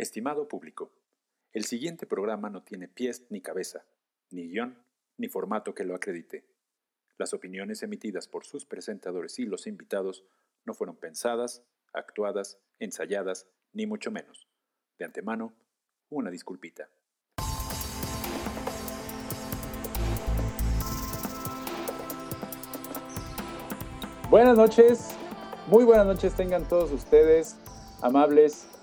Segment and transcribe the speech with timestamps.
[0.00, 0.90] Estimado público,
[1.52, 3.84] el siguiente programa no tiene pies ni cabeza,
[4.30, 4.82] ni guion,
[5.18, 6.46] ni formato que lo acredite.
[7.18, 10.24] Las opiniones emitidas por sus presentadores y los invitados
[10.64, 14.48] no fueron pensadas, actuadas, ensayadas, ni mucho menos.
[14.98, 15.52] De antemano,
[16.08, 16.88] una disculpita.
[24.30, 25.10] Buenas noches,
[25.66, 27.58] muy buenas noches tengan todos ustedes,
[28.00, 28.79] amables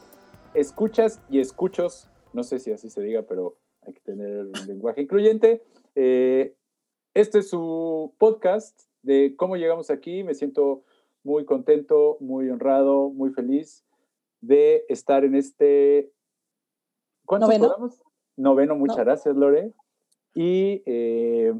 [0.53, 5.01] escuchas y escuchos, no sé si así se diga, pero hay que tener un lenguaje
[5.01, 5.63] incluyente.
[5.95, 6.55] Eh,
[7.13, 10.23] este es su podcast de cómo llegamos aquí.
[10.23, 10.83] Me siento
[11.23, 13.85] muy contento, muy honrado, muy feliz
[14.41, 16.11] de estar en este...
[17.25, 17.89] ¿Cuántos ¿Noveno?
[18.37, 19.73] Noveno, muchas gracias, Lore.
[20.33, 21.53] Y, eh,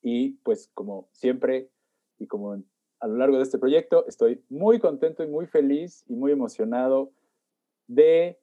[0.00, 1.70] y pues como siempre
[2.18, 2.62] y como
[3.00, 7.12] a lo largo de este proyecto, estoy muy contento y muy feliz y muy emocionado
[7.86, 8.40] de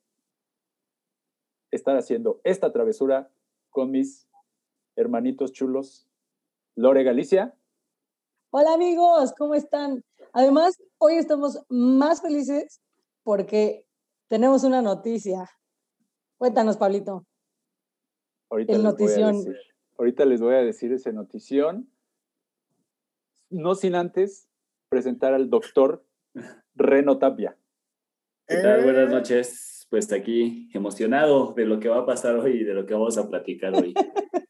[1.72, 3.31] estar haciendo esta travesura
[3.70, 4.28] con mis
[4.95, 6.08] hermanitos chulos,
[6.75, 7.56] Lore Galicia.
[8.52, 10.03] Hola amigos, ¿cómo están?
[10.33, 12.81] Además, hoy estamos más felices
[13.23, 13.88] porque
[14.28, 15.50] tenemos una noticia.
[16.38, 17.26] Cuéntanos, Pablito.
[18.50, 19.36] Ahorita El notición.
[19.98, 21.89] ahorita les voy a decir esa notición.
[23.50, 24.50] No sin antes
[24.89, 26.05] presentar al doctor
[26.76, 27.58] Reno Tapia.
[28.47, 28.84] ¿Qué tal?
[28.84, 29.14] Buenas eh.
[29.14, 29.88] noches.
[29.89, 33.17] Pues aquí emocionado de lo que va a pasar hoy y de lo que vamos
[33.17, 33.94] a platicar hoy.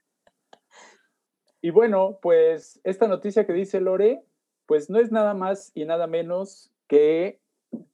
[1.62, 4.24] y bueno, pues esta noticia que dice Lore,
[4.66, 7.40] pues no es nada más y nada menos que,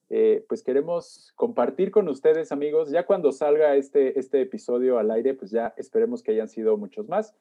[0.10, 5.34] eh, pues queremos compartir con ustedes, amigos, ya cuando salga este, este episodio al aire,
[5.34, 7.34] pues ya esperemos que hayan sido muchos más.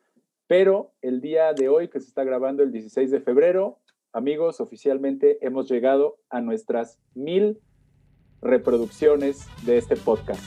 [0.47, 3.81] Pero el día de hoy, que se está grabando el 16 de febrero,
[4.13, 7.61] amigos, oficialmente hemos llegado a nuestras mil
[8.43, 10.43] reproducciones de este podcast.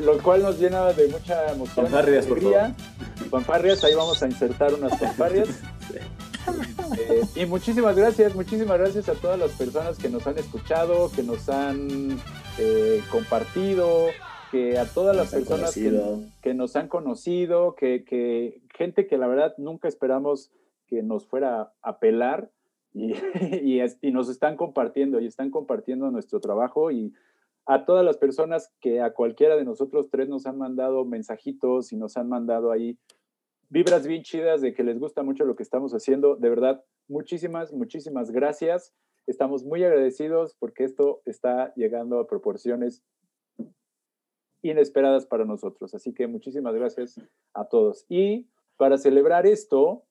[0.00, 1.86] lo cual nos llena de mucha emoción.
[1.86, 2.70] Fanfarrias, por favor.
[3.30, 5.48] Fanfarrias, ahí vamos a insertar unas fanfarrias.
[6.96, 11.24] Eh, y muchísimas gracias, muchísimas gracias a todas las personas que nos han escuchado, que
[11.24, 12.16] nos han
[12.58, 14.10] eh, compartido,
[14.52, 19.54] que a todas las personas que, nos han conocido, que, que, gente que la verdad
[19.58, 20.52] nunca esperamos
[20.86, 22.50] que nos fuera a pelar
[22.96, 23.12] y,
[24.02, 27.12] y, nos están compartiendo y están compartiendo nuestro trabajo y
[27.66, 31.96] a todas las personas que a cualquiera de nosotros tres nos han mandado mensajitos y
[31.96, 32.98] nos han mandado ahí
[33.68, 36.36] vibras bien chidas de que les gusta mucho lo que estamos haciendo.
[36.36, 38.94] De verdad, muchísimas, muchísimas gracias.
[39.26, 43.02] Estamos muy agradecidos porque esto está llegando a proporciones
[44.62, 45.92] inesperadas para nosotros.
[45.94, 47.20] Así que muchísimas gracias
[47.52, 48.06] a todos.
[48.08, 50.04] Y para celebrar esto,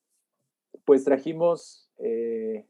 [0.84, 2.68] pues trajimos eh,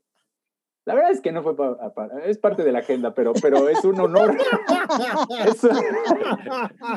[0.86, 3.84] la verdad es que no fue para, es parte de la agenda, pero, pero es
[3.84, 4.38] un honor.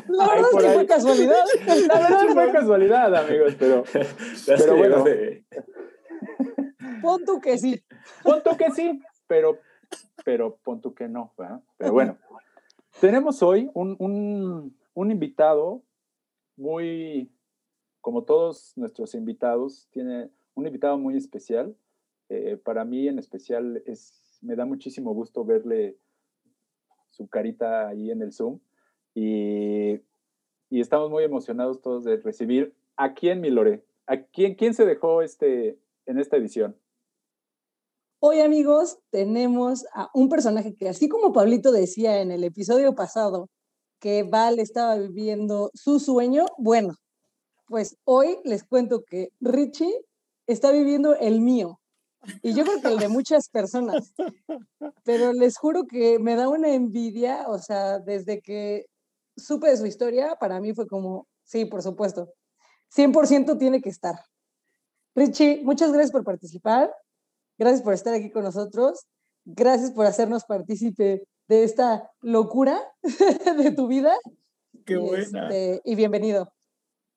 [0.09, 1.45] la verdad es que fue casualidad.
[1.67, 3.85] La verdad fue casualidad, amigos, pero,
[4.47, 5.05] pero bueno.
[7.01, 7.83] Pon tú que sí.
[8.23, 9.59] Pon tú que sí, pero,
[10.23, 11.33] pero pon tú que no.
[11.39, 11.63] ¿verdad?
[11.79, 12.19] Pero bueno,
[13.01, 15.83] tenemos hoy un, un, un invitado
[16.57, 17.33] muy,
[18.03, 21.75] como todos nuestros invitados, tiene un invitado muy especial
[22.29, 25.97] eh, para mí en especial es, me da muchísimo gusto verle
[27.11, 28.61] su carita ahí en el Zoom
[29.15, 30.01] y,
[30.71, 35.23] y estamos muy emocionados todos de recibir a quién, Milore, a quién, quién se dejó
[35.23, 36.77] este, en esta edición.
[38.21, 43.49] Hoy amigos tenemos a un personaje que así como Pablito decía en el episodio pasado
[44.01, 46.95] que Val estaba viviendo su sueño, bueno,
[47.67, 50.05] pues hoy les cuento que Richie
[50.47, 51.79] está viviendo el mío.
[52.43, 54.13] Y yo creo que el de muchas personas.
[55.05, 58.87] Pero les juro que me da una envidia, o sea, desde que
[59.37, 62.33] supe de su historia, para mí fue como, sí, por supuesto,
[62.95, 64.17] 100% tiene que estar.
[65.15, 66.93] Richie, muchas gracias por participar,
[67.59, 69.07] gracias por estar aquí con nosotros,
[69.45, 72.81] gracias por hacernos partícipe de esta locura
[73.59, 74.15] de tu vida.
[74.85, 75.49] Qué buena.
[75.49, 76.53] Este, y bienvenido.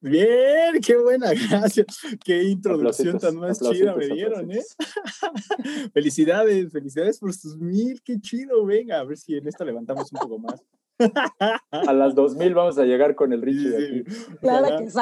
[0.01, 1.85] Bien, qué buena, gracias.
[2.25, 4.63] Qué introducción tan más chida me dieron, ¿eh?
[5.93, 8.65] felicidades, felicidades por sus mil, qué chido.
[8.65, 10.63] Venga, a ver si en esta levantamos un poco más.
[11.71, 14.37] a las dos mil vamos a llegar con el Richie de aquí.
[14.39, 14.99] Claro que sí.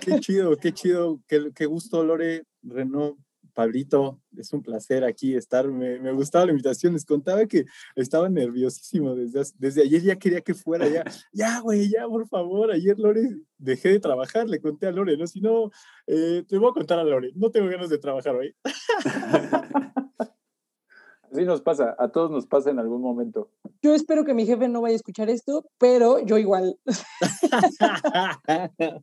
[0.00, 3.18] Qué chido, qué chido, qué, qué gusto, Lore, Renault,
[3.58, 5.66] Pablito, es un placer aquí estar.
[5.66, 6.92] Me, me, gustaba la invitación.
[6.92, 7.64] Les contaba que
[7.96, 10.00] estaba nerviosísimo desde, desde ayer.
[10.00, 10.86] Ya quería que fuera.
[10.86, 11.02] Ya,
[11.32, 12.70] ya, güey, ya, por favor.
[12.70, 13.28] Ayer, Lore,
[13.58, 14.48] dejé de trabajar.
[14.48, 15.26] Le conté a Lore, ¿no?
[15.26, 15.72] Si no,
[16.06, 17.32] eh, te voy a contar a Lore.
[17.34, 18.54] No tengo ganas de trabajar hoy.
[21.32, 23.50] Así nos pasa, a todos nos pasa en algún momento.
[23.82, 26.78] Yo espero que mi jefe no vaya a escuchar esto, pero yo igual.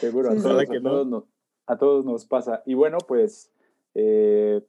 [0.00, 0.90] Seguro, a, Sí, todos, a que no.
[0.90, 1.24] todos nos,
[1.66, 2.62] a todos nos pasa.
[2.66, 3.50] Y bueno, pues...
[3.94, 4.62] eh,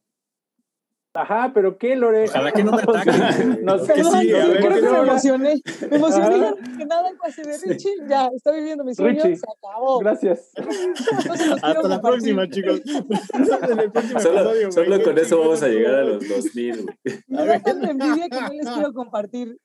[1.13, 2.25] Ajá, pero ¿qué, Lore?
[2.25, 3.65] Ojalá que no me ataquen.
[3.65, 5.55] No sé, ¿Qué Perdón, ver, creo ¿qué que me emocioné.
[5.89, 7.95] Me emocioné ya que nada en clase de Richie.
[8.07, 9.23] Ya, está viviendo mi sueño.
[9.23, 9.37] Richie.
[9.37, 9.97] Se acabó.
[9.97, 10.51] Gracias.
[11.63, 12.01] Hasta la compartir.
[12.01, 12.81] próxima, chicos.
[13.71, 15.03] en el próximo Solo, episodio, solo güey.
[15.03, 16.95] con eso vamos a llegar a los 2000, güey.
[17.29, 19.57] Me da tanta envidia que no les quiero compartir.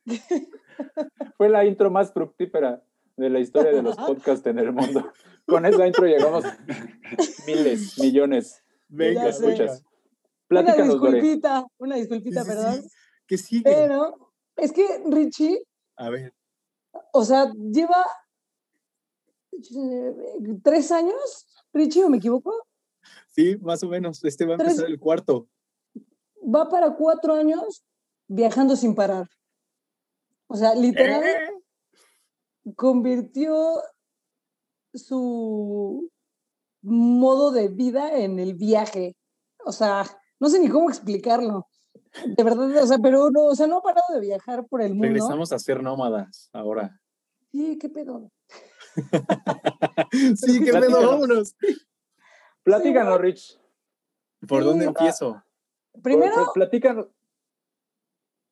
[1.36, 2.82] Fue la intro más fructífera
[3.18, 5.12] de la historia de los podcasts en el mundo.
[5.46, 6.44] Con esa intro llegamos
[7.46, 9.82] miles, millones Venga, escuchas.
[10.50, 12.82] Una disculpita, una disculpita, Sí, sí, perdón.
[12.82, 12.88] sí.
[13.26, 13.62] ¿Qué sigue?
[13.64, 15.62] Pero es que Richie,
[15.96, 16.34] A ver,
[17.12, 18.04] o sea, lleva
[20.62, 22.52] tres años, Richie, ¿o me equivoco?
[23.28, 24.22] sí, más o menos.
[24.24, 25.48] Este va a Tres- empezar el cuarto.
[26.42, 27.84] Va para cuatro años
[28.28, 29.26] viajando sin parar.
[30.48, 31.50] O sea, literal, ¿Eh?
[32.76, 33.80] convirtió
[34.94, 36.10] su
[36.82, 39.16] modo de vida en el viaje.
[39.64, 40.04] O sea,
[40.40, 41.68] no sé ni cómo explicarlo.
[42.26, 44.90] De verdad, o sea, pero no, o sea, no ha parado de viajar por el
[44.90, 45.04] mundo.
[45.04, 47.00] Regresamos a ser nómadas ahora.
[47.50, 48.30] Sí, qué pedo.
[50.36, 50.86] sí, qué Platícanos.
[50.86, 51.56] pedo, vámonos.
[52.62, 53.58] Platícanos, Rich.
[54.46, 54.68] ¿Por Sí.
[54.68, 55.42] dónde empiezo?
[56.02, 57.06] Primero, Por- por- platícanos.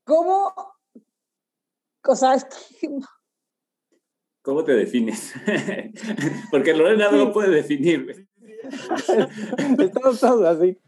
[0.05, 0.53] ¿cómo?
[2.07, 2.89] O sea, es que-
[4.43, 5.35] ¿Cómo te defines?
[6.51, 8.29] Porque Lorena no lo puede definir, güey.
[9.79, 10.79] Estamos todos así.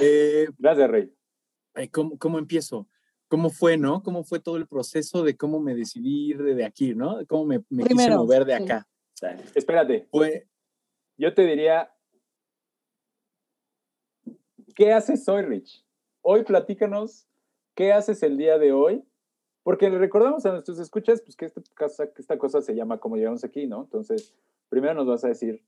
[0.00, 1.12] Eh, Gracias, Rey.
[1.90, 2.88] ¿cómo, ¿Cómo empiezo?
[3.28, 4.02] ¿Cómo fue, no?
[4.02, 7.18] ¿Cómo fue todo el proceso de cómo me decidí ir de aquí, no?
[7.26, 8.62] ¿Cómo me, me quise mover de sí.
[8.62, 8.88] acá?
[9.20, 9.44] Dale.
[9.54, 10.48] Espérate, Fue,
[11.16, 11.92] yo te diría,
[14.74, 15.84] ¿qué haces hoy, Rich?
[16.22, 17.26] Hoy platícanos,
[17.74, 19.04] ¿qué haces el día de hoy?
[19.68, 22.96] Porque le recordamos a nuestros escuchas pues, que, esta cosa, que esta cosa se llama
[23.00, 23.82] como llegamos aquí, ¿no?
[23.82, 24.34] Entonces,
[24.70, 25.62] primero nos vas a decir,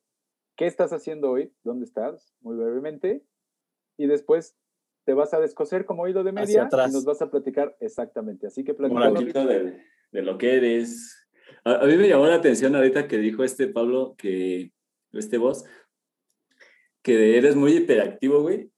[0.56, 1.52] ¿qué estás haciendo hoy?
[1.64, 2.32] ¿Dónde estás?
[2.40, 3.22] Muy brevemente.
[3.98, 4.56] Y después
[5.04, 6.90] te vas a descoser como oído de media atrás.
[6.90, 8.46] y nos vas a platicar exactamente.
[8.46, 9.82] Así que poquito de,
[10.12, 11.28] de lo que eres.
[11.64, 14.72] A, a mí me llamó la atención ahorita que dijo este Pablo, que
[15.12, 15.66] este voz,
[17.02, 18.70] que eres muy hiperactivo, güey.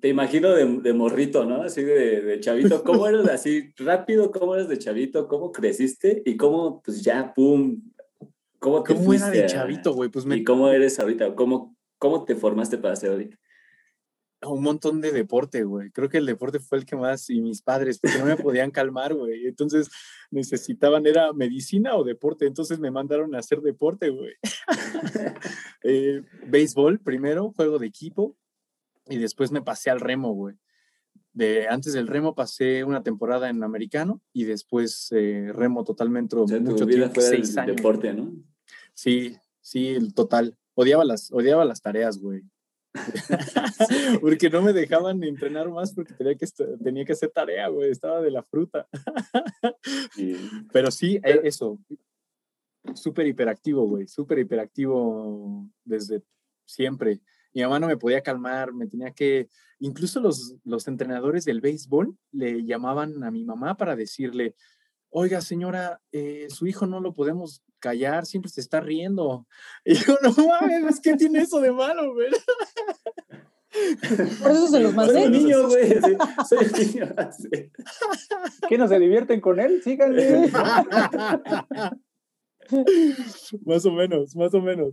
[0.00, 1.62] Te imagino de, de morrito, ¿no?
[1.62, 2.82] Así de, de chavito.
[2.84, 4.30] ¿Cómo eres así rápido?
[4.30, 5.28] ¿Cómo eres de chavito?
[5.28, 6.22] ¿Cómo creciste?
[6.24, 7.82] Y cómo, pues ya, pum.
[8.58, 10.10] ¿Cómo te ¿Cómo era de fuiste chavito, güey?
[10.10, 11.34] Pues me, ¿Y cómo eres ahorita?
[11.34, 13.36] ¿Cómo, cómo te formaste para ser ahorita?
[14.44, 15.90] un montón de deporte, güey.
[15.90, 18.70] Creo que el deporte fue el que más, y mis padres, porque no me podían
[18.70, 19.46] calmar, güey.
[19.46, 19.88] Entonces
[20.30, 22.46] necesitaban, era medicina o deporte.
[22.46, 24.34] Entonces me mandaron a hacer deporte, güey.
[25.88, 28.36] Eh, béisbol primero, juego de equipo,
[29.08, 30.56] y después me pasé al remo, güey.
[31.32, 36.48] De, antes del remo pasé una temporada en americano y después eh, remo totalmente O
[36.48, 37.76] sea, mucho tiempo, fue seis el años.
[37.76, 38.34] deporte, ¿no?
[38.94, 40.56] Sí, sí, el total.
[40.74, 42.42] Odiaba las, odiaba las tareas, güey.
[44.22, 46.46] porque no me dejaban entrenar más porque tenía que,
[46.82, 47.90] tenía que hacer tarea, güey.
[47.90, 48.88] Estaba de la fruta.
[50.72, 51.78] Pero sí, eh, eso.
[52.94, 54.06] Súper hiperactivo, güey.
[54.06, 56.22] Súper hiperactivo desde
[56.64, 57.20] siempre.
[57.56, 59.48] Mi mamá no me podía calmar, me tenía que...
[59.78, 64.54] Incluso los, los entrenadores del béisbol le llamaban a mi mamá para decirle,
[65.08, 69.46] oiga, señora, eh, su hijo no lo podemos callar, siempre se está riendo.
[69.86, 72.28] Y yo, no mames, ¿qué tiene eso de malo, güey?
[74.42, 75.24] por eso se los Soy mandé.
[75.24, 75.88] un niño, güey.
[75.88, 76.14] sí,
[76.46, 77.06] Soy niño.
[77.38, 77.72] sí.
[78.68, 79.82] ¿Qué no se divierten con él?
[79.82, 80.52] Síganle.
[83.64, 84.92] más o menos, más o menos.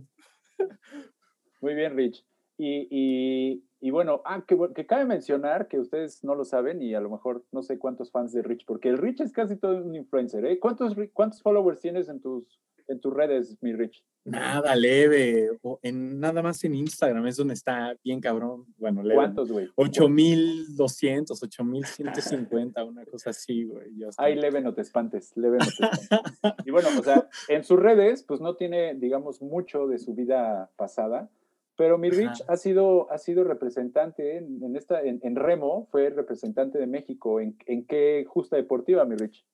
[1.60, 2.24] Muy bien, Rich.
[2.56, 6.94] Y, y, y bueno, ah, que, que, cabe mencionar que ustedes no lo saben y
[6.94, 9.76] a lo mejor no sé cuántos fans de Rich, porque el Rich es casi todo
[9.76, 10.44] un influencer.
[10.46, 10.58] ¿eh?
[10.58, 14.04] ¿Cuántos, ¿Cuántos followers tienes en tus, en tus redes, mi Rich?
[14.24, 15.50] Nada, leve.
[15.62, 18.64] O en, nada más en Instagram es donde está bien cabrón.
[18.78, 19.16] Bueno, leve.
[19.16, 19.68] ¿Cuántos, güey?
[19.74, 23.90] 8200, 8150, una cosa así, güey.
[24.16, 26.64] Ay, leve, no te espantes, leve, no te espantes.
[26.64, 30.70] Y bueno, o sea, en sus redes, pues no tiene, digamos, mucho de su vida
[30.76, 31.28] pasada,
[31.76, 32.52] pero mi Rich Ajá.
[32.52, 37.40] ha sido, ha sido representante en, en esta, en, en, Remo, fue representante de México.
[37.40, 39.44] ¿En, ¿En qué justa deportiva, mi Rich?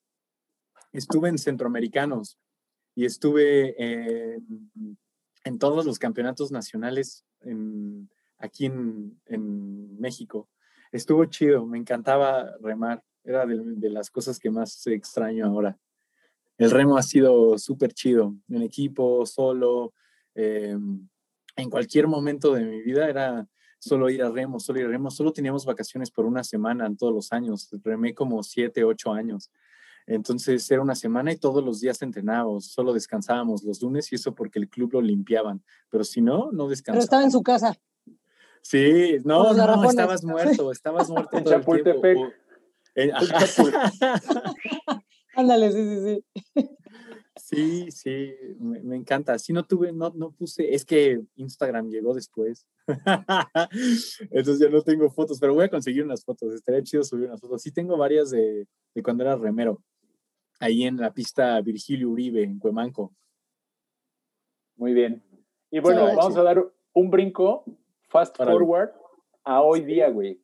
[0.92, 2.38] Estuve en Centroamericanos
[2.94, 4.68] y estuve en,
[5.44, 7.24] en todos los campeonatos nacionales
[8.38, 10.48] aquí en, en, México.
[10.92, 15.78] Estuvo chido, me encantaba remar, era de, de las cosas que más extraño ahora.
[16.58, 19.94] El remo ha sido súper chido, en equipo, solo,
[20.34, 20.76] eh,
[21.56, 23.46] en cualquier momento de mi vida era,
[23.80, 25.10] solo ir a remo, solo ir a remo.
[25.10, 27.68] Solo teníamos vacaciones por una semana en todos los años.
[27.82, 29.50] Remé como siete, ocho años.
[30.06, 34.34] Entonces era una semana y todos los días entrenábamos, solo descansábamos los lunes y eso
[34.34, 35.62] porque el club lo limpiaban.
[35.88, 37.06] Pero si no, no descansábamos.
[37.06, 37.78] Pero estaba en su casa.
[38.62, 42.18] Sí, no, no, estabas muerto, estabas muerto en Chapultepec.
[45.36, 46.22] Ándale, sí, sí, sí.
[47.40, 49.38] Sí, sí, me, encanta.
[49.38, 52.66] Sí, no tuve, no, no puse, es que Instagram llegó después.
[54.30, 56.54] Entonces ya no tengo fotos, pero voy a conseguir unas fotos.
[56.54, 57.62] Estaría chido subir unas fotos.
[57.62, 59.82] Sí tengo varias de, de cuando era remero,
[60.60, 63.14] ahí en la pista Virgilio Uribe, en Cuemanco.
[64.76, 65.22] Muy bien.
[65.70, 67.64] Y bueno, vamos a dar un brinco,
[68.08, 68.90] fast forward,
[69.44, 70.42] a hoy día, güey.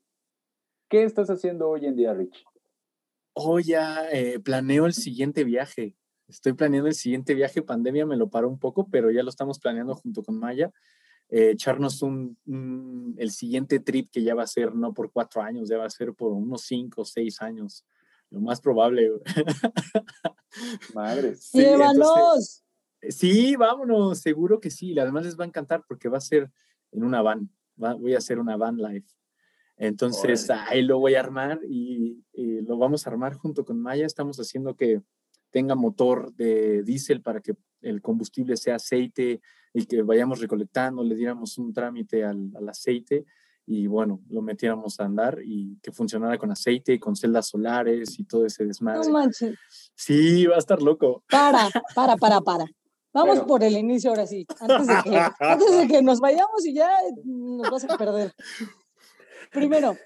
[0.88, 2.44] ¿Qué estás haciendo hoy en día, Rich?
[3.32, 5.96] Hoy ya eh, planeo el siguiente viaje.
[6.28, 7.62] Estoy planeando el siguiente viaje.
[7.62, 10.72] Pandemia me lo paró un poco, pero ya lo estamos planeando junto con Maya.
[11.28, 12.36] Eh, echarnos un,
[13.18, 15.90] el siguiente trip que ya va a ser no por cuatro años, ya va a
[15.90, 17.84] ser por unos cinco o seis años.
[18.30, 19.10] Lo más probable.
[20.94, 21.36] Madre.
[21.36, 22.64] Sí, ¡Llévanos!
[23.08, 24.98] sí, vámonos, seguro que sí.
[24.98, 26.50] Además les va a encantar porque va a ser
[26.92, 27.50] en una van.
[27.76, 29.06] voy a hacer una van live.
[29.76, 34.06] Entonces ahí lo voy a armar y, lo vamos a armar junto con Maya.
[34.06, 35.02] Estamos haciendo que
[35.56, 39.40] tenga motor de diésel para que el combustible sea aceite
[39.72, 43.24] y que vayamos recolectando, le diéramos un trámite al, aceite
[43.64, 48.18] y bueno, lo metiéramos a andar y que funcionara con aceite y con celdas solares
[48.18, 49.06] y todo ese desmadre.
[49.06, 49.58] No manches.
[49.94, 51.24] Sí, va a estar loco.
[51.30, 52.66] Para, para, para, para.
[53.14, 56.74] Vamos por el inicio ahora sí, antes de, que, antes de que nos vayamos y
[56.74, 56.90] ya
[57.24, 58.34] nos vas a perder.
[59.50, 59.96] Primero,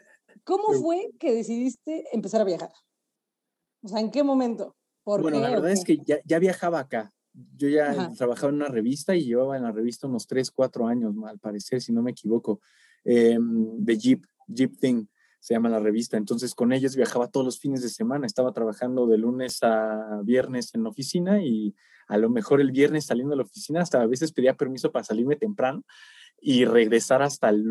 [0.45, 2.71] ¿cómo fue que decidiste empezar a viajar?
[3.83, 4.77] O sea, ¿en qué momento?
[5.19, 7.13] Bueno, la verdad es que ya, ya, viajaba acá.
[7.57, 11.15] Yo ya trabajaba en una revista y llevaba en la revista unos 3, 4 años,
[11.27, 12.61] al parecer, si no me equivoco,
[13.05, 15.07] eh, de Jeep, Jeep Thing
[15.41, 16.17] se llama la revista.
[16.17, 18.27] Entonces con ellos viajaba todos los fines de semana.
[18.27, 21.75] Estaba trabajando de lunes a viernes en la oficina y
[22.09, 25.05] a lo mejor el viernes saliendo de la oficina hasta a veces pedía permiso para
[25.05, 25.85] salirme temprano
[26.41, 27.63] y regresar hasta el,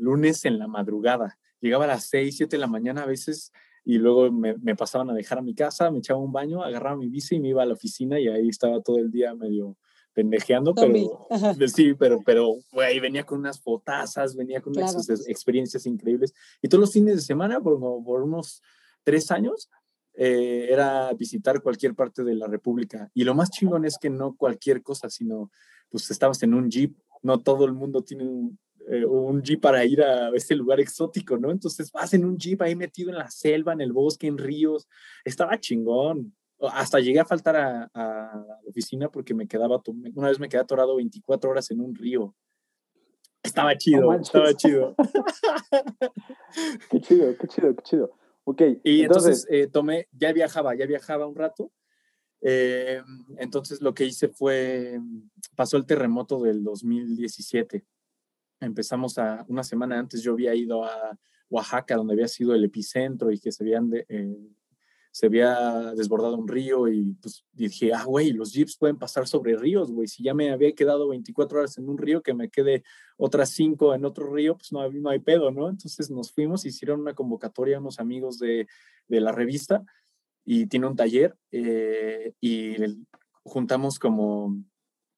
[0.00, 1.38] lunes en la madrugada.
[1.60, 3.52] Llegaba a las 6, 7 de la mañana a veces
[3.88, 7.08] y luego me, pasaban a dejar a mi casa, me echaba un baño, agarraba mi
[7.08, 9.78] bici y me iba a la oficina y ahí estaba todo el día medio
[10.12, 16.34] pendejeando, pero sí, pero, pero, güey, venía con unas fotazas, venía con unas experiencias increíbles.
[16.60, 18.60] Y todos los fines de semana, por, por unos
[19.04, 19.70] tres años,
[20.12, 23.10] eh, era visitar cualquier parte de la República.
[23.14, 25.50] Y lo más chingón es que no cualquier cosa, sino,
[25.88, 28.24] pues estabas en un jeep no todo el mundo tiene
[28.90, 31.50] eh, un, jeep para ir a ese lugar exótico, ¿no?
[31.50, 34.88] Entonces vas en un jeep ahí metido en la selva, en el bosque, en ríos.
[35.24, 36.34] Estaba chingón.
[36.60, 39.80] Hasta llegué a faltar a, la oficina porque me quedaba,
[40.14, 42.34] una vez me quedé atorado 24 horas en un río.
[43.42, 44.96] Estaba chido, estaba chido.
[46.90, 48.10] qué chido, qué chido, qué chido.
[48.44, 48.62] Ok.
[48.82, 51.70] Y entonces, eh, tomé, ya viajaba, ya viajaba un rato
[52.40, 53.02] eh,
[53.38, 55.00] entonces lo que hice fue,
[55.56, 57.84] pasó el terremoto del 2017.
[58.60, 61.18] Empezamos a, una semana antes yo había ido a
[61.50, 64.36] Oaxaca, donde había sido el epicentro y que se habían eh,
[65.10, 69.56] se había desbordado un río y pues dije, ah, güey, los jeeps pueden pasar sobre
[69.56, 70.06] ríos, güey.
[70.06, 72.84] Si ya me había quedado 24 horas en un río, que me quede
[73.16, 75.68] otras 5 en otro río, pues no, no hay pedo, ¿no?
[75.68, 78.68] Entonces nos fuimos, hicieron una convocatoria a unos amigos de,
[79.08, 79.84] de la revista
[80.44, 82.76] y tiene un taller eh, y
[83.42, 84.56] juntamos como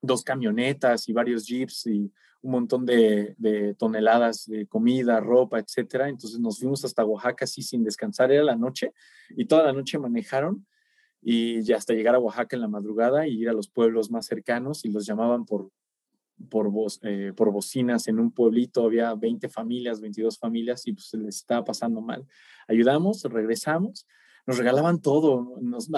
[0.00, 2.11] dos camionetas y varios jeeps y
[2.42, 6.09] un montón de, toneladas de comida, ropa, etcétera.
[6.09, 8.92] Entonces nos fuimos hasta Oaxaca así sin descansar, era la noche
[9.30, 10.66] y toda la noche manejaron
[11.23, 14.26] y ya hasta llegar a Oaxaca en la madrugada y ir a los pueblos más
[14.26, 15.70] cercanos y los llamaban por,
[16.49, 16.70] por,
[17.02, 21.64] eh, por bocinas en un pueblito, había 20 familias, 22 familias y pues les estaba
[21.64, 22.26] pasando mal.
[22.66, 24.06] Ayudamos, regresamos
[24.47, 25.56] nos regalaban todo.
[25.61, 25.88] Nos,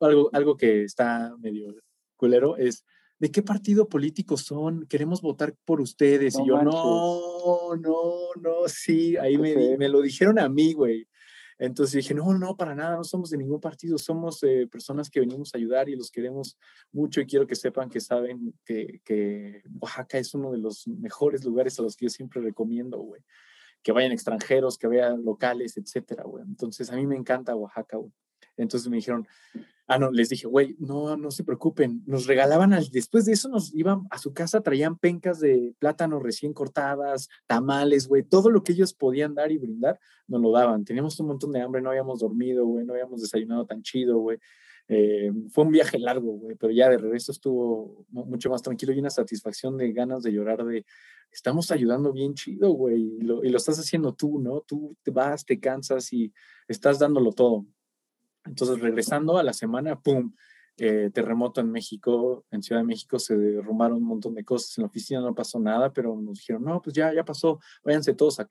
[0.00, 1.74] algo, algo que está medio
[2.16, 2.84] culero es,
[3.18, 4.86] ¿de qué partido político son?
[4.86, 6.38] Queremos votar por ustedes.
[6.38, 11.08] y yo, no, no, no, sí, ahí me, me, lo dijeron a mí, güey.
[11.60, 15.18] Entonces dije, no, no, para nada, no somos de ningún partido, somos eh, personas que
[15.18, 16.56] venimos a ayudar y los queremos
[16.92, 21.44] mucho y quiero que sepan que saben que, que Oaxaca es uno de los mejores
[21.44, 23.22] lugares a los que yo siempre recomiendo, güey
[23.82, 26.44] que vayan extranjeros, que vayan locales, etcétera, güey.
[26.44, 28.12] Entonces, a mí me encanta Oaxaca, güey.
[28.56, 29.26] Entonces me dijeron,
[29.88, 33.48] ah, no, les dije, güey, no, no se preocupen, nos regalaban, al, después de eso
[33.48, 38.62] nos iban a su casa, traían pencas de plátano recién cortadas, tamales, güey, todo lo
[38.62, 40.84] que ellos podían dar y brindar, nos lo daban.
[40.84, 44.38] Teníamos un montón de hambre, no habíamos dormido, güey, no habíamos desayunado tan chido, güey.
[44.88, 48.98] Eh, fue un viaje largo, güey, pero ya de regreso estuvo mucho más tranquilo y
[48.98, 50.84] una satisfacción de ganas de llorar de,
[51.32, 54.60] estamos ayudando bien chido, güey, y lo, lo estás haciendo tú, ¿no?
[54.60, 56.32] Tú te vas, te cansas y
[56.68, 57.66] estás dándolo todo.
[58.48, 60.32] Entonces, regresando a la semana, ¡pum!
[60.80, 64.82] Eh, terremoto en México, en Ciudad de México se derrumbaron un montón de cosas, en
[64.82, 68.38] la oficina no pasó nada, pero nos dijeron, no, pues ya, ya pasó, váyanse todos
[68.38, 68.46] a,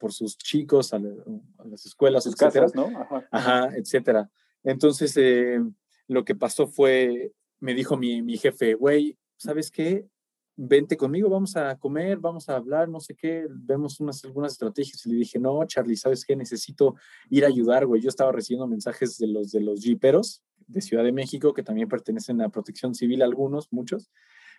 [0.00, 2.90] por sus chicos, a, las escuelas, sus casas, ¿no?
[3.30, 4.28] Ajá, etcétera.
[4.64, 5.60] Entonces, eh,
[6.08, 10.08] lo que pasó fue, me dijo mi, mi jefe, güey, ¿sabes qué?
[10.54, 15.04] Vente conmigo, vamos a comer, vamos a hablar, no sé qué, vemos unas, algunas estrategias.
[15.06, 16.36] Y le dije, no, Charlie, ¿sabes qué?
[16.36, 16.94] Necesito
[17.30, 18.02] ir a ayudar, güey.
[18.02, 21.88] Yo estaba recibiendo mensajes de los de los jeeperos, de Ciudad de México, que también
[21.88, 24.10] pertenecen a Protección Civil, algunos, muchos.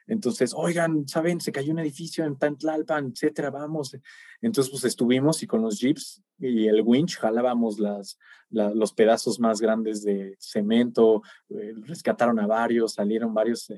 [0.07, 1.39] Entonces, oigan, ¿saben?
[1.39, 3.95] Se cayó un edificio en Tantlalpan, etcétera, vamos.
[4.41, 8.17] Entonces, pues estuvimos y con los jeeps y el winch jalábamos las,
[8.50, 13.71] los pedazos más grandes de cemento, eh, rescataron a varios, salieron varios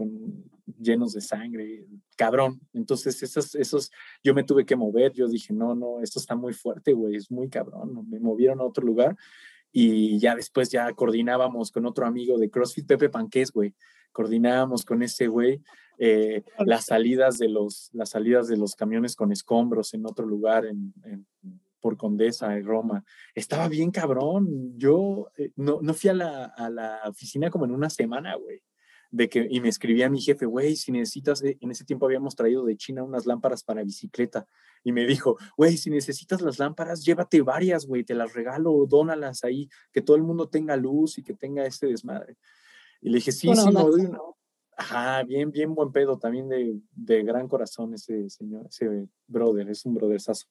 [0.00, 0.44] con,
[0.80, 2.60] llenos de sangre, cabrón.
[2.72, 3.90] Entonces, esos, esos,
[4.22, 7.30] yo me tuve que mover, yo dije, no, no, esto está muy fuerte, güey, es
[7.30, 8.08] muy cabrón.
[8.08, 9.16] Me movieron a otro lugar
[9.72, 13.74] y ya después ya coordinábamos con otro amigo de CrossFit, Pepe Panqués, güey,
[14.12, 15.62] coordinábamos con ese güey
[15.98, 20.64] eh, las salidas de los las salidas de los camiones con escombros en otro lugar
[20.64, 20.94] en,
[21.80, 23.04] por Condesa en Roma
[23.34, 27.72] estaba bien cabrón yo eh, no, no fui a la, a la oficina como en
[27.72, 28.62] una semana güey
[29.10, 32.36] de que, y me escribía mi jefe, güey, si necesitas, eh, en ese tiempo habíamos
[32.36, 34.46] traído de China unas lámparas para bicicleta,
[34.84, 39.44] y me dijo, güey, si necesitas las lámparas, llévate varias, güey, te las regalo, dónalas
[39.44, 42.36] ahí, que todo el mundo tenga luz y que tenga este desmadre.
[43.00, 44.36] Y le dije, sí, sí, no,
[44.76, 49.84] Ajá, bien, bien buen pedo, también de, de, gran corazón ese señor, ese brother, es
[49.84, 50.46] un brotherzazo.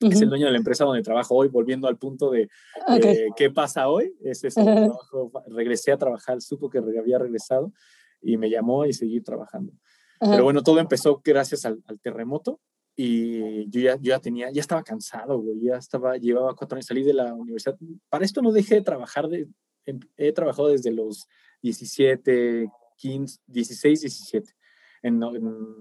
[0.00, 2.48] Es el dueño de la empresa donde trabajo hoy, volviendo al punto de
[2.88, 4.14] eh, qué pasa hoy.
[4.22, 7.72] Es ese trabajo, regresé a trabajar, supo que había regresado
[8.20, 9.72] y me llamó y seguí trabajando.
[10.18, 12.60] Pero bueno, todo empezó gracias al, terremoto
[12.96, 16.86] y yo ya, yo ya tenía, ya estaba cansado, güey, ya estaba, llevaba cuatro años,
[16.86, 17.76] salí de la universidad.
[18.08, 19.48] Para esto no dejé de trabajar, de,
[19.84, 21.26] em, he trabajado desde los
[21.60, 24.56] 17, 15, 16, 17
[25.02, 25.20] en,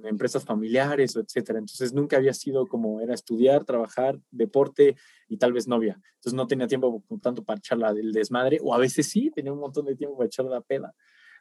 [0.04, 1.60] empresas familiares, etcétera.
[1.60, 4.96] Entonces nunca había sido como era estudiar, trabajar, deporte
[5.28, 6.00] y tal vez novia.
[6.16, 9.54] Entonces no tenía tiempo tanto para echar la del desmadre, o a veces sí, tenía
[9.54, 10.94] un montón de tiempo para echar la peda,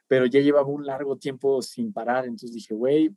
[0.07, 2.25] pero ya llevaba un largo tiempo sin parar.
[2.25, 3.15] Entonces dije, güey,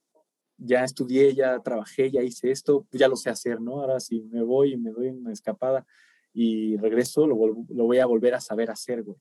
[0.56, 3.80] ya estudié, ya trabajé, ya hice esto, ya lo sé hacer, ¿no?
[3.80, 5.86] Ahora si me voy y me doy una escapada
[6.32, 7.36] y regreso, lo,
[7.68, 9.18] lo voy a volver a saber hacer, güey.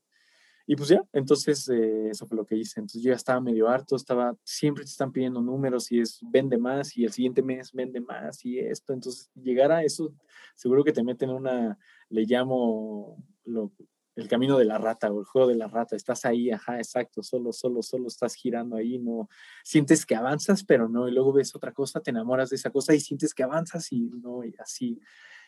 [0.70, 2.78] Y pues ya, entonces eh, eso fue lo que hice.
[2.78, 6.58] Entonces yo ya estaba medio harto, estaba, siempre te están pidiendo números y es vende
[6.58, 8.92] más y el siguiente mes vende más y esto.
[8.92, 10.12] Entonces llegar a eso,
[10.54, 11.78] seguro que te meten una,
[12.10, 13.72] le llamo lo,
[14.18, 15.94] el camino de la rata o el juego de la rata.
[15.94, 19.28] Estás ahí, ajá, exacto, solo, solo, solo estás girando ahí, no
[19.62, 22.94] sientes que avanzas, pero no, y luego ves otra cosa, te enamoras de esa cosa
[22.94, 25.00] y sientes que avanzas y no, y así.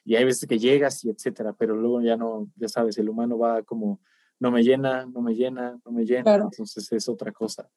[0.05, 3.39] Y hay veces que llegas y etcétera, pero luego ya no, ya sabes, el humano
[3.39, 4.01] va como
[4.39, 7.69] no me llena, no me llena, no me llena, entonces es otra cosa.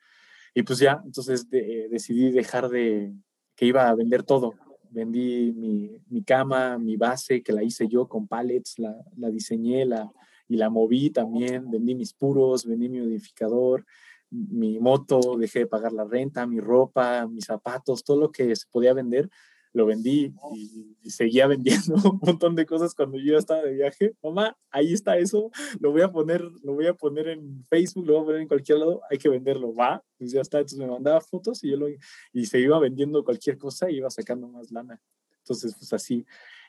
[0.53, 3.13] Y pues ya, entonces decidí dejar de,
[3.55, 4.53] que iba a vender todo.
[4.91, 9.85] Vendí mi, mi, cama, mi base, que la hice yo con pallets, la, la diseñé
[9.85, 10.09] la,
[10.47, 13.85] y la moví también, vendí mis puros, vendí mi modificador,
[14.29, 18.65] mi moto, dejé de pagar la renta, mi ropa, mis zapatos, todo lo que se
[18.71, 19.29] podía vender,
[19.73, 24.15] lo vendí y, seguía vendiendo un montón de cosas cuando yo estaba de viaje.
[24.23, 28.13] Mamá, ahí está eso, lo voy a poner, lo voy a poner en Facebook, lo
[28.13, 30.59] voy a poner en cualquier lado, hay que venderlo, va, pues ya está.
[30.59, 34.09] Entonces me mandaba fotos y yo lo, y se iba vendiendo cualquier cosa y iba
[34.09, 35.01] sacando más lana.
[35.43, 36.25] Entonces, pues así.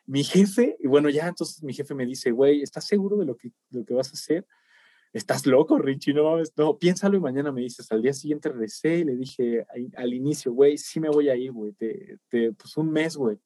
[0.07, 3.37] Mi jefe, y bueno, ya entonces mi jefe me dice, güey, ¿estás seguro de lo
[3.37, 4.47] que, lo que vas a hacer?
[5.15, 8.99] estás loco, Richie, no mames, no, piénsalo y mañana me dices, al día siguiente regresé
[8.99, 9.65] y le dije
[9.97, 13.39] al inicio, güey, sí me voy a ir, güey, te, te, pues un mes, güey,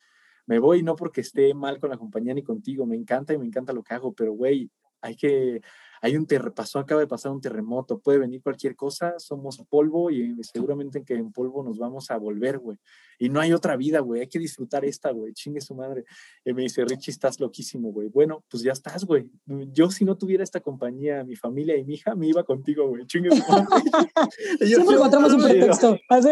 [0.46, 3.44] me voy no porque esté mal con la compañía ni contigo, me encanta y me
[3.44, 5.60] encanta lo que hago, pero, güey, hay que,
[6.00, 10.36] hay un terremoto, acaba de pasar un terremoto, puede venir cualquier cosa, somos polvo y
[10.42, 12.78] seguramente que en polvo nos vamos a volver, güey.
[13.18, 16.04] Y no hay otra vida, güey, hay que disfrutar esta, güey, chingue su madre.
[16.44, 18.08] Y me dice, Richie, estás loquísimo, güey.
[18.08, 19.28] Bueno, pues ya estás, güey.
[19.46, 23.06] Yo si no tuviera esta compañía, mi familia y mi hija, me iba contigo, güey,
[23.06, 23.66] chingue su madre.
[24.60, 25.98] Siempre encontramos un pretexto.
[26.08, 26.30] Así.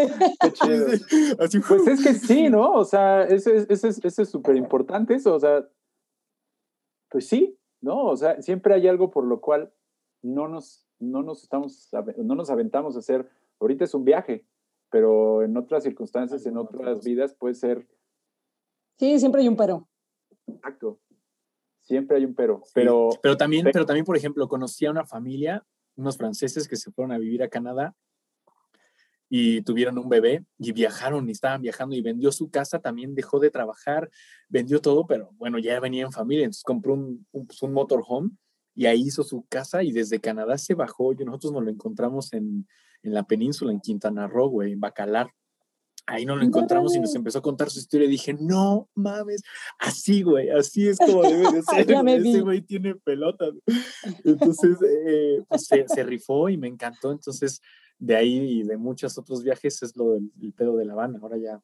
[1.39, 2.73] Así Pues es que sí, ¿no?
[2.73, 5.67] O sea, eso es súper importante, eso, o sea,
[7.11, 8.05] pues sí, ¿no?
[8.05, 9.73] O sea, siempre hay algo por lo cual
[10.21, 14.45] no nos, no nos, estamos, no nos aventamos a hacer, ahorita es un viaje,
[14.91, 17.87] pero en otras circunstancias, en otras vidas puede ser...
[18.99, 19.89] Sí, siempre hay un pero.
[20.49, 20.99] Exacto.
[21.83, 22.63] Siempre hay un pero.
[22.75, 26.91] Pero, pero, también, pero también, por ejemplo, conocí a una familia unos franceses que se
[26.91, 27.95] fueron a vivir a Canadá
[29.29, 33.41] y tuvieron un bebé y viajaron y estaban viajando y vendió su casa, también dejó
[33.41, 34.11] de trabajar,
[34.49, 38.31] vendió todo, pero bueno, ya venía en familia, entonces compró un, un, pues, un motorhome
[38.75, 42.33] y ahí hizo su casa y desde Canadá se bajó y nosotros nos lo encontramos
[42.33, 42.67] en,
[43.03, 45.31] en la península, en Quintana Roo, güey, en Bacalar.
[46.07, 49.43] Ahí nos lo encontramos y nos empezó a contar su historia y dije, no mames,
[49.79, 51.91] así, güey, así es como debe de ser.
[51.91, 53.51] Ese güey tiene pelotas.
[54.25, 57.11] Entonces, eh, pues se, se, rifó y me encantó.
[57.11, 57.61] Entonces,
[57.99, 61.19] de ahí y de muchos otros viajes es lo del el pedo de La Habana.
[61.21, 61.61] Ahora ya.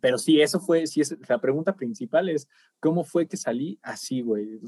[0.00, 2.46] Pero sí, eso fue, sí, es, la pregunta principal es,
[2.80, 4.60] ¿cómo fue que salí así, güey?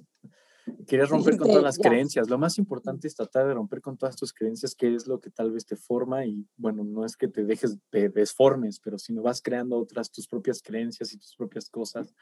[0.86, 2.28] Querías romper con todas las creencias.
[2.28, 5.30] Lo más importante es tratar de romper con todas tus creencias, que es lo que
[5.30, 9.12] tal vez te forma y, bueno, no es que te dejes, te desformes, pero si
[9.12, 12.14] no vas creando otras, tus propias creencias y tus propias cosas.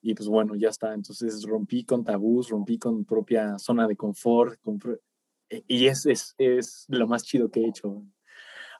[0.00, 0.94] Y pues bueno, ya está.
[0.94, 4.60] Entonces rompí con tabús, rompí con propia zona de confort.
[4.60, 4.78] Con,
[5.66, 8.02] y es, es, es lo más chido que he hecho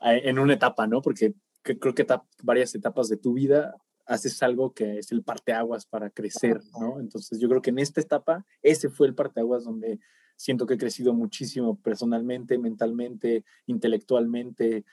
[0.00, 1.00] en una etapa, ¿no?
[1.00, 2.06] Porque creo que
[2.42, 3.74] varias etapas de tu vida
[4.06, 7.00] haces algo que es el parteaguas para crecer, ¿no?
[7.00, 9.98] Entonces yo creo que en esta etapa ese fue el parteaguas donde
[10.36, 14.84] siento que he crecido muchísimo personalmente, mentalmente, intelectualmente,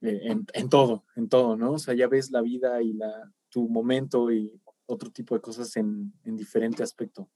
[0.00, 1.72] eh, en, en, todo, en todo, ¿no?
[1.72, 5.76] O sea, ya ves la vida y la, tu momento y otro tipo de cosas
[5.76, 7.28] en, en diferente aspecto.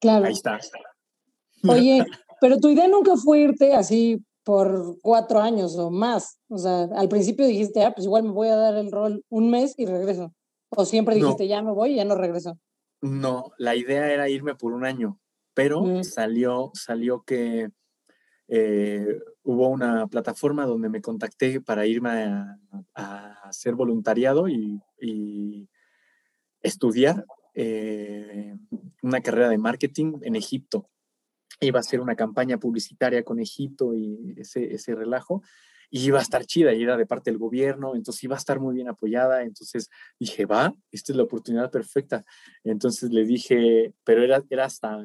[0.00, 0.26] Claro.
[0.26, 0.58] Ahí está.
[1.68, 2.04] Oye,
[2.40, 6.38] pero tu idea nunca fue irte así por cuatro años o más.
[6.46, 9.50] O sea, al principio dijiste, ah, pues igual me voy a dar el rol un
[9.50, 10.32] mes y regreso.
[10.68, 11.48] O siempre dijiste, no.
[11.48, 12.56] ya me voy y ya no regreso.
[13.00, 15.18] No, la idea era irme por un año,
[15.52, 16.04] pero mm.
[16.04, 17.70] salió, salió que
[18.46, 22.56] eh, hubo una plataforma donde me contacté para irme a,
[22.94, 25.68] a hacer voluntariado y, y
[26.60, 28.54] estudiar eh,
[29.02, 30.88] una carrera de marketing en Egipto
[31.60, 35.42] iba a ser una campaña publicitaria con Egipto y ese, ese relajo,
[35.90, 38.58] y iba a estar chida, y era de parte del gobierno, entonces iba a estar
[38.58, 39.88] muy bien apoyada, entonces
[40.18, 42.24] dije, va, esta es la oportunidad perfecta.
[42.64, 44.98] Entonces le dije, pero era, era hasta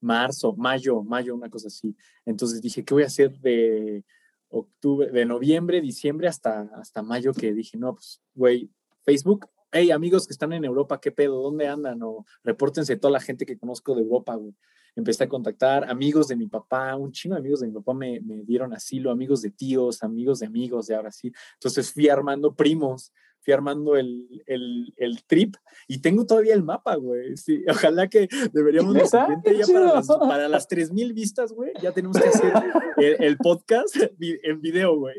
[0.00, 1.96] marzo, mayo, mayo, una cosa así.
[2.24, 4.04] Entonces dije, ¿qué voy a hacer de
[4.48, 7.32] octubre, de noviembre, diciembre hasta, hasta mayo?
[7.32, 8.70] Que dije, no, pues, güey,
[9.04, 11.42] Facebook, hey, amigos que están en Europa, ¿qué pedo?
[11.42, 12.00] ¿Dónde andan?
[12.02, 14.54] O repórtense toda la gente que conozco de Europa, güey
[15.00, 18.20] empecé a contactar amigos de mi papá, un chino de amigos de mi papá me,
[18.20, 21.32] me, dieron asilo, amigos de tíos, amigos de amigos de ahora sí.
[21.54, 25.56] Entonces fui armando primos, fui armando el, el, el trip
[25.88, 27.36] y tengo todavía el mapa, güey.
[27.36, 32.18] Sí, ojalá que deberíamos de ya para las, para las 3000 vistas, güey, ya tenemos
[32.18, 32.52] que hacer
[32.96, 35.16] el, el podcast en video, güey.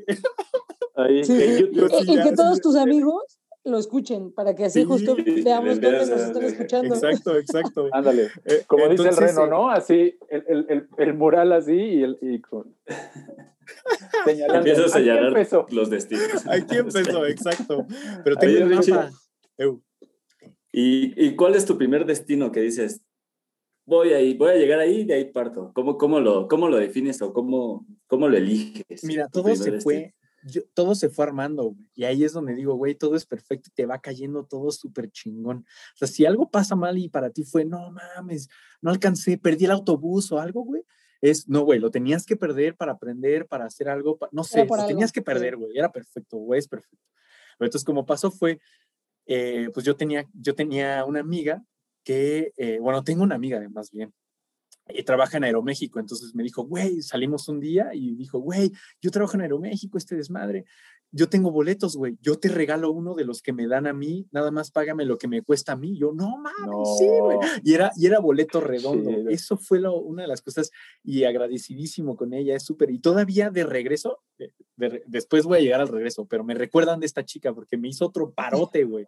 [0.96, 4.82] Ahí, sí, en YouTube, y, y que todos tus amigos lo escuchen, para que así
[4.82, 6.96] sí, justo veamos dónde nos están escuchando.
[6.96, 7.90] Exacto, exacto.
[7.94, 9.70] Ándale, eh, como Entonces, dice el Reno, ¿no?
[9.70, 12.76] Así, el, el, el, el mural así y, el, y con...
[14.28, 16.46] Empieza a señalar los destinos.
[16.48, 17.86] Aquí empezó, exacto.
[18.24, 19.12] Pero tengo el mapa.
[20.74, 23.02] ¿Y, ¿Y cuál es tu primer destino que dices,
[23.86, 25.72] voy ahí, voy a llegar ahí y de ahí parto?
[25.74, 29.04] ¿Cómo, cómo, lo, cómo lo defines o cómo, cómo lo eliges?
[29.04, 30.14] Mira, todo se fue,
[30.44, 31.90] yo, todo se fue armando, güey.
[31.96, 35.12] Y ahí es donde digo, güey, todo es perfecto y te va cayendo todo súper
[35.12, 35.66] chingón.
[35.96, 38.50] O sea, si algo pasa mal y para ti fue, no mames,
[38.82, 40.84] no alcancé, perdí el autobús o algo, güey,
[41.22, 44.88] es, no, güey, lo tenías que perder para aprender, para hacer algo, no sé, lo
[44.88, 47.06] tenías que perder, güey, era perfecto, güey, es perfecto.
[47.58, 48.60] Pero entonces, como pasó fue,
[49.28, 51.64] eh, pues yo tenía, yo tenía una amiga
[52.04, 54.12] que, eh, bueno, tengo una amiga más bien,
[54.96, 56.00] y trabaja en Aeroméxico.
[56.00, 60.16] Entonces me dijo, güey, salimos un día y dijo, güey, yo trabajo en Aeroméxico, este
[60.16, 60.66] desmadre.
[61.14, 62.18] Yo tengo boletos, güey.
[62.22, 65.18] Yo te regalo uno de los que me dan a mí, nada más págame lo
[65.18, 65.98] que me cuesta a mí.
[65.98, 66.86] Yo, no mames, no.
[66.98, 67.38] sí, güey.
[67.64, 69.10] Y era, y era boleto redondo.
[69.10, 70.72] Sí, Eso fue lo, una de las cosas
[71.04, 72.92] y agradecidísimo con ella, es súper.
[72.92, 77.02] Y todavía de regreso, de, de, después voy a llegar al regreso, pero me recuerdan
[77.02, 79.06] de esta chica porque me hizo otro parote, güey.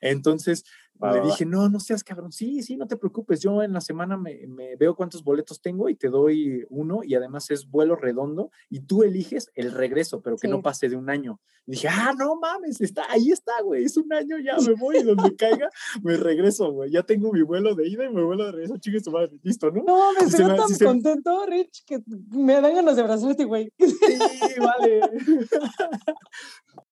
[0.00, 0.64] Entonces
[1.12, 4.16] le dije, no, no seas cabrón, sí, sí, no te preocupes, yo en la semana
[4.16, 8.50] me, me, veo cuántos boletos tengo y te doy uno y además es vuelo redondo
[8.70, 10.50] y tú eliges el regreso, pero que sí.
[10.50, 11.40] no pase de un año.
[11.66, 14.98] Y dije, ah, no mames, está, ahí está, güey, es un año, ya me voy
[14.98, 15.68] y donde caiga,
[16.02, 19.00] me regreso, güey, ya tengo mi vuelo de ida y mi vuelo de regreso, chingue
[19.00, 19.82] su madre, listo, ¿no?
[19.84, 21.50] No, me veo tan si contento, se...
[21.50, 23.72] Rich, que me dan ganas de abrazarte, güey.
[23.78, 25.00] Sí, vale.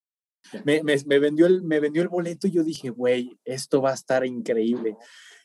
[0.64, 3.90] me, me, me, vendió el, me vendió el boleto y yo dije, güey, esto va
[3.90, 4.96] a estar increíble.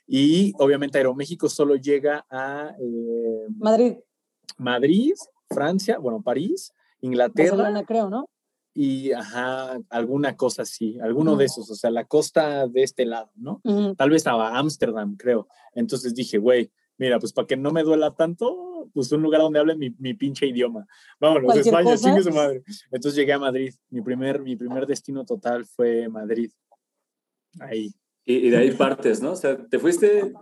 [0.08, 3.98] Y obviamente Aeroméxico solo llega a eh, Madrid.
[4.58, 5.14] Madrid,
[5.50, 7.58] Francia, bueno, París, Inglaterra.
[7.58, 8.30] Barcelona, creo, ¿no?
[8.74, 11.40] Y, ajá, alguna cosa así, alguno uh -huh.
[11.40, 13.60] de esos, o sea, la costa de este lado, ¿no?
[13.64, 13.98] Uh -huh.
[13.98, 15.48] Tal vez a Ámsterdam, creo.
[15.74, 19.60] Entonces dije, güey, mira, pues para que no me duela tanto, pues un lugar donde
[19.60, 20.88] hablen mi, mi pinche idioma.
[21.20, 22.64] Vámonos, España, chingue su madre.
[22.90, 23.72] Entonces llegué a Madrid.
[23.92, 26.50] Mi primer, mi primer destino total fue Madrid.
[27.60, 27.94] Ahí.
[28.26, 29.34] Y, y de ahí partes, ¿no?
[29.34, 30.34] O sea, te fuiste,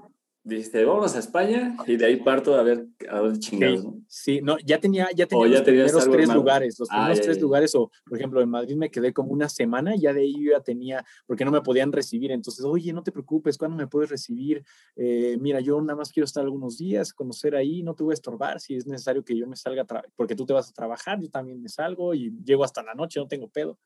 [0.45, 4.01] dijiste, vamos a España y de ahí parto a ver a dónde chingados, Sí, ¿no?
[4.07, 6.93] sí, no, ya tenía, ya tenía O ya los tenías primeros tres lugares, los Ah,
[6.93, 7.41] primeros ya, tres ya.
[7.41, 10.51] lugares, o por ejemplo en Madrid me quedé como una semana, ya de ahí yo
[10.51, 14.09] ya tenía, porque no me podían recibir, entonces, oye, no te preocupes, ¿cuándo me puedes
[14.09, 14.63] recibir?
[14.95, 18.15] Eh, mira, yo nada más quiero estar algunos días, conocer ahí, no te voy a
[18.15, 21.29] estorbar, si es necesario que yo me salga, porque tú te vas a trabajar, yo
[21.29, 23.79] también me salgo y llego hasta la noche, no tengo pedo.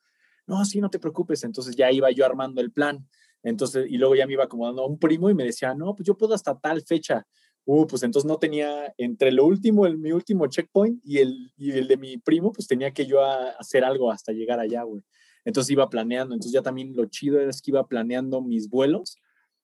[0.47, 3.07] No, sí, no te preocupes, entonces ya iba yo armando el plan.
[3.43, 6.05] Entonces, y luego ya me iba acomodando a un primo y me decía, no, pues
[6.07, 7.25] yo puedo hasta tal fecha.
[7.65, 11.71] Uh, pues entonces no tenía, entre lo último, el, mi último checkpoint y el, y
[11.71, 15.03] el de mi primo, pues tenía que yo a- hacer algo hasta llegar allá, güey.
[15.45, 19.17] Entonces iba planeando, entonces ya también lo chido era es que iba planeando mis vuelos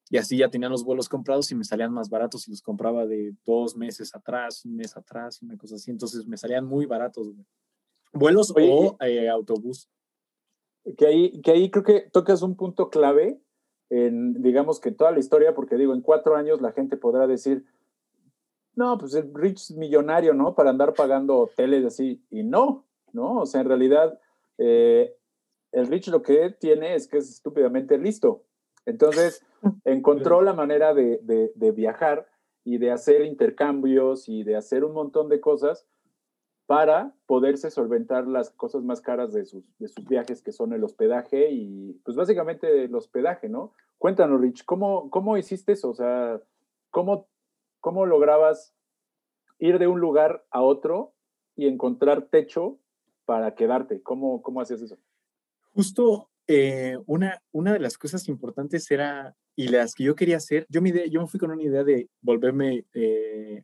[0.09, 3.05] y así ya tenía los vuelos comprados y me salían más baratos y los compraba
[3.07, 5.89] de dos meses atrás, un mes atrás, una cosa así.
[5.89, 7.45] Entonces me salían muy baratos, güey.
[8.13, 9.89] Vuelos Oye, o eh, autobús.
[10.97, 13.39] que ahí, que ahí creo que tocas un punto clave
[13.89, 17.65] en, digamos que toda la historia, porque digo, en cuatro años la gente podrá decir,
[18.75, 20.55] no, pues el Rich es millonario, ¿no?
[20.55, 23.39] Para andar pagando hoteles así, y no, ¿no?
[23.39, 24.19] O sea, en realidad,
[24.57, 25.15] eh,
[25.71, 28.43] el Rich lo que tiene es que es estúpidamente listo.
[28.85, 29.43] Entonces,
[29.85, 32.27] encontró la manera de, de, de viajar
[32.63, 35.87] y de hacer intercambios y de hacer un montón de cosas
[36.65, 40.83] para poderse solventar las cosas más caras de sus, de sus viajes, que son el
[40.83, 43.73] hospedaje y, pues básicamente el hospedaje, ¿no?
[43.97, 45.89] Cuéntanos, Rich, ¿cómo, cómo hiciste eso?
[45.89, 46.41] O sea,
[46.89, 47.27] ¿cómo,
[47.79, 48.73] ¿cómo lograbas
[49.59, 51.13] ir de un lugar a otro
[51.55, 52.79] y encontrar techo
[53.25, 54.01] para quedarte?
[54.01, 54.97] ¿Cómo, cómo hacías eso?
[55.73, 60.65] Justo eh, una, una de las cosas importantes era, y las que yo quería hacer,
[60.69, 63.63] yo, idea- yo me fui con una idea de volverme eh,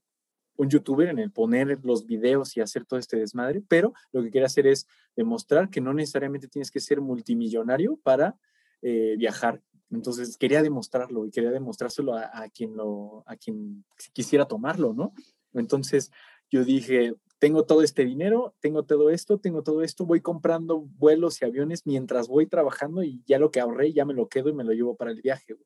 [0.61, 4.29] un youtuber en el poner los videos y hacer todo este desmadre, pero lo que
[4.29, 8.37] quería hacer es demostrar que no necesariamente tienes que ser multimillonario para
[8.83, 9.59] eh, viajar.
[9.89, 15.13] Entonces quería demostrarlo y quería demostrárselo a, a quien lo, a quien quisiera tomarlo, ¿no?
[15.55, 16.11] Entonces
[16.51, 21.41] yo dije, tengo todo este dinero, tengo todo esto, tengo todo esto, voy comprando vuelos
[21.41, 24.53] y aviones mientras voy trabajando y ya lo que ahorré ya me lo quedo y
[24.53, 25.57] me lo llevo para el viaje.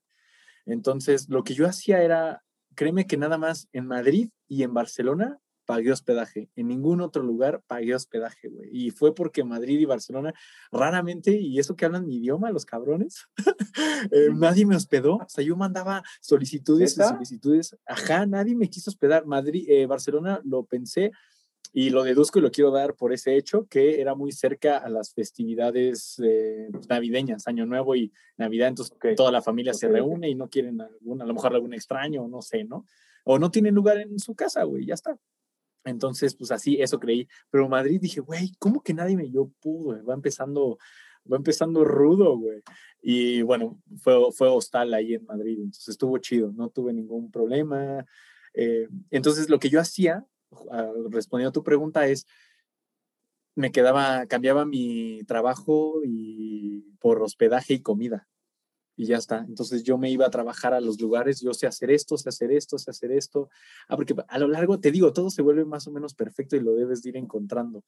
[0.66, 2.44] Entonces, lo que yo hacía era,
[2.76, 6.50] créeme que nada más en Madrid y en Barcelona pagué hospedaje.
[6.56, 8.70] En ningún otro lugar pagué hospedaje, güey.
[8.72, 10.34] Y fue porque Madrid y Barcelona
[10.72, 13.26] raramente, y eso que hablan mi idioma, los cabrones,
[14.12, 15.16] eh, nadie me hospedó.
[15.16, 17.76] O sea, yo mandaba solicitudes y solicitudes.
[17.86, 19.26] Ajá, nadie me quiso hospedar.
[19.26, 21.12] Madrid, eh, Barcelona lo pensé
[21.74, 24.90] y lo deduzco y lo quiero dar por ese hecho que era muy cerca a
[24.90, 29.08] las festividades eh, navideñas, Año Nuevo y Navidad, entonces Ok.
[29.16, 29.96] toda la familia se Ok, ok.
[29.96, 32.86] reúne y no quieren algún, a lo mejor algún extraño, o no sé, ¿no?
[33.26, 35.18] O no tienen lugar en su casa, güey, ya está.
[35.84, 37.28] Entonces, pues así, eso creí.
[37.50, 40.04] Pero Madrid dije, güey, ¿cómo que nadie me dio pudo?
[40.04, 40.78] Va empezando,
[41.32, 42.62] va empezando rudo, güey.
[43.02, 48.06] Y bueno, fue, fue hostal ahí en Madrid, entonces estuvo chido, no tuve ningún problema.
[48.54, 50.26] Eh, entonces, lo que yo hacía,
[51.10, 52.28] respondiendo a tu pregunta, es,
[53.56, 58.28] me quedaba, cambiaba mi trabajo y por hospedaje y comida.
[58.98, 59.40] Y ya está.
[59.48, 62.52] Entonces yo me iba a trabajar a los lugares, yo sé hacer esto, sé hacer
[62.52, 63.50] esto, sé hacer esto.
[63.88, 66.62] Ah, porque a lo largo, te digo, todo se vuelve más o menos perfecto y
[66.62, 67.84] lo debes de ir encontrando.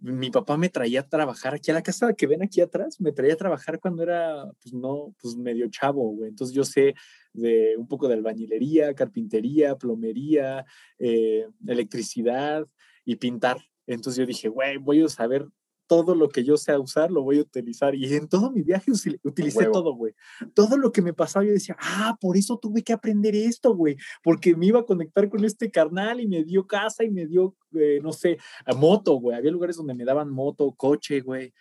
[0.00, 3.12] Mi papá me traía a trabajar aquí a la casa que ven aquí atrás, me
[3.12, 6.30] traía a trabajar cuando era, pues no, pues medio chavo, güey.
[6.30, 6.94] Entonces yo sé
[7.32, 10.64] de un poco de albañilería, carpintería, plomería,
[10.98, 12.66] eh, electricidad
[13.04, 13.58] y pintar.
[13.86, 15.46] Entonces yo dije, güey, voy a saber
[15.90, 17.96] todo lo que yo sé usar, lo voy a utilizar.
[17.96, 18.92] Y en todo mi viaje
[19.24, 19.72] utilicé huevo.
[19.72, 20.14] todo, güey.
[20.54, 23.96] Todo lo que me pasaba, yo decía, ah, por eso tuve que aprender esto, güey.
[24.22, 27.56] Porque me iba a conectar con este carnal y me dio casa y me dio,
[27.74, 29.36] eh, no sé, a moto, güey.
[29.36, 31.52] Había lugares donde me daban moto, coche, güey.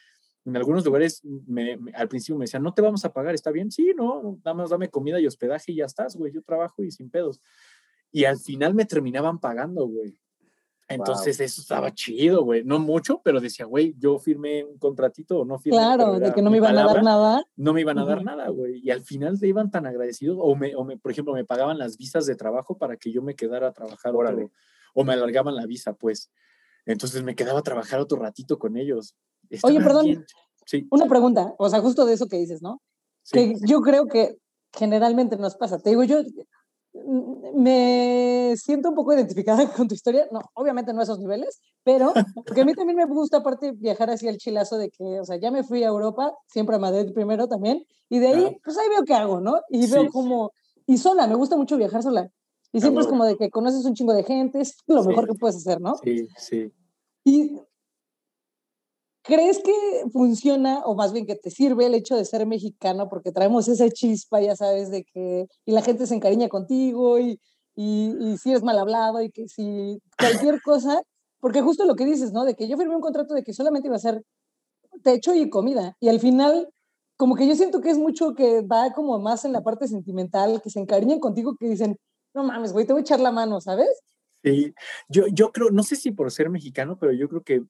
[0.46, 3.50] En algunos lugares me- me- al principio me decían, no te vamos a pagar, ¿está
[3.52, 3.72] bien?
[3.72, 6.32] Sí, no, nada más dame comida y hospedaje y ya estás, güey.
[6.32, 7.42] Yo trabajo y sin pedos.
[8.12, 10.16] Y al final me terminaban pagando, güey.
[10.90, 12.64] Entonces eso estaba chido, güey.
[12.64, 15.78] No mucho, pero decía, güey, yo firmé un contratito o no firmé.
[15.78, 17.44] Claro, de que no me iban a dar nada.
[17.56, 18.82] No me iban a dar nada, güey.
[18.84, 21.78] Y al final te iban tan agradecidos, o, me, o me, por ejemplo, me pagaban
[21.78, 24.46] las visas de trabajo para que yo me quedara a trabajar Órale.
[24.46, 24.56] otro,
[24.96, 26.32] o me alargaban la visa, pues.
[26.88, 29.16] Entonces me quedaba a trabajar otro ratito con ellos.
[29.62, 30.06] Oye, perdón.
[30.06, 30.26] bien.
[30.66, 32.82] Sí, Una pregunta, o sea, justo de eso que dices, ¿no?
[33.24, 33.54] sí.
[33.54, 34.38] Que yo creo que
[34.74, 35.78] generalmente nos pasa.
[35.80, 36.22] Te digo, yo
[37.54, 40.28] me siento un poco identificada con tu historia.
[40.32, 44.10] No, obviamente no a esos niveles, pero porque a mí también me gusta, aparte, viajar
[44.10, 47.12] hacia el chilazo de que, o sea, ya me fui a Europa, siempre a Madrid
[47.14, 48.56] primero también, y de ahí, Ajá.
[48.64, 49.60] pues ahí veo qué hago, ¿no?
[49.70, 50.10] Y veo Sí.
[50.12, 50.52] como,
[50.88, 52.30] y sola, me gusta mucho viajar sola.
[52.72, 53.18] Y siempre es huevo.
[53.20, 55.96] como de que conoces un chingo de gente, es lo mejor que puedes hacer, ¿no?
[56.04, 56.72] Sí, sí.
[57.24, 57.60] Y
[59.24, 59.74] ¿crees que
[60.12, 63.90] funciona, o más bien que te sirve el hecho de ser mexicano, porque traemos esa
[63.90, 67.40] chispa, ya sabes, de que y la gente se encariña contigo y,
[67.76, 71.02] y, y si eres mal hablado y que si cualquier cosa,
[71.40, 72.46] porque justo lo que dices, ¿no?
[72.46, 74.24] De que yo firmé un contrato de que solamente iba a ser
[75.04, 76.70] techo y comida, y al final,
[77.18, 80.62] como que yo siento que es mucho que va como más en la parte sentimental,
[80.62, 81.98] que se encariñan contigo, que dicen,
[82.34, 83.90] no mames, güey, te voy a echar la mano, ¿sabes?
[84.44, 84.74] Sí,
[85.10, 87.62] yo, yo creo, no sé si por ser mexicano, pero yo creo que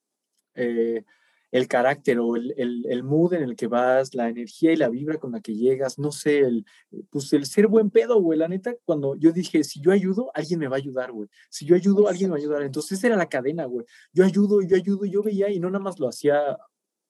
[0.55, 1.03] eh,
[1.51, 4.89] el carácter o el, el, el mood en el que vas, la energía y la
[4.89, 6.65] vibra con la que llegas, no sé, el,
[7.09, 10.59] pues el ser buen pedo, güey, la neta, cuando yo dije, si yo ayudo, alguien
[10.59, 13.07] me va a ayudar, güey, si yo ayudo, alguien me va a ayudar, entonces esa
[13.07, 16.07] era la cadena, güey, yo ayudo, yo ayudo, yo veía y no nada más lo
[16.07, 16.57] hacía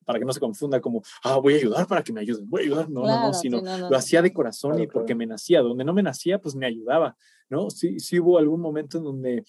[0.06, 2.62] para que no se confunda como, ah, voy a ayudar para que me ayuden, voy
[2.62, 4.88] a ayudar, no, no, Claro, no, sino no, no, lo hacía de corazón Claro, y
[4.88, 5.17] porque claro.
[5.19, 7.15] me nacía, donde no me nacía, pues me ayudaba,
[7.47, 7.69] ¿no?
[7.69, 9.43] Sí, sí hubo algún momento en donde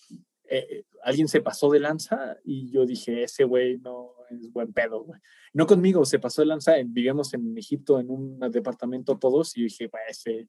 [0.50, 5.04] eh, alguien se pasó de lanza y yo dije, ese güey no es buen pedo,
[5.04, 5.20] güey.
[5.52, 9.60] No conmigo, se pasó de lanza, en- vivíamos en Egipto en un departamento todos y
[9.60, 10.48] yo dije, güey, ese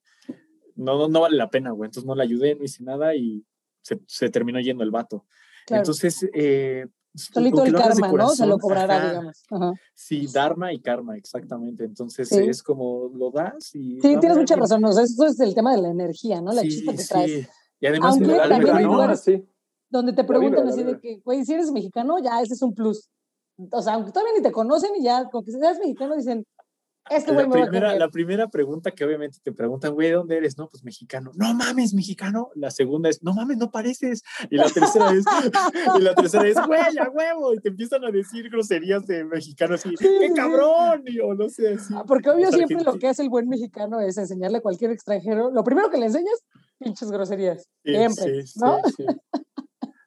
[0.76, 1.88] no, no, no vale la pena, güey.
[1.88, 3.46] Entonces no le ayudé, no hice nada y
[3.82, 5.26] se, se terminó yendo el vato.
[5.68, 5.82] Claro.
[5.82, 8.30] Entonces, eh, Solito el karma, ¿no?
[8.30, 9.10] Se lo cobrará, ajá.
[9.10, 9.44] digamos.
[9.52, 9.74] Ajá.
[9.94, 11.84] Sí, Dharma y Karma, exactamente.
[11.84, 12.38] Entonces Sí.
[12.48, 14.00] es como lo das y...
[14.00, 14.84] Sí, tienes mucha razón.
[14.86, 16.54] O sea, eso es el tema de la energía, ¿no?
[16.54, 17.32] La sí, chispa que traes.
[17.32, 17.48] sí.
[17.82, 19.44] Y además sí.
[19.92, 23.10] Donde te preguntan así de que, güey, si eres mexicano, ya ese es un plus.
[23.72, 26.46] O sea, aunque todavía ni te conocen y ya, con que seas mexicano, dicen,
[27.10, 30.16] este güey me va a primera, la primera pregunta que obviamente te preguntan, güey, ¿de
[30.16, 30.58] dónde eres?
[30.58, 31.32] No, pues mexicano.
[31.36, 32.52] No mames, mexicano.
[32.56, 34.24] La segunda es, no mames, no pareces.
[34.50, 35.26] Y la tercera es,
[36.00, 37.54] y la tercera es, güey, a huevo.
[37.54, 41.04] Y te empiezan a decir groserías de mexicano así, Sí, ¡qué cabrón!
[41.06, 41.94] Y, o no sé, así.
[41.98, 45.52] Ah, Porque obvio siempre lo que hace el buen mexicano es enseñarle a cualquier extranjero,
[45.52, 46.40] lo primero que le enseñas,
[46.78, 47.68] pinches groserías.
[47.84, 48.80] Sí, siempre, sí, ¿no?
[48.86, 49.06] sí, sí.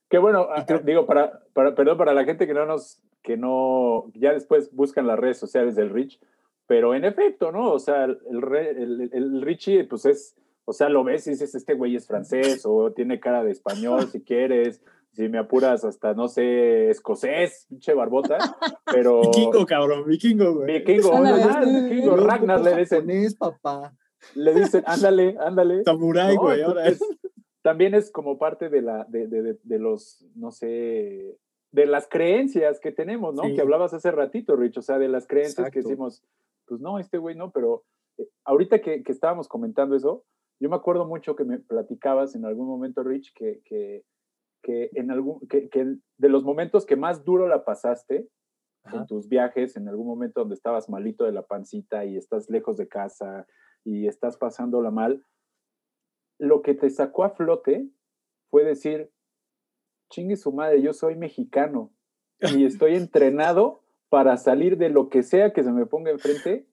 [0.09, 3.37] Que bueno, ah, creo- digo, para, para, perdón, para la gente que no nos, que
[3.37, 6.21] no, ya después buscan las redes sociales del Rich,
[6.67, 7.73] pero en efecto, ¿no?
[7.73, 11.75] O sea, el, el, el Richie, pues es, o sea, lo ves y dices, este
[11.75, 16.27] güey es francés o tiene cara de español si quieres, si me apuras hasta, no
[16.29, 18.39] sé, escocés, pinche barbota,
[18.93, 19.21] pero...
[19.23, 20.79] Vikingo, cabrón, vikingo, güey.
[20.79, 23.93] Vikingo, ah, sí, vikingo, Ragnar le dicen, japonés, papá.
[24.35, 25.85] le dicen, ándale, ándale.
[25.85, 26.43] Samurai, ¿no?
[26.43, 26.99] güey, ahora es.
[27.65, 31.39] También es como parte de, la, de, de, de, los, no sé,
[31.73, 33.45] de las creencias que tenemos, ¿no?
[33.45, 33.55] Sí.
[33.55, 35.89] Que hablabas hace ratito, Rich, o sea, de las creencias que Exacto.
[35.89, 36.23] decimos,
[36.67, 37.85] pues no, este güey no, pero
[38.19, 40.27] eh, ahorita que, que estábamos comentando eso,
[40.61, 44.05] yo me acuerdo mucho que me platicabas en algún momento, Rich, que, que,
[44.63, 48.29] que en algún, que, que de los momentos que más duro la pasaste
[48.85, 49.07] en Ajá.
[49.07, 52.89] tus viajes, en algún momento donde estabas malito de la pancita y estás lejos de
[52.89, 53.47] casa
[53.85, 55.25] y estás pasándola mal,
[56.39, 57.89] lo que te sacó a flote
[58.51, 59.11] fue decir,
[60.11, 61.93] chingue su madre, yo soy mexicano
[62.41, 66.69] y estoy entrenado para salir de lo que sea que se me ponga enfrente,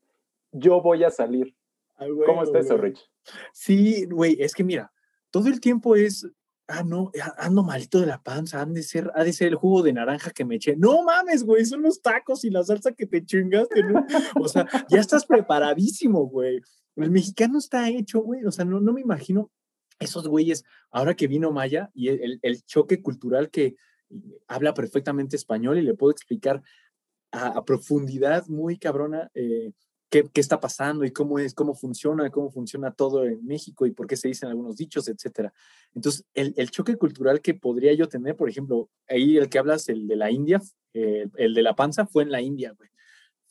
[0.52, 1.56] yo voy a salir.
[1.96, 2.78] Ah, ¿Cómo güey, está eso.
[2.78, 3.10] Rich?
[3.54, 4.92] Sí, güey, es que mira,
[5.32, 6.28] todo el tiempo es,
[6.68, 9.56] ah, no, a- ando malito de la panza, han de ser, ha de ser el
[9.56, 10.76] jugo de naranja que me eché.
[10.76, 14.06] No mames, güey, son los tacos y la salsa que te chingaste, ¿no?
[14.40, 16.62] O sea, ya estás preparadísimo, güey.
[16.96, 19.52] El mexicano está hecho, güey, o sea, no, no me imagino
[20.00, 23.76] esos güeyes, ahora que vino Maya y el, choque cultural que
[24.48, 26.62] habla perfectamente español y le puedo explicar
[27.32, 29.72] a, profundidad muy cabrona eh,
[30.10, 34.08] qué, está pasando y cómo es, cómo funciona, cómo funciona todo en México y por
[34.08, 35.54] qué se dicen algunos dichos, etcétera.
[35.94, 39.88] Entonces, el, el, choque cultural que podría yo tener, por ejemplo, ahí el que hablas,
[39.88, 40.62] el de la India,
[40.94, 42.91] eh, el de la panza, fue en la India, güey.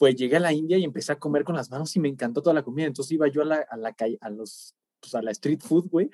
[0.00, 2.40] Pues llegué a la India y empecé a comer con las manos y me encantó
[2.40, 2.86] toda la comida.
[2.86, 5.90] Entonces iba yo a la, a la calle, a los, pues a la street food,
[5.90, 6.08] güey,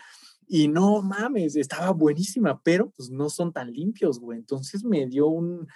[0.49, 4.41] y no mames, estaba buenísima, pero pues no son tan limpios, güey.
[4.41, 5.69] Entonces me dio un,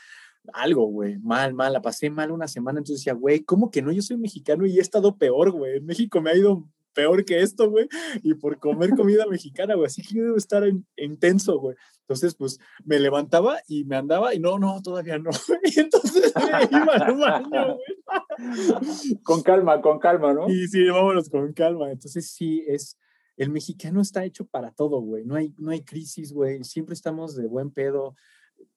[0.52, 3.92] algo, güey, mal, mal, la pasé mal una semana, entonces decía, güey, ¿cómo que no?
[3.92, 7.40] Yo soy mexicano y he estado peor, güey, en México me ha ido peor que
[7.40, 7.88] esto, güey,
[8.22, 11.76] y por comer comida mexicana, güey, así que yo debo estar en, intenso, güey.
[12.02, 15.30] Entonces, pues, me levantaba y me andaba y no, no, todavía no,
[15.64, 19.18] y entonces me iba al baño, güey.
[19.22, 20.50] Con calma, con calma, ¿no?
[20.50, 22.98] Y sí, vámonos con calma, entonces sí, es,
[23.36, 27.36] el mexicano está hecho para todo, güey, no hay, no hay crisis, güey, siempre estamos
[27.36, 28.16] de buen pedo,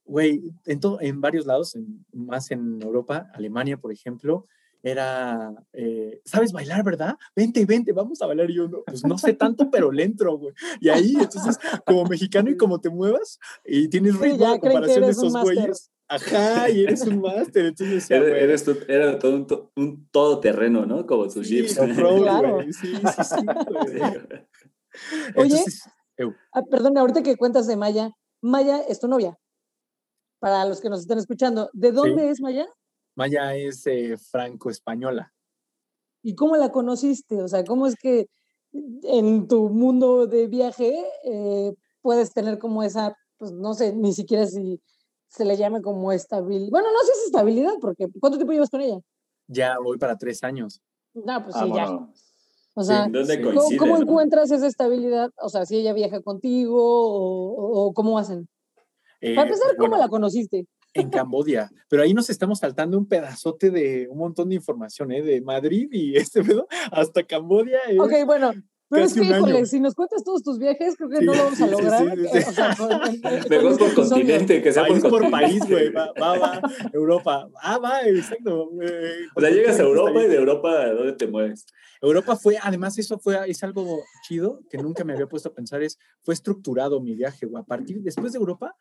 [0.06, 4.46] güey, en, en varios lados, en, más en Europa, Alemania, por ejemplo,
[4.84, 7.16] era, eh, ¿sabes bailar, verdad?
[7.34, 8.52] Vente, vente, vamos a bailar.
[8.52, 10.54] Y yo, no, pues no sé tanto, pero lento, güey.
[10.82, 15.06] Y ahí, entonces, como mexicano y como te muevas y tienes ritmo sí, a comparación
[15.06, 15.90] de esos güeyes.
[16.10, 17.68] Ajá, y eres un máster.
[17.68, 21.08] Entonces, eres, güey, eres, tu, eres todo un, to, un todoterreno, ¿no?
[21.08, 21.78] Como tus sí, jeeps.
[21.98, 22.60] Road, claro.
[22.64, 23.46] Sí, sí, sí.
[23.68, 24.02] Güey.
[25.38, 25.64] Oye.
[26.52, 28.12] Ah, perdón, ahorita que cuentas de Maya,
[28.42, 29.40] Maya es tu novia.
[30.40, 32.68] Para los que nos están escuchando, ¿de dónde es Maya?
[33.16, 35.34] Maya es eh, franco-española.
[36.24, 37.42] ¿Y cómo la conociste?
[37.42, 38.28] O sea, ¿cómo es que
[38.72, 40.96] en tu mundo de viaje
[41.26, 44.82] eh, puedes tener como esa, pues no sé, ni siquiera si
[45.28, 46.70] se le llama como estabilidad.
[46.72, 49.00] Bueno, no sé si estabilidad, porque ¿cuánto tiempo llevas con ella?
[49.48, 50.82] Ya voy para tres años.
[51.14, 51.88] No, pues sí, ya.
[52.76, 54.02] O sea, ¿Dónde ¿cómo, cómo no?
[54.04, 55.30] encuentras esa estabilidad?
[55.38, 58.48] O sea, si ella viaja contigo o, o- o cómo hacen.
[59.22, 60.68] Eh, Para empezar, ¿cómo bueno, la conociste?
[60.94, 61.72] En Cambodia.
[61.90, 65.22] Pero ahí nos estamos saltando un pedazote de un montón de información, ¿eh?
[65.22, 67.80] De Madrid y este pedo hasta Cambodia.
[67.90, 68.52] es- Ok, bueno,
[68.90, 71.44] pero es que, híjole, si nos cuentas todos tus viajes, creo que Sí, no lo
[71.46, 72.16] vamos a sí, sí, lograr.
[72.16, 72.38] sí, sí.
[72.38, 72.76] eh, o sea,
[73.50, 75.90] Mejor por continente, que sea país por por país, güey.
[75.92, 76.62] Va, va, va,
[76.94, 77.50] Europa.
[77.62, 78.70] Ah, va, exacto.
[78.84, 81.66] eh, O sea, llegas a Europa y de Europa, ¿a dónde te mueves?
[82.02, 85.82] Europa fue, además, eso fue, es algo chido que nunca me había puesto a pensar,
[85.82, 87.62] es, fue estructurado mi viaje, güey.
[87.64, 88.76] A partir, después de Europa,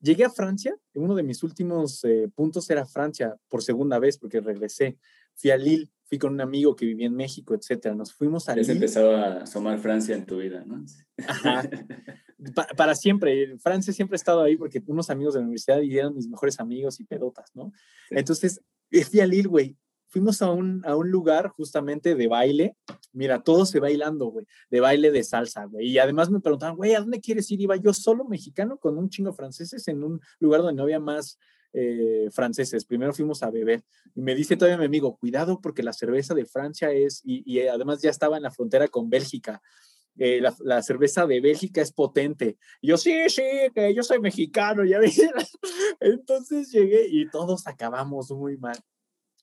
[0.00, 4.40] llegué a Francia, uno de mis últimos eh, puntos era Francia, por segunda vez, porque
[4.40, 4.98] regresé.
[5.34, 7.94] Fui a Lille, fui con un amigo que vivía en México, etcétera.
[7.94, 8.72] Nos fuimos a Lille.
[8.72, 10.82] empezaba a asomar Francia en tu vida, ¿no?
[11.26, 11.68] Ajá.
[12.54, 13.56] Pa- para siempre.
[13.58, 16.58] Francia siempre ha estado ahí porque unos amigos de la universidad y eran mis mejores
[16.60, 17.72] amigos y pedotas, ¿no?
[18.08, 18.14] Sí.
[18.18, 19.76] Entonces, eh, fui a Lille, güey.
[20.08, 22.76] Fuimos a un, a un lugar justamente de baile.
[23.12, 24.46] Mira, todo se bailando, güey.
[24.70, 25.88] De baile de salsa, güey.
[25.88, 27.60] Y además me preguntaban, güey, ¿a dónde quieres ir?
[27.60, 31.38] Iba yo solo mexicano con un chingo franceses en un lugar donde no había más
[31.72, 32.84] eh, franceses.
[32.84, 33.82] Primero fuimos a beber.
[34.14, 37.66] Y me dice todavía mi amigo, cuidado porque la cerveza de Francia es, y, y
[37.66, 39.60] además ya estaba en la frontera con Bélgica
[40.18, 42.56] eh, la, la cerveza de Bélgica es potente.
[42.80, 43.42] Y yo, sí, sí,
[43.74, 45.20] que yo soy mexicano, ya ves.
[46.00, 48.78] Entonces llegué y todos acabamos muy mal.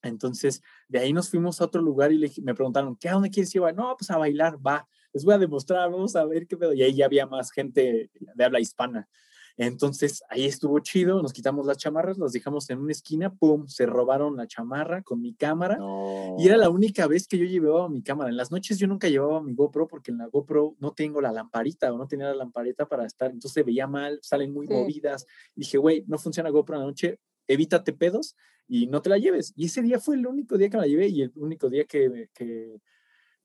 [0.03, 3.29] Entonces, de ahí nos fuimos a otro lugar y le me preguntaron, ¿qué a dónde
[3.31, 3.61] quieres ir?
[3.75, 4.87] No, pues a bailar, va.
[5.13, 6.73] Les voy a demostrar, vamos a ver qué pedo.
[6.73, 9.07] Y ahí ya había más gente de habla hispana.
[9.55, 13.85] Entonces, ahí estuvo chido, nos quitamos las chamarras, las dejamos en una esquina, pum, se
[13.85, 15.77] robaron la chamarra con mi cámara.
[15.77, 16.35] No.
[16.39, 18.31] Y era la única vez que yo llevaba mi cámara.
[18.31, 21.31] En las noches yo nunca llevaba mi GoPro porque en la GoPro no tengo la
[21.31, 23.27] lamparita o no tenía la lamparita para estar.
[23.29, 24.73] Entonces se veía mal, salen muy Sí.
[24.73, 25.27] movidas.
[25.55, 28.35] dije, güey, no funciona GoPro en la noche, evítate pedos
[28.67, 29.53] y no te la lleves.
[29.55, 31.85] Y ese día fue el único día que me la llevé y el único día
[31.85, 32.79] que, que,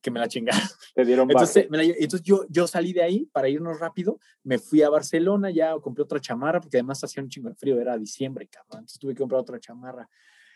[0.01, 0.63] que me la chingaron.
[0.95, 4.59] Te dieron Entonces, me la entonces yo, yo salí de ahí para irnos rápido, me
[4.59, 7.97] fui a Barcelona, ya compré otra chamarra, porque además hacía un chingo de frío, era
[7.99, 10.09] diciembre, cabrón, entonces tuve que comprar otra chamarra.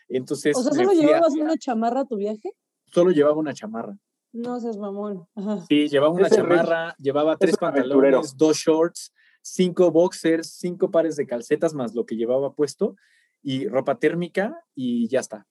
[0.07, 2.51] Entonces, O sea, ¿solo fui a- llevabas una chamarra a tu viaje?
[2.85, 3.97] solo llevaba una chamarra.
[4.31, 5.27] No seas mamón.
[5.35, 5.65] Ajá.
[5.67, 11.25] Sí, llevaba una Ese chamarra, llevaba tres pantalones, dos shorts, cinco boxers, cinco pares de
[11.27, 12.95] calcetas más lo que llevaba puesto
[13.43, 15.47] y ropa térmica y ya está.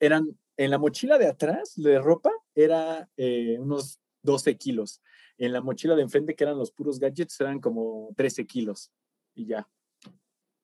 [0.00, 5.02] Eran en la mochila de atrás de ropa era eh, unos 12 kilos.
[5.36, 8.92] En la mochila de enfrente, que eran los puros gadgets, eran como 13 kilos
[9.34, 9.68] y ya.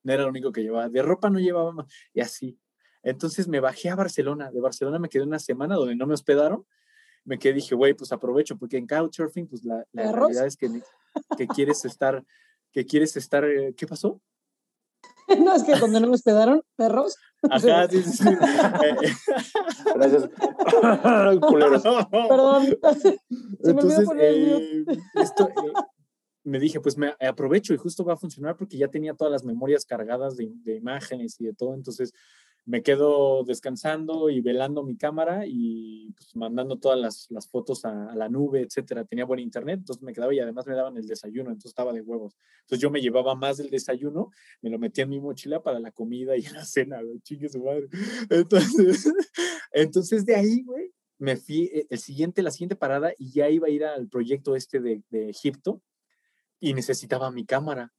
[0.02, 0.88] No era lo único que llevaba.
[0.88, 2.58] De ropa no llevaba más y así.
[3.02, 4.50] Entonces me bajé a Barcelona.
[4.50, 6.64] De Barcelona me quedé una semana donde no me hospedaron
[7.24, 10.68] me quedé dije, güey, pues aprovecho, porque en Couchsurfing, pues la, la realidad es que,
[11.36, 12.24] que quieres estar,
[12.72, 14.20] que quieres estar, eh, ¿qué pasó?
[15.44, 17.16] No, es que cuando no me hospedaron, perros.
[17.50, 18.24] Ajá, sí, sí, sí.
[19.94, 20.28] Gracias.
[21.40, 21.82] Culeros.
[21.82, 22.66] Perdón.
[23.00, 24.18] Se me Entonces, mute.
[24.20, 25.72] eh, esto, eh,
[26.44, 29.44] me dije, pues me aprovecho y justo va a funcionar porque ya tenía todas las
[29.44, 32.12] memorias cargadas de, de imágenes y de todo, entonces
[32.64, 38.10] me quedo descansando y velando mi cámara y pues, mandando todas las, las fotos a,
[38.10, 39.04] a la nube, etcétera.
[39.04, 42.02] Tenía buen internet, entonces me quedaba y además me daban el desayuno, entonces estaba de
[42.02, 42.36] huevos.
[42.60, 44.30] Entonces yo me llevaba más del desayuno,
[44.62, 47.62] me lo metía en mi mochila para la comida y la cena, güey, chingue su
[47.62, 47.88] madre.
[48.28, 49.12] Entonces,
[49.72, 53.68] entonces de ahí, güey, me fui eh, el siguiente, la siguiente parada y ya iba
[53.68, 55.82] a ir al proyecto este de, de Egipto
[56.58, 57.92] y necesitaba mi cámara.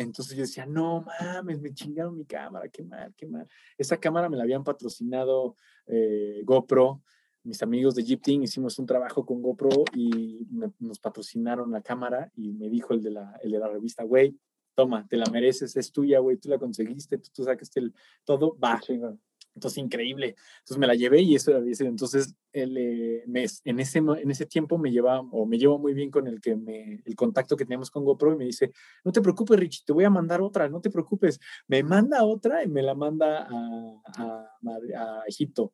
[0.00, 3.46] Entonces yo decía, no mames, me chingaron mi cámara, qué mal, qué mal.
[3.76, 7.02] Esa cámara me la habían patrocinado eh, GoPro,
[7.42, 11.82] mis amigos de Jeep Team, hicimos un trabajo con GoPro y me- nos patrocinaron la
[11.82, 14.38] cámara y me dijo el de la, el de la revista, güey,
[14.74, 17.94] toma, te la mereces, es tuya, güey, tú la conseguiste, tú, tú sacaste el,
[18.24, 18.80] todo, va.
[18.80, 19.20] Chingón.
[19.54, 20.36] Entonces, increíble.
[20.60, 21.52] Entonces me la llevé y eso.
[21.56, 25.92] Entonces, el, eh, me- en, ese, en ese tiempo me llevaba, o me llevo muy
[25.92, 28.70] bien con el que me, el contacto que teníamos con GoPro y me dice,
[29.04, 31.38] no te preocupes, Richie, te voy a mandar otra, no te preocupes.
[31.66, 35.72] Me manda otra y me la manda a, a, Madri- a Egipto.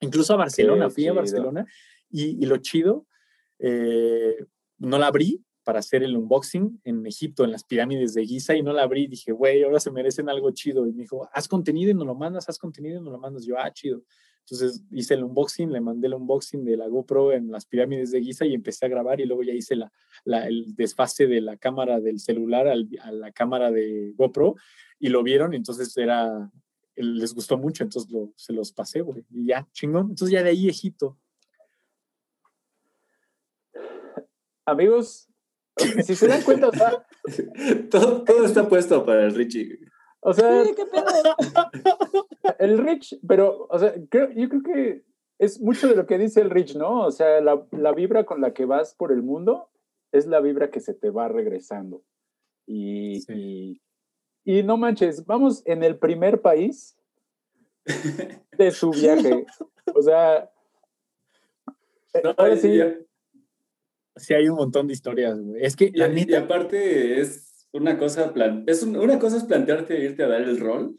[0.00, 1.12] Incluso a Barcelona, fui a.
[1.12, 1.66] Barcelona
[2.10, 3.06] y, y lo chido,
[3.58, 4.36] eh,
[4.78, 8.62] no la abrí para hacer el unboxing en Egipto, en las pirámides de Giza, y
[8.62, 9.06] no la abrí.
[9.06, 10.86] Dije, güey, ahora se merecen algo chido.
[10.86, 13.44] Y me dijo, haz contenido y nos lo mandas, haz contenido y nos lo mandas.
[13.44, 14.02] Yo, ah, chido.
[14.44, 18.20] Entonces hice el unboxing, le mandé el unboxing de la GoPro en las pirámides de
[18.20, 19.92] Giza y empecé a grabar y luego ya hice la,
[20.46, 24.56] el desfase de la cámara del celular a la cámara de GoPro
[24.98, 26.50] y lo vieron, entonces era,
[26.96, 30.10] les gustó mucho, entonces lo, se los pasé, güey, y ya, chingón.
[30.10, 31.18] Entonces ya de ahí Egipto.
[34.64, 35.28] Amigos,
[36.04, 37.06] si se dan cuenta, o sea,
[37.90, 39.78] todo, todo está puesto para el Richie.
[40.20, 41.36] o sea, Sí, qué pedo.
[42.58, 45.04] el Rich, pero, o sea, creo- yo creo que
[45.38, 47.04] es mucho de lo que dice el Rich, ¿no?
[47.04, 49.68] O sea, la, la vibra con la que vas por el mundo
[50.12, 52.02] es la vibra que se te va regresando.
[52.66, 53.80] Y, Sí.
[54.44, 56.96] y, y no manches, vamos en el primer país
[58.56, 59.46] de su viaje.
[59.94, 60.48] O sea,
[62.22, 62.80] No, sí,
[64.16, 65.64] Sí, hay un montón de historias, güey.
[65.64, 69.44] Es que Y, la y aparte es una cosa, plan, es un- una cosa es
[69.44, 70.96] plantearte irte a dar el rol,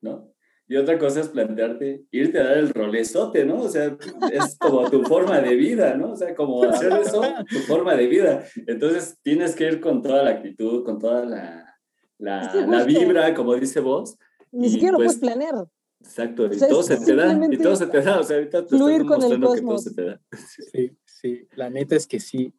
[0.00, 0.32] ¿no?
[0.68, 3.62] Y otra cosa es plantearte irte a dar el rolezote, ¿no?
[3.62, 3.96] O sea,
[4.32, 6.12] es como tu forma de vida, ¿no?
[6.12, 8.44] O sea, como hacer eso, tu forma de vida.
[8.66, 11.78] Entonces tienes que ir con toda la actitud, con toda la,
[12.18, 14.18] la, Sí, la vibra, como dice vos.
[14.50, 15.54] Ni siquiera lo pues, puedes planear.
[16.00, 18.18] Exacto, y O sea, todo se te da, y todo se te da.
[18.20, 20.20] O sea, ahorita te estás demostrando que todo se te da.
[20.72, 20.90] Sí,
[21.20, 22.52] sí, la neta es que sí.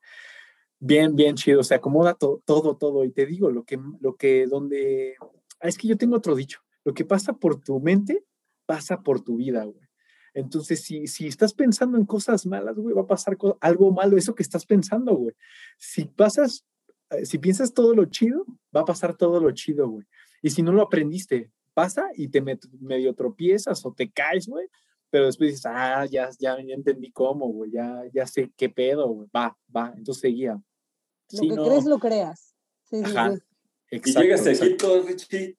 [0.79, 3.03] Bien, bien chido, se acomoda to- todo, todo.
[3.03, 5.15] Y te digo, lo que, lo que, donde,
[5.59, 8.23] ah, es que yo tengo otro dicho, lo que pasa por tu mente,
[8.65, 9.87] pasa por tu vida, güey.
[10.33, 14.35] Entonces, si, si estás pensando en cosas malas, güey, va a pasar algo malo, eso
[14.35, 15.33] que estás pensando, güey.
[15.79, 16.63] Si pasas,
[17.09, 18.45] eh, si piensas todo lo chido,
[18.75, 20.05] va a pasar todo lo chido, güey.
[20.43, 22.41] Y si no lo aprendiste, pasa y te
[22.79, 24.67] medio tropiezas o te caes, güey,
[25.09, 29.07] pero después dices, ah, ya, ya, ya entendí cómo, güey, ya, ya sé qué pedo,
[29.09, 30.53] güey, va, va, entonces seguía.
[30.53, 30.63] Lo
[31.39, 32.55] Sí, que no, crees, lo creas.
[32.89, 33.35] Sí, sí, Ajá.
[33.35, 33.41] sí.
[33.91, 34.51] Y exacto, llegas a.
[34.51, 35.57] Egipto, Richie.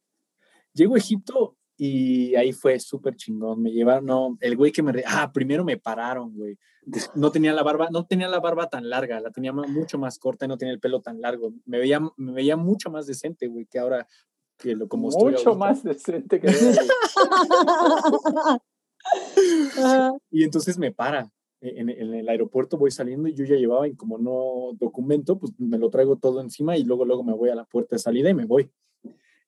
[0.75, 3.63] Llego a Egipto y ahí fue súper chingón.
[3.63, 6.59] Me llevaron, no, el güey que me, re- ah, primero me pararon, güey.
[7.15, 10.47] No tenía la barba, no tenía la barba tan larga, la tenía mucho más corta
[10.47, 11.53] y no tenía el pelo tan largo.
[11.67, 14.07] Me veía, me veía mucho más decente, güey, que ahora
[14.57, 15.67] que lo como estoy mucho ahorita.
[15.67, 16.55] más decente que yo.
[20.31, 21.31] Y entonces me para.
[21.61, 25.53] En, en el aeropuerto voy saliendo y yo ya llevaba, y como no documento, pues
[25.59, 28.31] me lo traigo todo encima y luego, luego me voy a la puerta de salida
[28.31, 28.71] y me voy.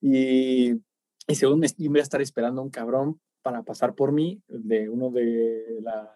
[0.00, 4.88] Y, y según me iba a estar esperando un cabrón para pasar por mí, de
[4.88, 6.10] uno de la,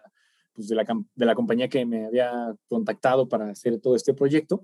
[0.53, 0.85] pues de la,
[1.15, 4.61] de la compañía que me había contactado para hacer todo este proyecto.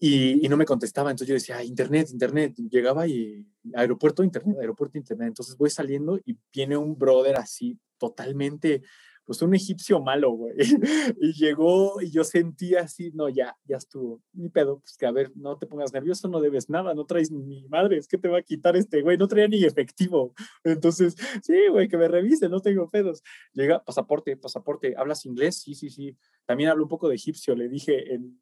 [0.00, 3.44] Y, y no me contestaba, entonces yo decía, "Ah, internet, internet, llegaba y
[3.74, 5.28] aeropuerto, internet, aeropuerto, internet.
[5.28, 8.82] Entonces voy saliendo y viene un brother así, totalmente,
[9.28, 10.56] pues un egipcio malo, güey.
[11.20, 15.10] Y llegó y yo sentía así, no, ya, ya estuvo, ni pedo, pues que a
[15.10, 18.28] ver, no te pongas nervioso, no debes nada, no traes ni madre, es que te
[18.28, 20.32] va a quitar este güey, no traía ni efectivo.
[20.64, 23.22] Entonces, sí, güey, que me revise, no tengo pedos.
[23.52, 25.60] Llega, pasaporte, pasaporte, ¿hablas inglés?
[25.60, 26.16] Sí, sí, sí.
[26.46, 28.40] También hablo un poco de egipcio, le dije en,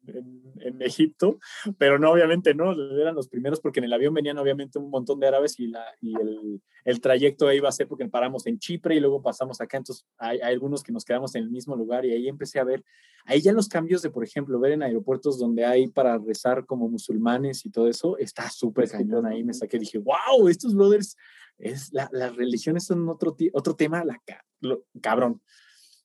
[0.61, 1.39] en, Egipto,
[1.77, 5.19] pero no, obviamente no, eran los primeros porque en el avión venían obviamente un montón
[5.19, 8.95] de árabes y, la, y el, el trayecto iba a ser porque paramos en Chipre
[8.95, 12.05] y luego pasamos acá, entonces hay, hay algunos que nos quedamos en el mismo lugar
[12.05, 12.83] y ahí empecé a ver,
[13.25, 16.87] ahí ya los cambios de, por ejemplo, ver en aeropuertos donde hay para rezar como
[16.89, 21.15] musulmanes y todo eso, está súper cañón ahí, me saqué, dije, wow, estos brothers,
[21.57, 24.21] es, la, las religiones son otro, otro tema, la,
[24.61, 25.41] lo- cabrón.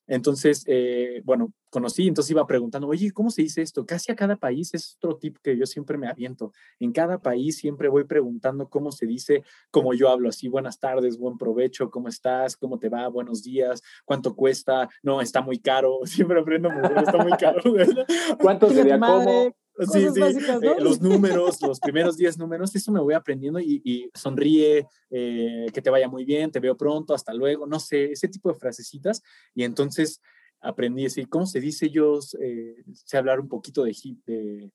[0.07, 3.85] Entonces, eh, bueno, conocí, entonces iba preguntando, oye, ¿cómo se dice esto?
[3.85, 6.51] Casi a cada país es otro tip que yo siempre me aviento.
[6.79, 11.17] En cada país siempre voy preguntando cómo se dice, como yo hablo así, buenas tardes,
[11.17, 12.57] buen provecho, ¿cómo estás?
[12.57, 13.07] ¿Cómo te va?
[13.07, 14.89] Buenos días, ¿cuánto cuesta?
[15.01, 17.61] No, está muy caro, siempre aprendo, muy bien, está muy caro.
[18.39, 19.55] ¿Cuánto sería madre.
[19.79, 23.59] Sí, Cosas sí, básicas, eh, los números, los primeros 10 números, eso me voy aprendiendo
[23.59, 27.79] y, y sonríe, eh, que te vaya muy bien, te veo pronto, hasta luego, no
[27.79, 29.23] sé, ese tipo de frasecitas.
[29.55, 30.21] Y entonces
[30.61, 31.89] aprendí a decir, ¿cómo se dice?
[31.89, 34.71] Yo eh, sé hablar un poquito de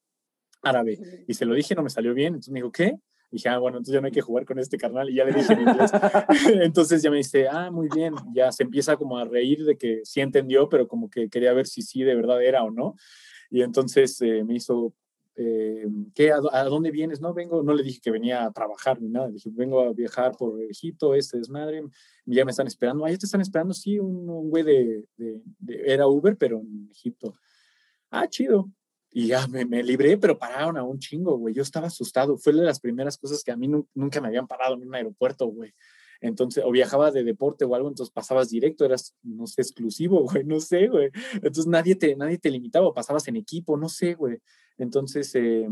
[0.62, 2.99] árabe y se lo dije, no me salió bien, entonces me dijo, ¿qué?
[3.30, 5.24] Y dije, ah, bueno, entonces ya no hay que jugar con este carnal y ya
[5.24, 5.90] le dije en inglés.
[6.62, 10.01] entonces ya me dice, ah, muy bien, ya se empieza como a reír de que
[10.05, 12.96] sí entendió, pero como que quería ver si sí de verdad era o no.
[13.51, 14.92] Y entonces eh, me hizo,
[15.36, 16.32] eh, ¿qué?
[16.32, 17.20] ¿A, a dónde vienes?
[17.20, 20.36] No, vengo, no le dije que venía a trabajar ni nada, dije, vengo a viajar
[20.36, 21.82] por Egipto, este desmadre,
[22.26, 23.05] ya me están esperando.
[23.05, 26.61] Ah, ya te están esperando, sí, un, un güey de, de- de- era Uber, pero
[26.61, 27.34] en Egipto.
[28.11, 28.70] Ah, chido.
[29.11, 31.55] Y ya me, me libré, pero pararon a un chingo, güey.
[31.55, 32.36] Yo estaba asustado.
[32.36, 34.94] Fue de las primeras cosas que a mí nu- nunca me habían parado en un
[34.94, 35.72] aeropuerto, güey.
[36.20, 40.44] Entonces, o viajaba de deporte o algo, entonces pasabas directo, eras, no sé, exclusivo, güey,
[40.44, 41.10] no sé, güey.
[41.34, 44.38] Entonces nadie te, nadie te limitaba, o pasabas en equipo, no sé, güey.
[44.76, 45.68] Entonces, eh,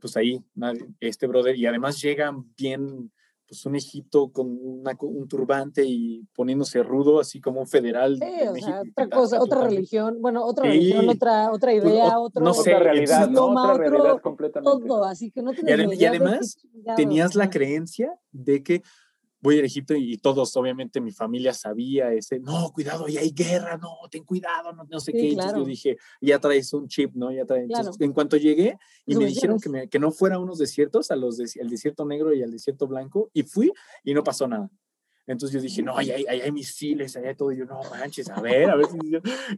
[0.00, 3.12] pues ahí, nadie- este brother, y además llegan bien,
[3.46, 8.18] pues un Egipto con una, un turbante y poniéndose rudo, así como un federal.
[8.18, 12.52] Sí, o sea, otra cosa, otra religión, bueno, otra religión, otra, otra idea, otro, no
[12.54, 13.46] sé, otra realidad, ¿no?
[13.48, 14.86] otra realidad completamente.
[14.86, 16.58] Todo, así que no y, además,
[16.96, 18.82] tenías la creencia de que
[19.40, 23.76] voy a Egipto y, todos, obviamente, mi familia sabía ese, no, cuidado, ahí hay guerra,
[23.76, 25.30] no, ten cuidado, no, no sé qué.
[25.30, 27.30] Entonces yo dije, ya traes un chip, ¿no?
[27.30, 27.68] Ya traes.
[28.00, 31.16] en cuanto llegué y me dijeron que, me, que, no fuera a unos desiertos, a
[31.16, 33.72] los de, al desierto negro y al desierto blanco, y fui
[34.04, 34.70] y no pasó nada.
[35.28, 37.52] Entonces yo dije, no, ahí hay, hay, misiles, ahí hay todo.
[37.52, 38.86] Y yo, no manches, a ver, a ver.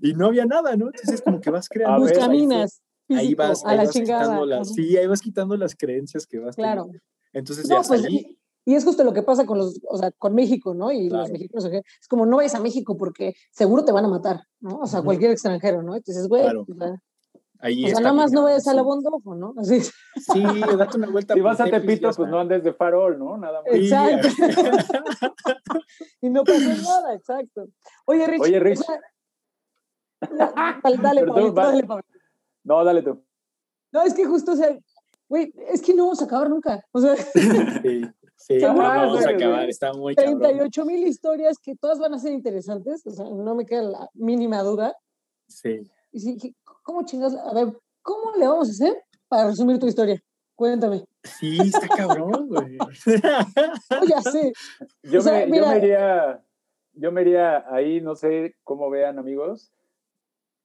[0.02, 0.86] Y no había nada, ¿no?
[0.86, 2.00] Entonces como que vas creando.
[2.00, 2.26] Buscaminas.
[2.28, 2.82] caminas.
[3.08, 4.44] Ahí vas, a la chingada.
[4.44, 6.90] Las, sí, ahí vas quitando las creencias que vas Claro.
[7.32, 8.39] Entonces ya pues, salí.
[8.64, 10.92] Y es justo lo que pasa con los, o sea, con México, ¿no?
[10.92, 14.44] Y los mexicanos, es como no vayas a México porque seguro te van a matar,
[14.60, 14.76] ¿no?
[14.76, 15.96] O sea, cualquier extranjero, ¿no?
[15.96, 16.66] Entonces, güey, claro.
[17.62, 19.54] Ahí o sea, nada más no vayas a la Bondofo, ¿no?
[19.58, 19.80] Así.
[19.82, 20.42] Sí,
[20.78, 21.34] date una vuelta.
[21.34, 23.36] Si vas a Tepito, pues no andes de farol, ¿no?
[23.36, 23.74] Nada más.
[23.74, 24.28] Exacto.
[26.22, 27.66] y no pasa nada, exacto.
[28.06, 28.42] Oye, Rich.
[28.42, 28.80] Oye, Rich.
[30.20, 32.04] dale, dale, Pablo, dale, Pablo.
[32.64, 33.22] No, dale tú.
[33.92, 34.78] No, es que justo, o sea,
[35.28, 36.82] güey, es que no vamos a acabar nunca.
[36.92, 37.14] O sea.
[37.16, 38.02] Sí.
[38.40, 43.06] Sí, vamos a acabar, está muy 38 mil historias que todas van a ser interesantes,
[43.06, 44.96] o sea, no me queda la mínima duda.
[45.46, 45.82] Sí.
[46.10, 47.34] Y sí, ¿cómo chingas?
[47.36, 48.96] A ver, ¿cómo le vamos a hacer
[49.28, 50.22] para resumir tu historia?
[50.54, 51.04] Cuéntame.
[51.22, 52.78] Sí, está cabrón, güey.
[54.08, 54.52] ya sé.
[55.02, 56.42] Yo, me, yo, me, iría,
[56.94, 59.70] yo me iría ahí, no sé cómo vean, amigos.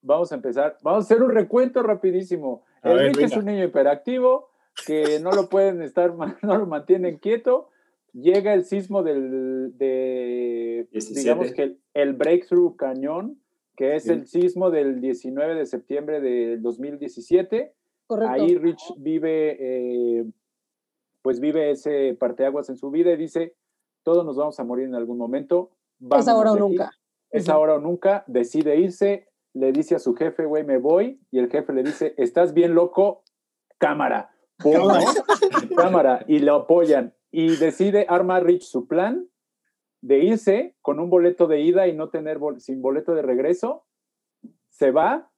[0.02, 0.78] Vamos a empezar.
[0.82, 2.64] Vamos a hacer un recuento rapidísimo.
[2.84, 4.48] Rich es un niño hiperactivo
[4.86, 7.70] que no lo pueden estar, no lo mantienen quieto.
[8.14, 13.42] Llega el sismo del, de, digamos que el, Breakthrough Cañón,
[13.76, 17.74] que es el sismo del 19 de septiembre del 2017.
[18.08, 18.34] Correcto.
[18.34, 20.26] Ahí Rich vive, eh,
[21.22, 23.54] pues vive ese parteaguas en su vida y dice,
[24.04, 25.72] todos nos vamos a morir en algún momento.
[26.18, 26.92] es ahora o nunca.
[27.32, 28.24] Es ahora o nunca.
[28.28, 32.14] Decide irse, le dice a su jefe, güey, me voy, y el jefe le dice,
[32.16, 33.24] estás bien loco,
[33.78, 34.35] cámara
[35.76, 37.14] cámara y lo apoyan.
[37.32, 39.28] Y decide armar Rich su plan
[40.02, 43.86] de irse con un boleto de ida y no tener sin boleto de regreso,
[44.70, 45.32] se va,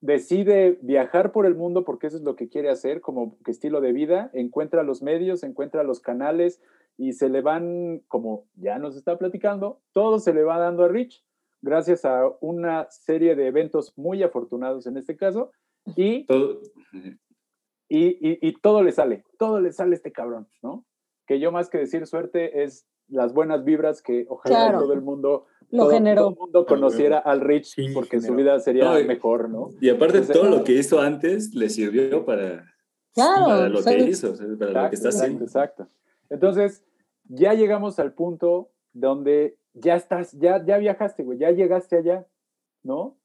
[0.00, 3.92] decide viajar por el mundo porque eso es lo que quiere hacer como estilo de
[3.92, 6.60] vida, encuentra los medios, encuentra los canales
[6.98, 10.88] y se le van, como ya nos está platicando, todo se le va dando a
[10.88, 11.24] Rich
[11.62, 15.52] gracias a una serie de eventos muy afortunados en este caso.
[15.96, 16.26] Y
[17.94, 20.86] y, todo le sale, todo le sale a este cabrón, ¿no?
[21.26, 25.46] Que yo más que decir suerte es las buenas vibras que ojalá todo el mundo
[25.70, 26.22] lo generó.
[26.22, 29.70] Todo el mundo conociera al Rich porque su vida sería mejor, ¿no?
[29.80, 32.74] Y aparte todo lo que hizo antes le sirvió para,
[33.14, 35.44] para lo que hizo, para lo que está haciendo.
[35.44, 35.88] Exacto.
[36.30, 36.82] Entonces,
[37.24, 42.26] ya llegamos al punto donde ya estás, ya, ya viajaste, güey, ya llegaste allá,
[42.82, 43.18] ¿no?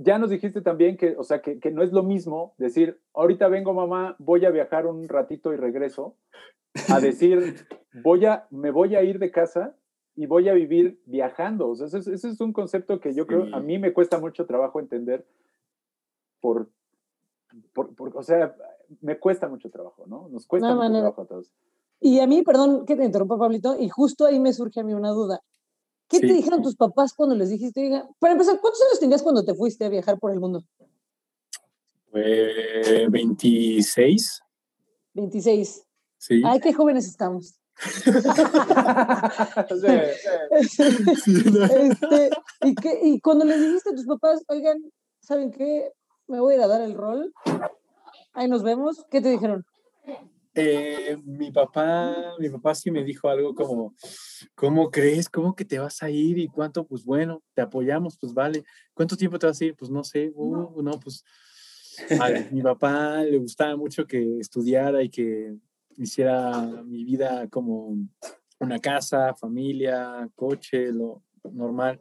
[0.00, 3.74] Ya nos dijiste también que, o sea, que, no es lo mismo decir, ahorita vengo
[3.74, 6.16] mamá, voy a viajar un ratito y regreso,
[6.88, 7.66] a decir,
[8.04, 9.76] voy a, me voy a ir de casa
[10.14, 11.68] y voy a vivir viajando.
[11.68, 14.78] O sea, ese, es un concepto que yo creo, a mí me cuesta mucho trabajo
[14.78, 15.26] entender
[16.40, 16.70] por,
[17.72, 18.54] por, o sea,
[19.00, 20.28] me cuesta mucho trabajo, ¿no?
[20.28, 21.52] Nos cuesta mucho trabajo a todos.
[22.00, 24.94] Y a mí, perdón que te interrumpa, Pablito, y justo ahí me surge a mí
[24.94, 25.40] una duda.
[26.08, 28.02] ¿Qué te dijeron tus papás cuando les dijiste?
[28.18, 30.64] para empezar, ¿cuántos años tenías cuando te fuiste a viajar por el mundo?
[32.12, 34.42] 26.
[35.14, 35.86] 26.
[36.16, 36.42] Sí.
[36.44, 37.54] Ay, qué jóvenes estamos.
[41.70, 42.30] Este,
[42.62, 44.78] ¿y, qué, y cuando les dijiste a tus papás, oigan,
[45.20, 45.92] ¿saben qué?
[46.26, 47.32] Me voy a ir a dar el rol.
[48.32, 49.04] Ahí nos vemos.
[49.10, 49.64] ¿Qué te dijeron?
[50.60, 53.94] Eh, mi papá, mi papá sí me dijo algo como,
[54.56, 55.28] ¿cómo crees?
[55.28, 56.36] ¿Cómo que te vas a ir?
[56.38, 56.84] ¿Y cuánto?
[56.84, 58.64] Pues bueno, te apoyamos, pues vale.
[58.92, 59.76] ¿Cuánto tiempo te vas a ir?
[59.76, 61.22] Pues no sé, uh, no, pues
[62.18, 65.54] a mi papá le gustaba mucho que estudiara y que
[65.96, 67.96] hiciera mi vida como
[68.58, 72.00] una casa, familia, coche, lo normal.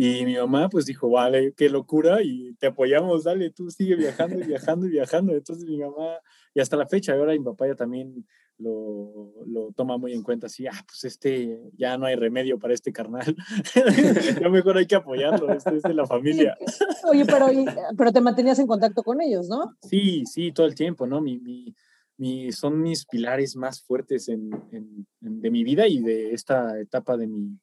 [0.00, 4.38] Y mi mamá pues dijo, vale, qué locura y te apoyamos, dale, tú sigue viajando
[4.38, 5.34] y viajando y viajando.
[5.34, 6.20] Entonces mi mamá,
[6.54, 8.24] y hasta la fecha, ahora mi papá ya también
[8.58, 12.74] lo, lo, toma muy en cuenta, así, ah, pues este, ya no hay remedio para
[12.74, 13.34] este carnal,
[14.40, 16.56] ya mejor hay que apoyarlo, este es de la familia.
[17.10, 17.48] Oye, pero,
[17.96, 19.76] pero te mantenías en contacto con ellos, ¿no?
[19.82, 21.20] Sí, sí, todo el tiempo, ¿no?
[21.20, 21.74] Mi, mi,
[22.18, 27.16] mi, son mis pilares más fuertes en, en, de mi vida y de esta etapa
[27.16, 27.58] de mi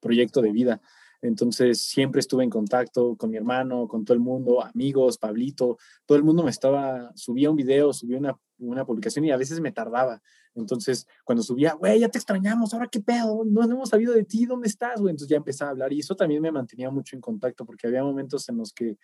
[0.00, 0.80] proyecto de vida.
[1.22, 6.18] Entonces siempre estuve en contacto con mi hermano, con todo el mundo, amigos, Pablito, todo
[6.18, 9.70] el mundo me estaba, subía un video, subía una, una publicación y a veces me
[9.70, 10.20] tardaba.
[10.54, 14.46] Entonces, cuando subía, güey, ya te extrañamos, ahora qué pedo, no, hemos sabido de ti,
[14.46, 15.12] ¿dónde estás, güey?
[15.12, 18.02] Entonces ya empezaba a hablar y eso también me mantenía mucho en contacto porque había
[18.02, 18.98] momentos en los que,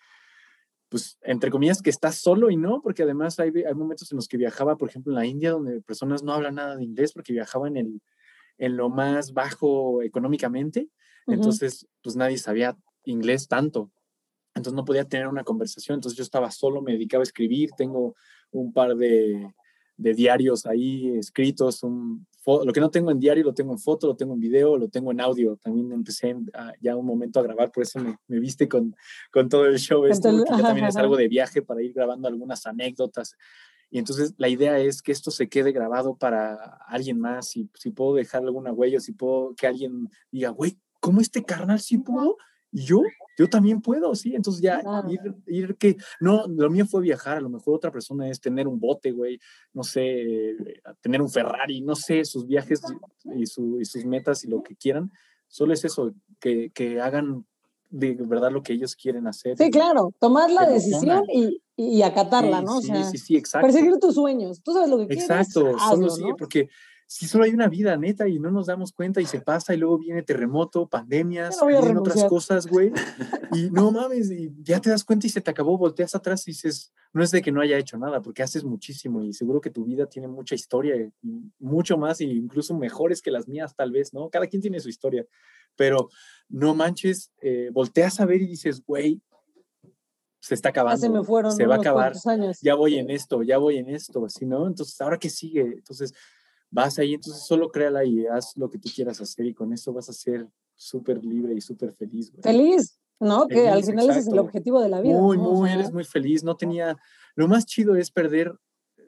[0.89, 4.27] pues, entre comillas, que estás solo y no, porque además hay, hay momentos en los
[4.27, 7.31] que viajaba, por ejemplo, en la India, donde personas no hablan nada de inglés porque
[7.31, 8.01] viajaba en, el,
[8.57, 10.89] en lo más bajo económicamente,
[11.27, 13.91] entonces, pues nadie sabía inglés tanto.
[14.55, 18.15] Entonces no podía tener una conversación, entonces yo estaba solo, me dedicaba a escribir, tengo
[18.51, 19.53] un par de,
[19.95, 24.07] de diarios ahí escritos, un, lo que no tengo en diario lo tengo en foto,
[24.07, 25.57] lo tengo en video, lo tengo en audio.
[25.57, 26.35] También empecé
[26.81, 28.95] ya un momento a grabar, por eso me, me viste con,
[29.31, 30.05] con, todo el show.
[30.05, 33.35] Esto, ya también es algo de viaje para ir grabando algunas anécdotas.
[33.91, 36.55] Y entonces la idea es que esto se quede grabado para
[36.87, 37.49] alguien más.
[37.49, 41.79] Si, si puedo dejar alguna huella, si puedo que alguien diga, güey, ¿cómo este carnal
[41.79, 42.37] sí pudo?
[42.71, 43.01] Y yo,
[43.37, 44.35] yo también puedo, sí.
[44.35, 48.29] Entonces ya ir, ir, que, no, lo mío fue viajar, a lo mejor otra persona
[48.29, 49.39] es tener un bote, güey,
[49.73, 50.55] no sé,
[51.01, 52.81] tener un Ferrari, no sé, sus viajes
[53.35, 55.11] y, su, y sus metas y lo que quieran.
[55.47, 57.45] Solo es eso, que, que hagan
[57.89, 59.57] de verdad lo que ellos quieren hacer.
[59.57, 62.81] Sí, claro, tomar la decisión y, y, acatarla, ¿no?
[62.81, 63.65] Sí, sí, sí, exacto.
[63.65, 65.23] Perseguir tus sueños, tú sabes lo que quieres.
[65.23, 66.69] Exacto, solo sí, porque
[67.11, 69.77] si solo hay una vida neta y no nos damos cuenta y se pasa y
[69.77, 72.91] luego viene terremoto, pandemias, vienen otras cosas, güey.
[73.51, 76.51] Y no mames, y ya te das cuenta y se te acabó, volteas atrás y
[76.51, 79.71] dices, no es de que no haya hecho nada, porque haces muchísimo y seguro que
[79.71, 80.93] tu vida tiene mucha historia,
[81.57, 84.29] mucho más e incluso mejores que las mías tal vez, ¿no?
[84.29, 85.25] Cada quien tiene su historia,
[85.75, 86.09] pero
[86.47, 89.19] no manches, eh, volteas a ver y dices, güey,
[90.39, 92.13] se está acabando, se, me fueron se va a acabar,
[92.61, 94.67] ya voy en esto, ya voy en esto, así, no?
[94.67, 95.61] Entonces, ¿ahora qué sigue?
[95.61, 96.13] Entonces,
[96.71, 99.93] vas ahí, entonces solo créala y haz lo que tú quieras hacer y con eso
[99.93, 102.31] vas a ser súper libre y súper feliz.
[102.41, 103.47] Feliz, ¿no?
[103.47, 105.17] que al final ese es el objetivo de la vida.
[105.19, 106.43] Muy, muy, eres muy feliz.
[106.43, 106.97] No tenía,
[107.35, 108.53] lo más chido es perder,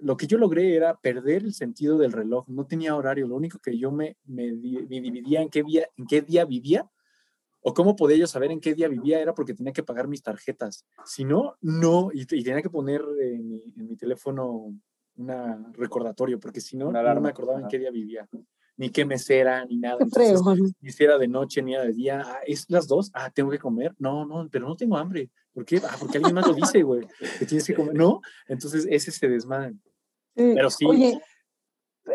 [0.01, 2.47] lo que yo logré era perder el sentido del reloj.
[2.47, 6.21] No tenía horario, lo único que yo me, me, dividía en qué, día, en qué
[6.21, 6.89] día vivía
[7.63, 10.23] o cómo podía yo saber en qué día vivía era porque tenía que pagar mis
[10.23, 10.85] tarjetas.
[11.05, 14.73] Si no, no, y, tenía que poner en mi, en mi teléfono
[15.17, 18.27] un recordatorio, porque si no, no me acordaba en qué día vivía,
[18.77, 19.97] ni qué mesera, ni nada.
[20.81, 22.23] ni si era de noche, ni era de día.
[22.25, 23.93] Ah, es las dos, ah, tengo que comer.
[23.99, 25.29] No, no, pero no tengo hambre.
[25.53, 25.81] ¿Por qué?
[25.83, 27.07] Ah, porque alguien más lo dice, güey,
[27.37, 27.93] que tienes que comer.
[27.93, 29.75] No, entonces ese se desmadre.
[30.33, 30.85] Pero sí.
[30.85, 31.21] Oye,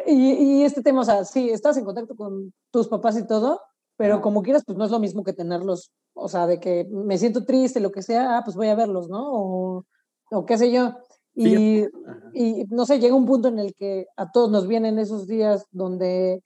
[0.07, 3.61] y, este tema, o sea, sí, estás en contacto con tus papás y todo,
[3.97, 7.19] pero como quieras, pues no es lo mismo que tenerlos, o sea, de que me
[7.19, 9.23] siento triste, lo que sea, ah, pues voy a verlos, ¿no?
[9.31, 9.87] O,
[10.31, 10.97] o qué sé yo.
[11.39, 11.85] Y,
[12.33, 15.67] y, no sé, llega un punto en el que a todos nos vienen esos días
[15.71, 16.43] donde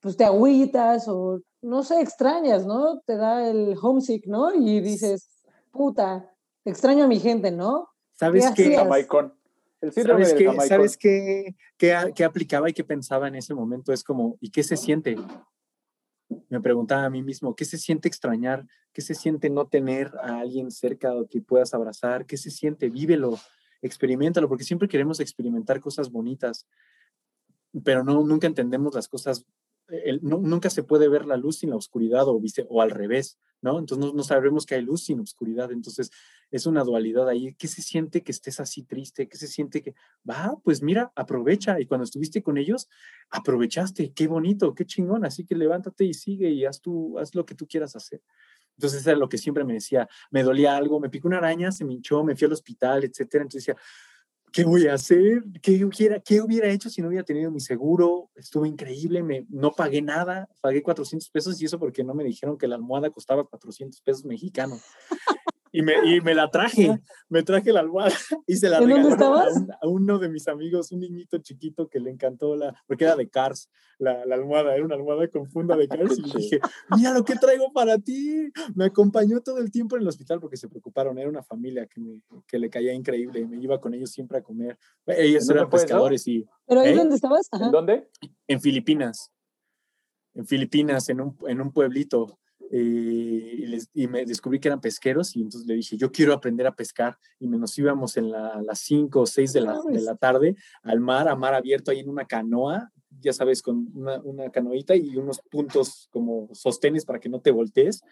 [0.00, 3.00] pues te agüitas o no sé, extrañas, ¿no?
[3.00, 4.54] Te da el homesick, ¿no?
[4.54, 5.28] Y dices,
[5.72, 6.32] puta,
[6.64, 7.88] extraño a mi gente, ¿no?
[8.12, 8.76] ¿Sabes qué?
[9.80, 10.56] El ¿Sabes qué?
[10.66, 13.92] ¿Sabes qué, qué, aplicaba y qué pensaba en ese momento?
[13.92, 15.16] Es como, ¿y qué se siente?
[16.48, 18.66] Me preguntaba a mí mismo, ¿qué se siente extrañar?
[18.92, 22.26] ¿Qué se siente no tener a alguien cerca o que puedas abrazar?
[22.26, 22.90] ¿Qué se siente?
[22.90, 23.38] Vívelo
[23.82, 26.66] experimentalo, porque siempre queremos experimentar cosas bonitas,
[27.84, 29.44] pero no, nunca entendemos las cosas,
[30.20, 33.78] nunca se puede ver la luz sin la oscuridad o, o al revés, ¿no?
[33.78, 36.10] Entonces no, no, sabremos que hay luz sin oscuridad, entonces
[36.50, 37.54] es una dualidad ahí.
[37.54, 39.28] ¿Qué se siente que estés así triste?
[39.28, 39.94] ¿Qué se siente que,
[40.28, 42.88] va, pues mira, aprovecha y cuando estuviste con ellos,
[43.30, 47.44] aprovechaste, qué bonito, qué chingón, así que levántate y sigue y haz, tú, haz lo
[47.44, 48.22] que tú quieras hacer.
[48.78, 51.84] Entonces, era lo que siempre me decía, me dolía algo, me picó una araña, se
[51.84, 53.42] me hinchó, me fui al hospital, etcétera.
[53.42, 53.82] Entonces decía,
[54.52, 55.42] ¿qué voy a hacer?
[55.60, 58.30] ¿Qué hubiera, ¿Qué hubiera hecho si no hubiera tenido mi seguro?
[58.36, 62.68] Estuvo increíble, no pagué nada, pagué 400 pesos y eso porque no me dijeron que
[62.68, 64.80] la almohada costaba 400 pesos mexicanos.
[65.72, 66.88] Y me, y me la traje,
[67.28, 68.14] me traje la almohada
[68.46, 69.14] y se la regalé
[69.80, 73.28] a, uno de mis amigos, un niñito chiquito que le encantó la, porque era de
[73.28, 76.60] Cars, la, la almohada, era una almohada con funda de Cars y le dije,
[76.96, 78.50] mira lo que traigo para ti.
[78.74, 82.00] Me acompañó todo el tiempo en el hospital porque se preocuparon, era una familia que,
[82.00, 84.78] me, que le caía increíble, me iba con ellos siempre a comer.
[85.06, 86.46] Ellos eran pescadores y...
[86.66, 86.96] ¿Pero ahí ¿eh?
[86.96, 87.48] dónde estabas?
[87.52, 88.08] ¿En dónde?
[88.46, 89.32] En Filipinas.
[90.34, 92.38] En Filipinas, en un, en un pueblito
[92.70, 96.74] eh, y, me descubrí que eran pesqueros y entonces le dije, yo quiero aprender a
[96.74, 101.00] pescar y nos íbamos en las 5 o 6 de la, de la tarde al
[101.00, 105.16] mar, a mar abierto ahí en una canoa, ya sabes, con una, una canoita y
[105.16, 108.02] unos puntos como sostenes para que no te voltees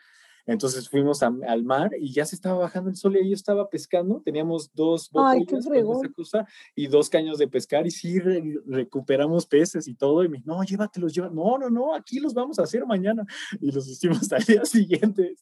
[0.47, 4.22] entonces fuimos al mar y ya se estaba bajando el sol y yo estaba pescando.
[4.24, 5.66] Teníamos dos botellas
[6.14, 10.22] cosa, y dos caños de pescar y sí recuperamos peces y todo.
[10.24, 11.44] Y me no, llévatelos, llévatelos.
[11.44, 13.26] No, no, no, aquí los vamos a hacer mañana.
[13.61, 15.34] Y los hicimos al día siguiente.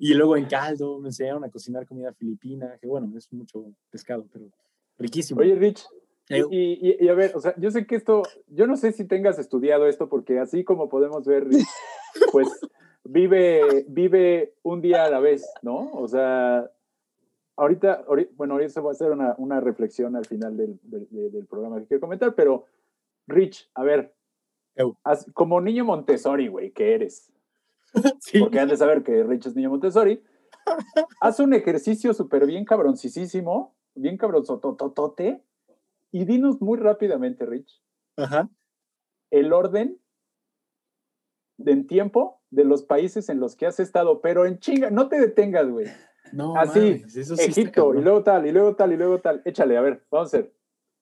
[0.00, 4.26] Y luego en caldo me enseñaron a cocinar comida filipina, que bueno, es mucho pescado,
[4.32, 4.50] pero
[4.98, 5.40] riquísimo.
[5.40, 5.84] Oye, Rich,
[6.28, 8.90] Eh, Y, y- y a ver, o sea, yo sé que esto, yo no sé
[8.90, 11.46] si tengas estudiado esto, porque así como podemos ver,
[12.32, 12.48] pues
[13.08, 15.90] vive, vive un día a la vez, ¿no?
[15.92, 16.70] O sea,
[17.56, 21.30] ahorita, ahori- bueno, ahorita va a hacer una, una reflexión al final del, del- de-
[21.30, 22.66] del programa que quiero comentar, pero
[23.26, 24.14] Rich, a ver,
[25.34, 27.32] como niño Montessori, güey, que eres,
[28.20, 28.38] sí.
[28.40, 30.22] porque han de saber que Rich es niño Montessori,
[31.20, 35.42] haz un ejercicio súper bien cabroncísimo, bien cabronzototote,
[36.12, 37.82] y dinos muy rápidamente, Rich,
[38.16, 38.48] Ajá.
[39.30, 39.98] el orden
[41.58, 45.08] de en tiempo de los países en los que has estado, pero en chinga, no
[45.08, 45.86] te detengas, güey.
[46.32, 49.42] No, Así, mames, eso sí Egipto, y luego tal, y luego tal, y luego tal.
[49.44, 50.54] Échale, a ver, vamos a hacer.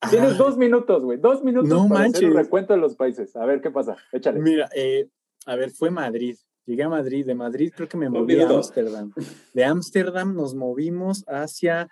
[0.09, 2.45] Tienes dos minutos, güey, dos minutos No para hacer un manches.
[2.45, 3.35] recuento de los países.
[3.37, 4.39] A ver qué pasa, échale.
[4.41, 5.09] Mira, eh,
[5.45, 6.35] a ver, fue Madrid.
[6.65, 7.25] Llegué a Madrid.
[7.25, 8.49] De Madrid creo que me moví a.
[8.49, 9.13] Ámsterdam.
[9.53, 11.87] De Ámsterdam nos movimos hacia,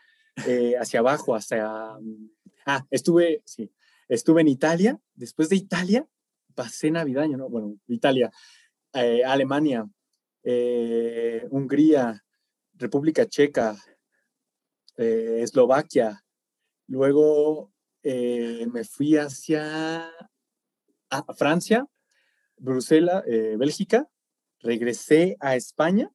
[0.45, 1.71] eh, hacia abajo, hacia...
[2.65, 3.71] Ah, estuve, sí,
[4.09, 4.99] estuve en Italia.
[5.15, 6.05] Después de Italia,
[6.53, 7.49] pasé Navidad, ¿no?
[7.49, 8.29] Bueno, Italia,
[8.93, 9.89] eh, Alemania,
[10.43, 12.23] eh, Hungría,
[12.73, 13.75] República Checa,
[14.97, 16.23] eh, Eslovaquia.
[16.87, 17.71] Luego
[18.03, 20.11] me fui hacia
[21.37, 21.87] Francia,
[22.57, 24.09] Bruselas, Bélgica,
[24.59, 26.11] regresé a España.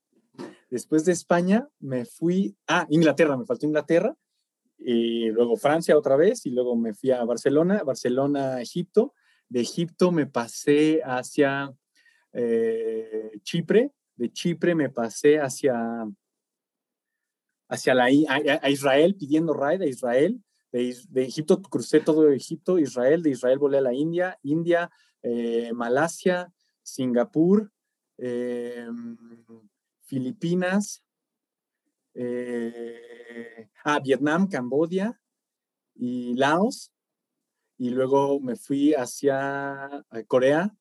[0.69, 4.15] Después de España me fui a Inglaterra, me faltó Inglaterra,
[4.77, 9.15] y luego Francia otra vez, y luego me fui a Barcelona, Barcelona, Egipto.
[9.49, 11.75] De Egipto me pasé hacia
[12.33, 16.07] eh, Chipre, de Chipre me pasé hacia,
[17.69, 20.43] hacia la, Israel, pidiendo raid a Israel.
[20.71, 24.91] De, de Egipto crucé todo Egipto, Israel, de Israel volé a la India, India,
[25.23, 26.53] eh, Malasia,
[26.83, 27.71] Singapur,
[28.19, 28.87] eh,
[30.03, 31.05] Filipinas,
[32.15, 35.21] eh, ah, Vietnam, Camboya
[35.95, 36.93] y Laos.
[37.79, 40.75] Y luego me fui hacia Corea,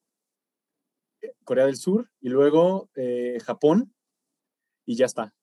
[1.44, 3.94] Corea del Sur, y luego eh, Japón,
[4.86, 5.34] y ya está.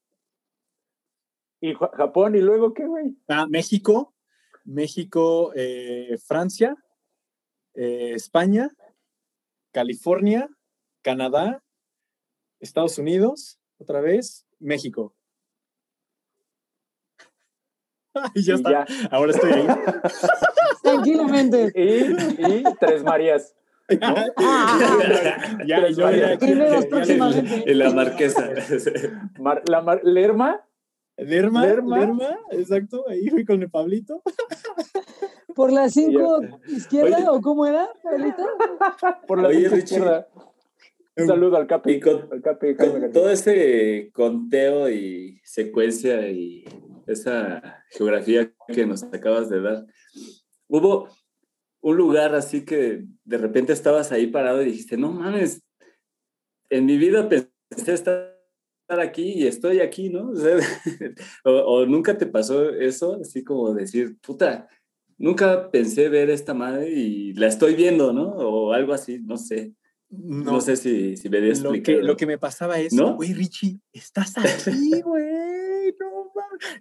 [1.61, 3.17] Y Ja- Japón, y luego qué, güey.
[3.27, 4.13] Ah, México,
[4.63, 6.75] México, eh, Francia,
[7.73, 8.69] eh, España,
[9.71, 10.49] California,
[11.01, 11.63] Canadá,
[12.59, 15.15] Estados Unidos, otra vez, México.
[18.35, 18.71] y ya Y está.
[18.71, 19.07] ya.
[19.11, 19.67] Ahora estoy ahí.
[20.83, 21.71] Tranquilamente.
[21.75, 23.55] Y, y Tres Marías.
[24.01, 24.25] Ah,
[25.65, 27.61] ya, yo ya- ya-.
[27.65, 28.49] En la marquesa.
[29.39, 30.61] Mar- la Mar- Lerma,
[31.17, 31.99] Lerma, Lerma.
[31.99, 34.21] Lerma, exacto, ahí fui con el Pablito.
[35.55, 37.27] ¿Por las cinco izquierda Oye.
[37.29, 38.43] o cómo era, Pablito?
[39.27, 39.95] por la Oye, derecha Richie.
[39.95, 40.27] izquierda.
[41.17, 41.91] Un saludo al Capi.
[41.93, 43.21] Y con- al Capi Jaime Con García.
[43.21, 46.65] todo ese conteo y secuencia y
[47.07, 49.85] esa geografía que nos acabas de dar,
[50.67, 51.07] hubo
[51.85, 55.61] un lugar así que de repente estabas ahí parado y dijiste, no mames,
[56.71, 58.33] en mi vida pensé estar
[58.89, 60.31] aquí y estoy aquí, ¿no?
[60.31, 60.57] O, sea,
[61.45, 64.67] o, o nunca te pasó eso, así como decir, puta,
[65.19, 68.29] nunca pensé ver esta madre y la estoy viendo, ¿no?
[68.29, 69.75] O algo así, no sé.
[70.09, 73.15] No, sé si, si me lo que, lo que me pasaba es, ¿No?
[73.15, 75.44] güey, Richie, estás aquí, güey.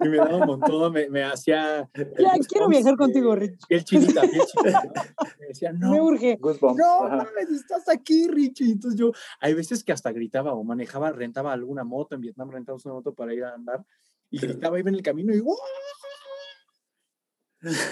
[0.01, 1.89] Y me daba un montón, me, me hacía...
[1.95, 3.67] Ya, quiero viajar contigo, Rich.
[3.69, 5.15] Piel chinita, piel chinita.
[5.41, 6.37] Me decía, Me no, urge.
[6.41, 6.79] Goosebumps.
[6.79, 8.73] no mames, estás aquí, Richie.
[8.73, 12.85] Entonces yo, hay veces que hasta gritaba o manejaba, rentaba alguna moto, en Vietnam rentamos
[12.87, 13.85] una moto para ir a andar,
[14.31, 15.57] y gritaba, iba en el camino y ¡guau!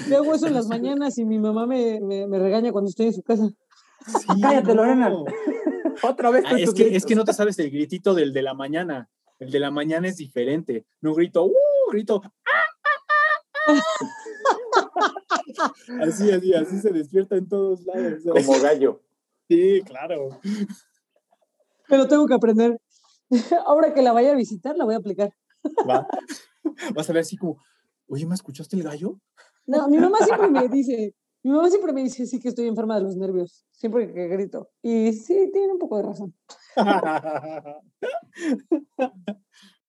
[0.09, 3.07] Yo hago eso en las mañanas y mi mamá me, me, me regaña cuando estoy
[3.07, 3.49] en su casa.
[4.07, 5.11] Sí, Cállate, Lorena.
[6.03, 6.45] Otra vez.
[6.47, 9.09] Ah, es, que, es que no te sabes el gritito del de la mañana.
[9.39, 10.87] El de la mañana es diferente.
[11.01, 11.53] No grito, ¡uh!
[11.93, 12.23] Grito.
[16.03, 18.23] así, así, así se despierta en todos lados.
[18.25, 18.47] ¿sabes?
[18.47, 19.03] Como gallo.
[19.49, 20.41] Sí, claro.
[21.89, 22.81] Pero tengo que aprender.
[23.67, 25.33] Ahora que la vaya a visitar, la voy a aplicar.
[25.89, 26.07] Va.
[26.95, 27.59] Vas a ver así como,
[28.09, 29.19] oye, ¿me escuchaste el gallo?
[29.67, 32.97] No, mi mamá siempre me dice, mi mamá siempre me dice, sí, que estoy enferma
[32.97, 34.71] de los nervios, siempre que grito.
[34.83, 36.35] Y sí, tiene un poco de razón.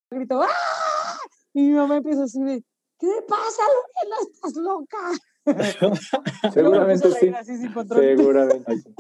[0.09, 1.17] Grito, ¡ah!
[1.53, 2.63] Y mi mamá empieza así de,
[2.99, 4.15] ¿qué te pasa, Lorena?
[4.31, 4.97] ¿Estás loca?
[6.53, 7.29] Seguramente sí.
[7.29, 7.57] así.
[7.57, 8.95] Seguramente sí.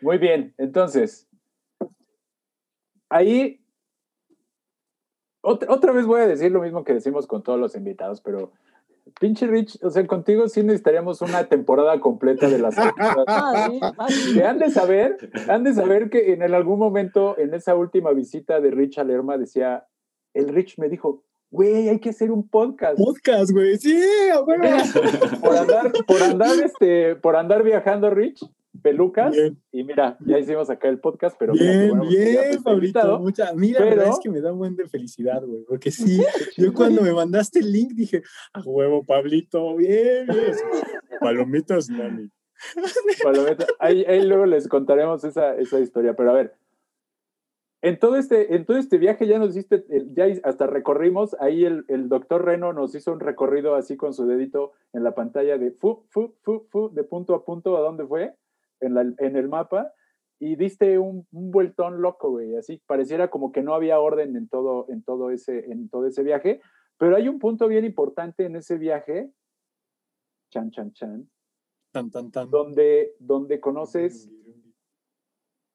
[0.00, 1.28] Muy bien, entonces.
[3.08, 3.64] Ahí.
[5.42, 8.52] Otra, otra vez voy a decir lo mismo que decimos con todos los invitados, pero
[9.20, 12.76] pinche Rich, o sea, contigo sí necesitaríamos una temporada completa de las
[13.26, 13.68] Ah,
[14.08, 15.16] sí, han de saber,
[15.48, 19.04] han de saber que en el algún momento, en esa última visita de Rich a
[19.04, 19.86] Lerma, decía,
[20.34, 22.98] el Rich me dijo, güey, hay que hacer un podcast.
[22.98, 24.02] Podcast, güey, sí,
[24.44, 24.64] bueno.
[25.40, 28.44] por andar, por andar, este, por andar viajando, Rich,
[28.82, 29.36] pelucas.
[29.70, 33.18] Y mira, ya hicimos acá el podcast, pero bien, bien, Pablito.
[33.20, 36.22] Mucha, mira, la verdad es que me da un buen de felicidad, güey, porque sí,
[36.56, 38.22] yo cuando me mandaste el link dije,
[38.52, 40.56] a huevo, Pablito, bien, bien.
[41.20, 42.30] Palomitas, mami.
[43.22, 43.68] Palomitas.
[43.78, 46.54] Ahí, ahí, luego les contaremos esa, esa historia, pero a ver.
[47.82, 51.84] En todo, este, en todo este viaje ya nos hiciste, ya hasta recorrimos, ahí el,
[51.88, 55.72] el doctor Reno nos hizo un recorrido así con su dedito en la pantalla de
[55.72, 58.36] fu, fu, fu, fu, de punto a punto, ¿a dónde fue?
[58.82, 59.92] en, el mapa
[60.38, 62.56] y diste un, vueltón loco, güey.
[62.56, 66.22] Así pareciera como que no había orden en todo, en, todo ese, en todo ese
[66.22, 66.60] viaje.
[66.98, 69.30] Pero hay un punto bien importante en ese viaje,
[70.50, 71.30] chan, chan, chan,
[71.92, 72.50] tan, tan, tan.
[72.50, 74.30] Donde, donde conoces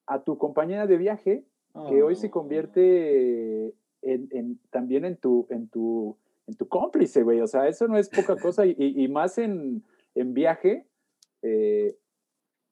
[0.06, 1.44] a tu compañera de viaje,
[1.88, 6.16] que hoy se convierte en, también en tu, en, tu,
[6.46, 7.40] en tu cómplice, güey.
[7.40, 10.86] O sea, eso no es poca cosa y, y, más en, en viaje.
[11.42, 11.96] Eh,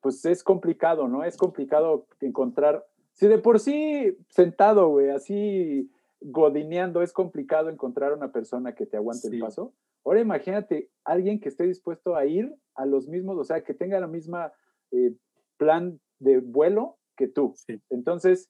[0.01, 1.25] pues es complicado, ¿no?
[1.25, 5.91] Es complicado encontrar, si de por sí sentado, güey, así
[6.21, 9.73] godineando, es complicado encontrar una persona que te aguante el paso.
[10.05, 13.99] Ahora imagínate alguien que esté dispuesto a ir a los mismos, o sea, que tenga
[13.99, 14.53] la misma
[14.93, 15.13] eh,
[15.57, 17.55] plan de vuelo que tú.
[17.91, 18.49] Entonces,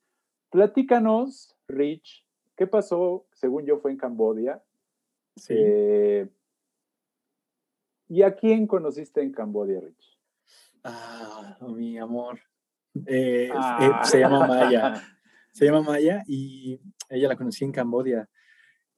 [0.51, 2.25] platícanos, Rich,
[2.57, 3.27] ¿qué pasó?
[3.33, 4.63] Según yo fue en Cambodia.
[5.37, 5.55] Sí.
[5.57, 6.29] Eh,
[8.09, 10.19] ¿Y a quién conociste en Cambodia, Rich?
[10.85, 12.39] Ah, mi amor.
[13.07, 14.95] Eh, eh, se llama Maya.
[14.95, 15.03] Ah.
[15.53, 16.79] Se llama Maya y
[17.09, 18.29] ella la conocí en Cambodia.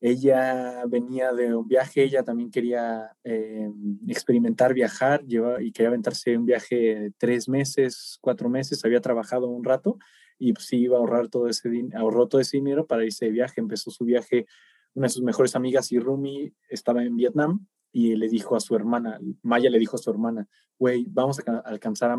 [0.01, 3.71] Ella venía de un viaje, ella también quería eh,
[4.09, 9.49] experimentar viajar lleva, y quería aventarse un viaje de tres meses, cuatro meses, había trabajado
[9.49, 9.99] un rato
[10.39, 13.61] y pues sí iba a ahorrar todo ese ahorró todo dinero para irse de viaje.
[13.61, 14.47] Empezó su viaje,
[14.95, 18.76] una de sus mejores amigas y Rumi estaba en Vietnam y le dijo a su
[18.76, 20.47] hermana, Maya le dijo a su hermana,
[20.78, 22.16] güey, vamos a alcanzar a,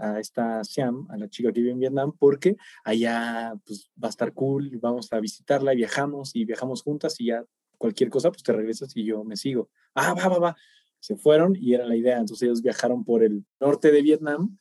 [0.00, 4.10] a, esta Siam, a la chica que vive en Vietnam, porque allá pues, va a
[4.10, 7.44] estar cool, vamos a visitarla, y viajamos y viajamos juntas y ya
[7.76, 9.70] cualquier cosa, pues te regresas y yo me sigo.
[9.94, 10.56] Ah, va, va, va.
[11.00, 12.18] Se fueron y era la idea.
[12.18, 14.58] Entonces ellos viajaron por el norte de Vietnam.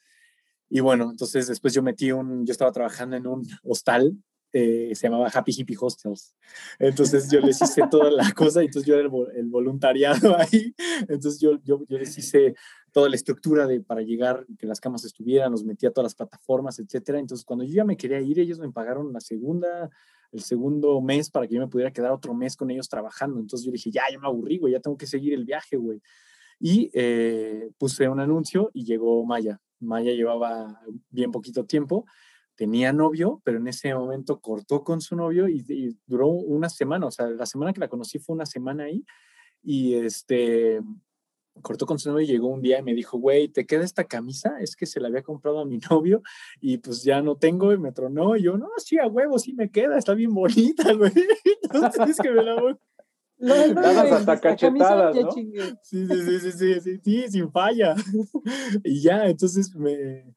[0.70, 4.18] Y bueno, entonces después yo metí un, yo estaba trabajando en un hostal
[4.54, 6.34] eh, se llamaba Happy Hippie Hostels.
[6.80, 11.60] Entonces yo les hice toda la cosa, entonces yo era el, voluntariado ahí, entonces yo,
[11.64, 12.56] yo, yo, les hice
[12.94, 16.16] toda la estructura de, para llegar, que las camas estuvieran, los metía a todas las
[16.16, 17.20] plataformas, etcétera.
[17.20, 19.90] Entonces cuando yo ya me quería ir, ellos me pagaron la segunda,
[20.32, 23.40] el segundo mes para que yo me pudiera quedar otro mes con ellos trabajando.
[23.40, 26.02] Entonces yo dije, ya, ya me aburrí, güey, ya tengo que seguir el viaje, güey.
[26.60, 29.60] Y eh, puse un anuncio y llegó Maya.
[29.80, 32.06] Maya llevaba bien poquito tiempo
[32.58, 37.12] tenía novio, pero en ese momento cortó con su novio y, duró una semana, o
[37.12, 39.06] sea, la semana que la conocí fue una semana ahí
[39.64, 40.82] y este
[41.62, 44.04] cortó con su novio y llegó un día y me dijo, güey, ¿te queda esta
[44.04, 44.58] camisa?
[44.60, 46.22] Es que se la había comprado a mi novio
[46.60, 49.54] y pues ya no tengo y me tronó y yo, no, sí, a huevo, sí
[49.54, 51.12] me queda, está bien bonita, güey.
[51.62, 52.76] Entonces es que me la voy.
[53.40, 55.32] No, hasta cachetadas, ¿no?
[55.32, 57.96] Sí, sí, sí, sí, sí, sí, sin falla.
[58.84, 60.34] y ya, entonces me,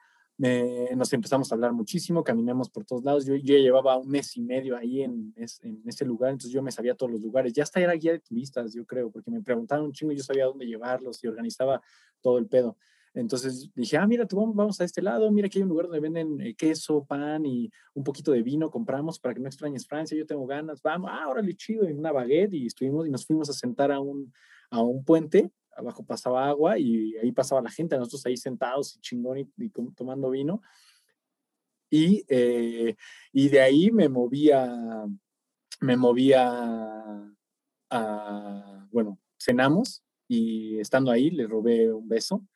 [0.94, 3.24] nos empezamos a hablar muchísimo, caminamos por todos lados.
[3.26, 6.72] Yo, yo llevaba un mes y medio ahí en, en, ese lugar, entonces yo me
[6.72, 7.53] sabía todos los lugares.
[7.55, 10.22] Ya hasta era guía de turistas, yo creo, porque me preguntaron un chingo y yo
[10.22, 11.80] sabía dónde llevarlos y organizaba
[12.20, 12.76] todo el pedo.
[13.12, 16.00] Entonces dije, ah, mira, tú vamos a este lado, mira que hay un lugar donde
[16.00, 20.16] venden eh, queso, pan y un poquito de vino, compramos para que no extrañes Francia,
[20.16, 23.50] yo tengo ganas, vamos, ah, órale, chido, en una baguette y estuvimos y nos fuimos
[23.50, 24.32] a sentar a un,
[24.70, 25.50] a un puente
[25.80, 30.30] abajo pasaba agua y ahí pasaba la gente, nosotros ahí sentados y chingón y, tomando
[30.30, 30.62] vino.
[31.90, 32.96] Y, eh,
[33.32, 35.06] y de ahí me movía,
[35.80, 37.34] me movía
[37.90, 42.46] a, bueno, cenamos y estando ahí le robé un beso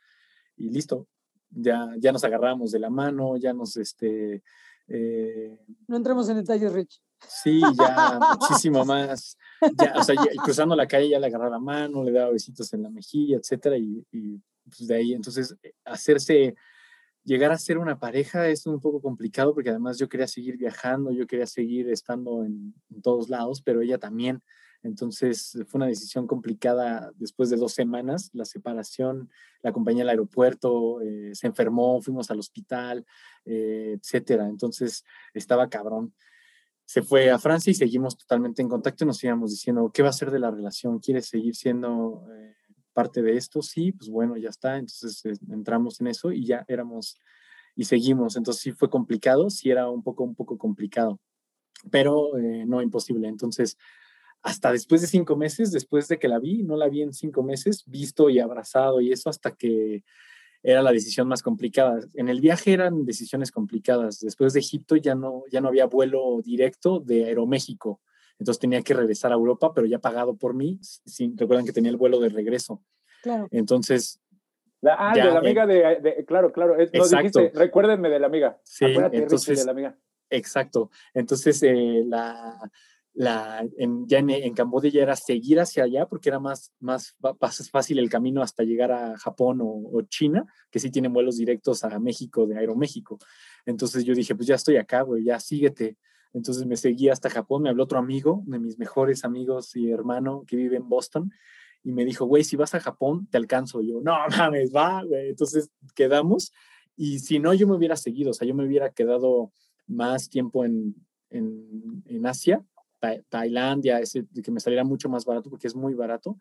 [0.56, 1.06] y listo,
[1.50, 4.42] ya, ya nos agarramos de la mano, ya nos, este...
[4.86, 7.00] Eh, no entremos en detalles, Rich.
[7.26, 9.38] Sí, ya muchísimo más.
[9.78, 12.82] Ya, o sea, cruzando la calle ya le agarraba la mano, le daba besitos en
[12.82, 16.54] la mejilla, etcétera, y, y pues de ahí, entonces, eh, hacerse,
[17.22, 21.10] llegar a ser una pareja es un poco complicado porque además yo quería seguir viajando,
[21.12, 24.42] yo quería seguir estando en, todos lados, pero ella también.
[24.84, 29.30] Entonces fue una decisión complicada después de dos semanas, la separación,
[29.62, 33.04] la acompañé al aeropuerto, eh, se enfermó, fuimos al hospital,
[33.44, 34.46] eh, etcétera.
[34.46, 36.14] Entonces estaba cabrón
[36.84, 40.10] se fue a Francia y seguimos totalmente en contacto y nos íbamos diciendo, ¿qué va
[40.10, 40.98] a ser de la relación?
[40.98, 42.54] ¿Quieres seguir siendo eh,
[42.92, 43.62] parte de esto?
[43.62, 44.76] Sí, pues bueno, ya está.
[44.76, 47.18] Entonces eh, entramos en eso y ya éramos
[47.74, 48.36] y seguimos.
[48.36, 51.18] Entonces sí fue complicado, sí era un poco, un poco complicado,
[51.90, 53.28] pero eh, no imposible.
[53.28, 53.78] Entonces
[54.44, 57.42] hasta después de cinco meses, después de que la vi, no la vi en cinco
[57.42, 60.04] meses, visto y abrazado y eso hasta que
[60.62, 62.00] era la decisión más complicada.
[62.12, 64.20] En el viaje eran decisiones complicadas.
[64.20, 68.02] Después de Egipto ya no, ya no había vuelo directo de Aeroméxico.
[68.38, 70.78] Entonces tenía que regresar a Europa, pero ya pagado por mí.
[70.82, 72.82] Sin, recuerdan que tenía el vuelo de regreso.
[73.22, 73.48] Claro.
[73.50, 74.20] Entonces.
[74.86, 76.76] ah, de la amiga de, Claro, claro.
[76.92, 78.60] Nos dijiste, recuérdenme de la amiga.
[78.62, 79.58] Sí, entonces.
[79.58, 79.98] De la amiga.
[80.28, 80.90] Exacto.
[81.14, 82.58] Entonces, eh, la,
[83.14, 87.14] la, en, ya en, Camboya ya era seguir hacia allá porque era más, más,
[87.70, 91.98] fácil el camino hasta llegar a Japón o, China, que sí tienen vuelos directos a
[92.00, 93.18] México de Aeroméxico.
[93.66, 95.96] Entonces yo dije, pues ya estoy acá, güey, ya síguete.
[96.32, 100.42] Entonces me seguí hasta Japón, me habló otro amigo, de mis mejores amigos y hermano
[100.44, 101.30] que vive en Boston,
[101.84, 103.80] y me dijo, güey, si vas a Japón, te alcanzo.
[103.80, 105.28] Y yo, no mames, va, güey.
[105.28, 106.52] Entonces quedamos,
[106.96, 109.52] y si no, yo me hubiera seguido, o sea, yo me hubiera quedado
[109.86, 110.96] más tiempo en,
[111.30, 112.64] en, en Asia
[113.28, 116.36] Tailandia, ese, que me saliera mucho más barato porque es muy barato,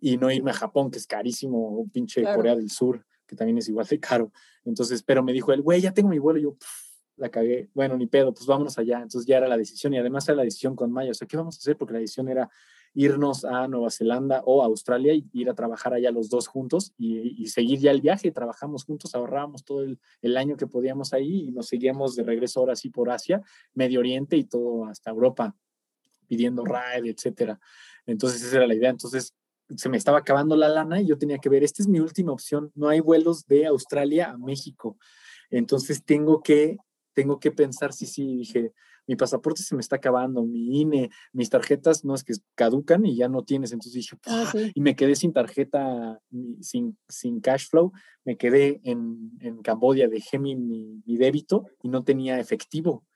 [0.00, 3.58] y no irme a Japón, que es carísimo, o pinche Corea del Sur, que también
[3.58, 4.32] es igual de caro.
[4.64, 6.56] Entonces, pero me dijo el güey, ya tengo mi vuelo, y yo
[7.16, 8.96] la cagué, bueno, ni pedo, pues vámonos allá.
[8.96, 11.36] Entonces ya era la decisión, y además era la decisión con Maya, o sea, ¿qué
[11.36, 11.76] vamos a hacer?
[11.76, 12.48] Porque la decisión era
[12.94, 17.46] irnos a Nueva Zelanda o Australia y ir a trabajar allá los dos juntos y,
[17.46, 18.30] seguir ya el viaje.
[18.30, 22.60] Trabajamos juntos, ahorrábamos todo el, el, año que podíamos ahí y nos seguíamos de regreso
[22.60, 23.42] ahora sí por Asia,
[23.74, 25.54] Medio Oriente y todo hasta Europa
[26.28, 27.58] pidiendo ride, etcétera.
[28.06, 28.90] Entonces esa era la idea.
[28.90, 29.34] Entonces
[29.76, 32.32] se me estaba acabando la lana y yo tenía que ver, esta es mi última
[32.32, 34.96] opción, no hay vuelos de Australia a México.
[35.50, 36.78] Entonces tengo que,
[37.14, 38.72] tengo que pensar si sí, dije,
[39.06, 43.16] mi pasaporte se me está acabando, mi INE, mis tarjetas no es que caducan y
[43.16, 43.72] ya no tienes.
[43.72, 46.20] Entonces dije, ah, y me quedé sin tarjeta,
[46.60, 47.92] sin, sin cash flow,
[48.24, 53.07] me quedé en, en Camboya, dejé mi, mi, mi débito y no tenía efectivo.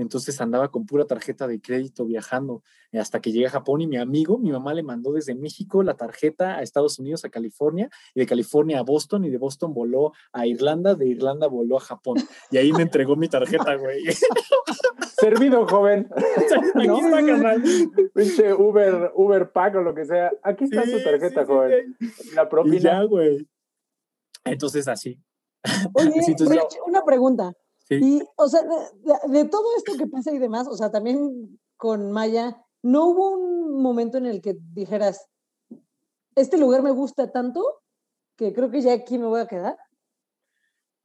[0.00, 3.86] Entonces andaba con pura tarjeta de crédito viajando eh, hasta que llegué a Japón y
[3.86, 7.90] mi amigo, mi mamá le mandó desde México la tarjeta a Estados Unidos, a California,
[8.14, 11.80] y de California a Boston, y de Boston voló a Irlanda, de Irlanda voló a
[11.80, 12.18] Japón.
[12.50, 14.02] Y ahí me entregó mi tarjeta, güey.
[15.20, 16.08] Servido, joven.
[16.36, 17.62] Aquí está, canal.
[18.14, 20.32] Pinche Uber, Uber Pack o lo que sea.
[20.42, 21.96] Aquí está su tarjeta, joven.
[22.34, 23.04] La propina.
[23.04, 23.46] güey.
[24.44, 25.20] Entonces, así.
[25.92, 26.10] Oye,
[26.86, 27.52] una pregunta.
[27.90, 32.64] Y, o sea, de, todo esto que pasa y demás, o sea, también con Maya,
[32.82, 35.28] ¿no hubo un momento en el que dijeras,
[36.36, 37.82] este lugar me gusta tanto
[38.36, 39.76] que creo que ya aquí me voy a quedar?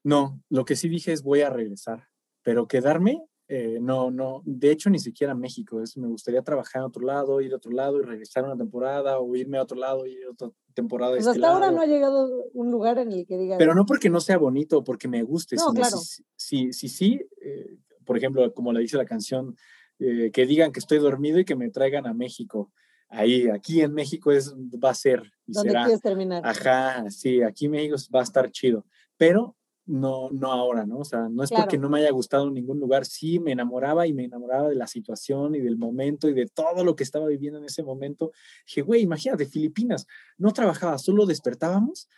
[0.04, 2.08] No, lo que sí dije es voy a regresar,
[2.44, 6.88] pero quedarme eh, no, no, de hecho ni siquiera México, es, me gustaría trabajar en
[6.88, 10.08] otro lado, ir a otro lado y regresar una temporada o irme a otro lado
[10.08, 11.14] y ir a otra temporada.
[11.14, 13.58] Pues hasta ahora no ha llegado un lugar en el que diga...
[13.58, 15.98] Pero no porque no sea bonito, porque me guste, no, claro.
[16.36, 19.56] sí, sí, sí, eh, por ejemplo, como le dice la canción,
[19.98, 22.72] eh, que digan que estoy dormido y que me traigan a México.
[23.08, 25.24] Ahí, aquí en México es, va a ser.
[25.48, 26.46] Y ¿Dónde quieres terminar?
[26.46, 28.86] Ajá, sí, aquí en México va a estar chido.
[29.18, 29.56] Pero
[29.86, 31.00] no, no ahora, ¿no?
[31.00, 34.14] O sea, no es porque no me haya gustado ningún lugar, sí me enamoraba y
[34.14, 37.60] me enamoraba de la situación y del momento y de todo lo que estaba viviendo
[37.60, 38.32] en ese momento.
[38.66, 40.08] Dije, güey, imagínate, Filipinas,
[40.38, 42.10] no trabajaba, solo despertábamos,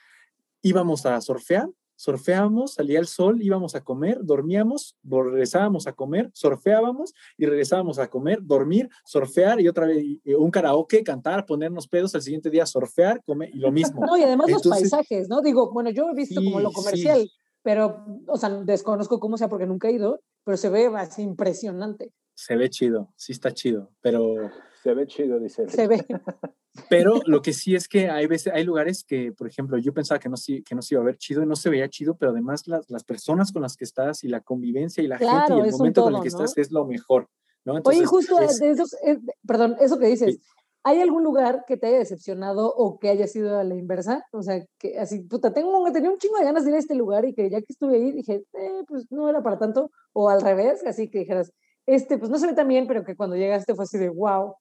[0.62, 7.14] íbamos a surfear, surfeábamos, salía el sol, íbamos a comer, dormíamos, regresábamos a comer, surfeábamos
[7.38, 10.06] y regresábamos a comer, dormir, surfear y otra vez
[10.38, 14.06] un karaoke, cantar, ponernos pedos, al siguiente día surfear, comer y lo mismo.
[14.06, 15.42] No, y además los paisajes, ¿no?
[15.42, 17.28] Digo, bueno, yo he visto como lo comercial
[17.68, 22.14] pero, o sea, desconozco cómo sea porque nunca he ido, pero se ve así impresionante.
[22.34, 24.36] Se ve chido, sí está chido, pero...
[24.82, 25.68] Se ve chido, dice.
[25.68, 26.06] Se ve.
[26.90, 30.20] Pero lo que sí es que hay veces, hay lugares que, por ejemplo, yo pensaba
[30.20, 32.32] que no, que no se iba a ver chido y no se veía chido, pero
[32.32, 35.60] además las, las personas con las que estás y la convivencia y la gente y
[35.60, 37.28] el momento con el que estás es lo mejor.
[37.66, 37.82] ¿no?
[37.84, 40.40] Oye, justo de eso, eh, perdón, eso que dices,
[40.88, 44.24] ¿Hay algún lugar que te haya decepcionado o que haya sido a la inversa?
[44.32, 46.96] O sea, que así, puta, tengo, tenía un chingo de ganas de ir a este
[46.96, 49.92] lugar y que ya que estuve ahí dije, eh, pues no era para tanto.
[50.14, 51.52] O al revés, así que dijeras,
[51.86, 54.56] este, pues no se ve tan bien, pero que cuando llegaste fue así de wow.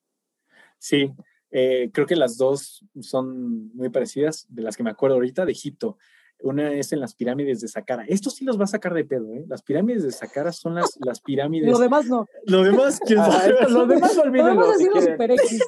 [0.81, 1.15] Sí,
[1.53, 5.53] eh, creo que las dos son muy parecidas, de las que me acuerdo ahorita, de
[5.53, 5.97] Egipto.
[6.41, 8.05] Una es en las pirámides de Saqqara.
[8.07, 9.45] Esto sí los va a sacar de pedo, ¿eh?
[9.49, 11.71] Las pirámides de Saqqara son las, las pirámides.
[11.71, 12.27] Lo demás no.
[12.45, 13.55] Lo demás, ¿quién ah, sabe?
[13.71, 14.55] lo demás olvídenlo.
[14.57, 15.61] Vamos a super X.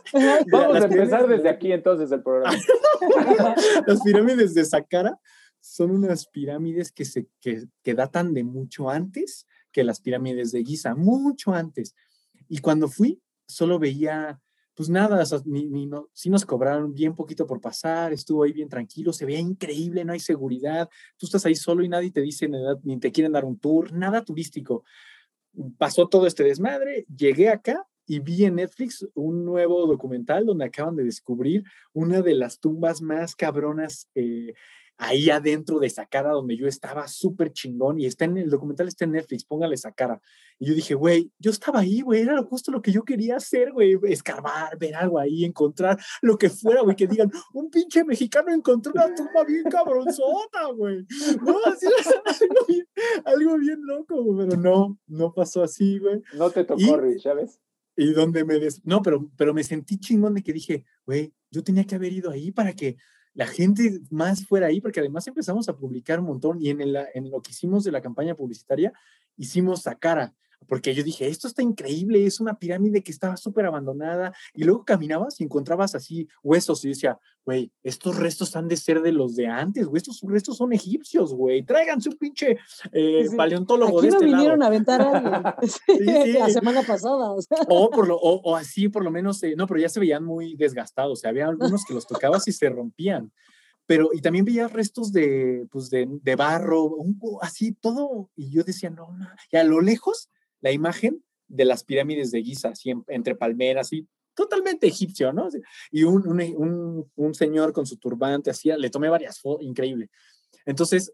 [0.52, 2.56] Vamos a empezar desde aquí entonces el programa.
[3.86, 5.18] las pirámides de Saqqara
[5.60, 10.64] son unas pirámides que, se, que, que datan de mucho antes que las pirámides de
[10.64, 11.94] Giza, mucho antes.
[12.48, 14.40] Y cuando fui, solo veía
[14.78, 15.24] pues nada,
[16.12, 20.12] sí nos cobraron bien poquito por pasar, estuvo ahí bien tranquilo, se veía increíble, no
[20.12, 22.48] hay seguridad, tú estás ahí solo y nadie te dice,
[22.84, 24.84] ni te quieren dar un tour, nada turístico.
[25.78, 30.94] Pasó todo este desmadre, llegué acá y vi en Netflix un nuevo documental donde acaban
[30.94, 34.54] de descubrir una de las tumbas más cabronas eh,
[34.98, 38.88] ahí adentro de esa cara donde yo estaba súper chingón y está en el documental,
[38.88, 40.20] está en Netflix, póngale esa cara.
[40.58, 43.72] Y yo dije, güey, yo estaba ahí, güey, era justo lo que yo quería hacer,
[43.72, 48.52] güey, escarbar, ver algo ahí, encontrar lo que fuera, güey, que digan, un pinche mexicano
[48.52, 51.06] encontró una tumba bien cabronzota, güey.
[51.42, 51.86] No, así
[52.44, 52.86] algo bien,
[53.24, 56.20] algo bien loco, güey, pero no, no pasó así, güey.
[56.34, 57.60] No te tocó, Rich, ¿sabes?
[57.96, 58.84] Y donde me des...
[58.84, 62.30] No, pero, pero me sentí chingón de que dije, güey, yo tenía que haber ido
[62.30, 62.96] ahí para que
[63.38, 67.30] la gente más fuera ahí, porque además empezamos a publicar un montón y en, en
[67.30, 68.92] lo que hicimos de la campaña publicitaria,
[69.36, 70.34] hicimos Sacara,
[70.66, 74.84] porque yo dije, esto está increíble, es una pirámide que estaba súper abandonada, y luego
[74.84, 79.36] caminabas y encontrabas así huesos, y decía, güey, estos restos han de ser de los
[79.36, 82.58] de antes, güey, estos restos son egipcios, güey, tráiganse un pinche
[82.92, 84.64] eh, paleontólogo Aquí de este vinieron lado.
[84.64, 85.42] a aventar a alguien.
[86.24, 86.32] sí.
[86.32, 87.30] la semana pasada.
[87.32, 87.58] O, sea.
[87.68, 90.24] O, por lo, o, o, así, por lo menos, eh, no, pero ya se veían
[90.24, 93.32] muy desgastados, o sea, había algunos que los tocabas y se rompían.
[93.86, 98.62] Pero, y también veía restos de, pues, de, de barro, un, así todo, y yo
[98.62, 100.28] decía, no, no, y a lo lejos,
[100.60, 105.48] la imagen de las pirámides de Giza, así en, entre palmeras, y totalmente egipcio, ¿no?
[105.90, 110.10] Y un, un, un, un señor con su turbante, hacía, le tomé varias fotos, increíble.
[110.64, 111.12] Entonces,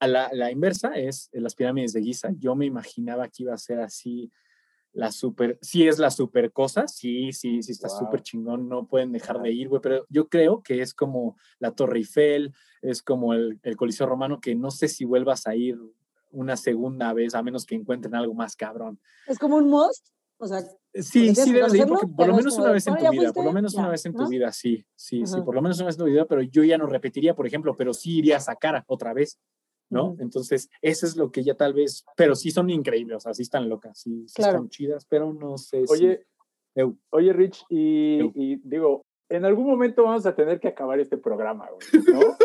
[0.00, 2.30] a la, la, inversa es las pirámides de Giza.
[2.38, 4.30] Yo me imaginaba que iba a ser así
[4.94, 8.22] la super, sí es la super cosa, sí, sí, sí está súper wow.
[8.22, 11.98] chingón, no pueden dejar de ir, güey, pero yo creo que es como la Torre
[11.98, 15.76] Eiffel, es como el, el Coliseo Romano, que no sé si vuelvas a ir
[16.34, 19.00] una segunda vez, a menos que encuentren algo más cabrón.
[19.26, 20.08] Es como un must,
[20.38, 20.60] o sea...
[20.92, 23.44] Sí, sí debes de ir, porque por lo menos una vez en tu vida, por
[23.44, 25.96] lo menos una vez en tu vida, sí, sí, sí, por lo menos una vez
[25.96, 28.84] en tu vida, pero yo ya no repetiría, por ejemplo, pero sí iría a Sacara
[28.86, 29.40] otra vez,
[29.90, 30.10] ¿no?
[30.10, 30.22] Uh -huh.
[30.22, 33.42] Entonces, eso es lo que ya tal vez, pero sí son increíbles, o sea, sí
[33.42, 34.58] están locas, sí, sí claro.
[34.58, 36.26] están chidas, pero no sé Oye,
[36.76, 36.82] si...
[37.10, 41.68] oye Rich, y, y, digo, en algún momento vamos a tener que acabar este programa,
[41.70, 42.36] güey, ¿no?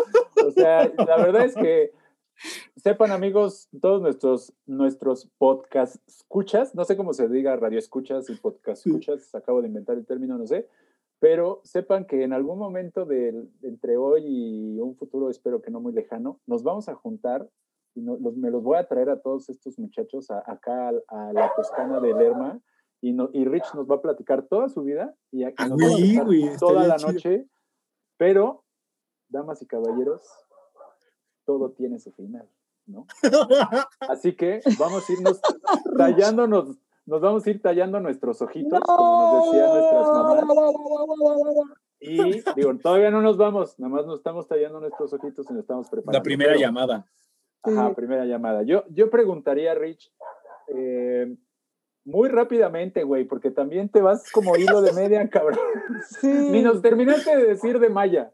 [0.47, 1.91] o sea, la verdad es que
[2.75, 8.35] sepan amigos, todos nuestros, nuestros podcast escuchas, no sé cómo se diga radio escuchas y
[8.35, 10.67] podcast escuchas, acabo de inventar el término, no sé,
[11.19, 15.81] pero sepan que en algún momento de, entre hoy y un futuro, espero que no
[15.81, 17.49] muy lejano, nos vamos a juntar
[17.95, 21.29] y no, los, me los voy a traer a todos estos muchachos a, acá a,
[21.29, 22.61] a, la Toscana de Lerma
[23.01, 26.17] y, no, y Rich nos va a platicar toda su vida y aquí nos oui,
[26.17, 27.11] va a toda la chido.
[27.11, 27.47] noche,
[28.17, 28.63] pero,
[29.29, 30.21] damas y caballeros,
[31.49, 32.47] todo tiene su final,
[32.85, 33.07] ¿no?
[34.01, 35.41] Así que vamos a irnos
[35.97, 36.77] tallándonos
[37.07, 38.85] nos vamos a ir tallando nuestros ojitos, no.
[38.85, 40.43] como nos decían nuestras mamás.
[41.99, 45.63] Y digo, todavía no nos vamos, nada más nos estamos tallando nuestros ojitos y nos
[45.63, 46.19] estamos preparando.
[46.19, 47.07] La primera Pero, llamada.
[47.63, 48.61] Ajá, primera llamada.
[48.61, 50.13] Yo, yo preguntaría, Rich,
[50.67, 51.35] eh,
[52.05, 55.57] muy rápidamente, güey, porque también te vas como hilo de media, cabrón.
[56.21, 56.27] Sí.
[56.27, 58.31] Ni nos terminaste de decir de Maya.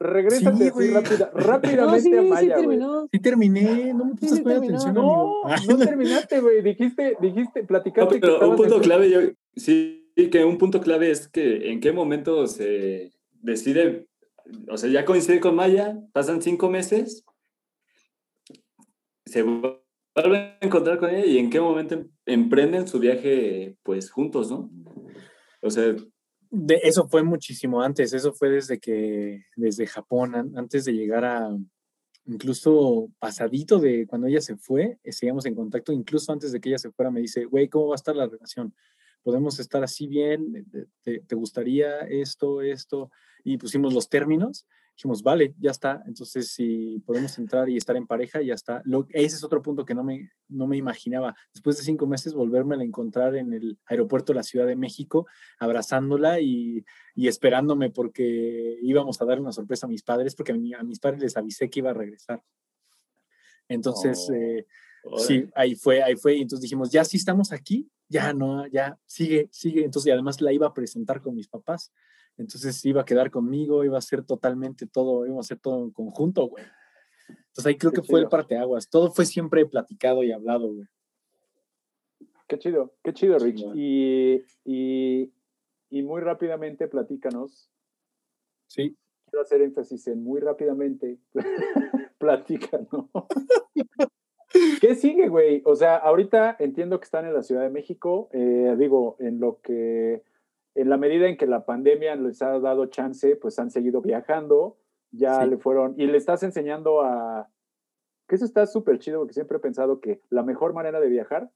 [0.00, 3.08] Regrésate sí, rápida, rápidamente no, sí, a Maya, sí, terminó.
[3.12, 5.76] sí terminé, no me puse sí, atención, no, amigo.
[5.76, 8.14] No, terminaste, güey, dijiste, dijiste, platicaste.
[8.14, 9.20] No, pero un punto clave, yo,
[9.56, 13.12] sí, que un punto clave es que en qué momento se
[13.42, 14.06] decide,
[14.70, 17.26] o sea, ya coincide con Maya, pasan cinco meses,
[19.26, 19.76] se vuelven
[20.34, 24.70] a encontrar con ella y en qué momento em, emprenden su viaje, pues, juntos, ¿no?
[25.60, 25.94] O sea,
[26.50, 31.24] de, eso fue muchísimo antes, eso fue desde que, desde Japón, an, antes de llegar
[31.24, 31.56] a,
[32.26, 36.68] incluso pasadito de cuando ella se fue, eh, seguíamos en contacto, incluso antes de que
[36.68, 38.74] ella se fuera, me dice, güey, ¿cómo va a estar la relación?
[39.22, 40.66] ¿Podemos estar así bien?
[41.02, 43.10] ¿Te, te gustaría esto, esto?
[43.44, 44.66] Y pusimos los términos,
[45.00, 48.82] dijimos, vale, ya está, entonces si podemos entrar y estar en pareja, ya está.
[48.84, 51.34] Lo, ese es otro punto que no me, no me imaginaba.
[51.54, 55.26] Después de cinco meses, volverme a encontrar en el aeropuerto de la Ciudad de México,
[55.58, 60.56] abrazándola y, y esperándome porque íbamos a dar una sorpresa a mis padres, porque a,
[60.56, 62.42] mi, a mis padres les avisé que iba a regresar.
[63.68, 64.66] Entonces, oh, eh,
[65.16, 68.98] sí, ahí fue, ahí fue, y entonces dijimos, ya sí estamos aquí, ya no, ya
[69.06, 69.82] sigue, sigue.
[69.82, 71.90] Entonces, y además la iba a presentar con mis papás.
[72.40, 75.90] Entonces iba a quedar conmigo, iba a ser totalmente todo, iba a ser todo en
[75.90, 76.64] conjunto, güey.
[77.28, 78.12] Entonces ahí creo qué que chido.
[78.12, 78.88] fue el parteaguas.
[78.88, 80.86] Todo fue siempre platicado y hablado, güey.
[82.48, 83.62] Qué chido, qué chido, Rich.
[83.74, 85.30] Y, y,
[85.90, 87.70] y, muy rápidamente platícanos.
[88.68, 88.96] Sí.
[89.26, 91.18] Quiero hacer énfasis en muy rápidamente.
[92.18, 93.10] platícanos.
[94.80, 95.62] ¿Qué sigue, güey?
[95.66, 98.30] O sea, ahorita entiendo que están en la Ciudad de México.
[98.32, 100.22] Eh, digo, en lo que
[100.80, 104.78] en la medida en que la pandemia les ha dado chance, pues han seguido viajando,
[105.10, 105.50] ya sí.
[105.50, 107.48] le fueron, y le estás enseñando a,
[108.28, 111.50] que eso está súper chido, porque siempre he pensado que la mejor manera de viajar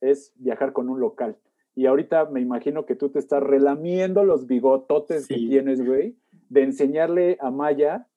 [0.00, 1.36] es viajar con un local.
[1.76, 5.48] y ahorita me imagino que tú te estás relamiendo los bigototes que Sí.
[5.48, 6.16] tienes, güey,
[6.48, 8.08] de enseñarle a Maya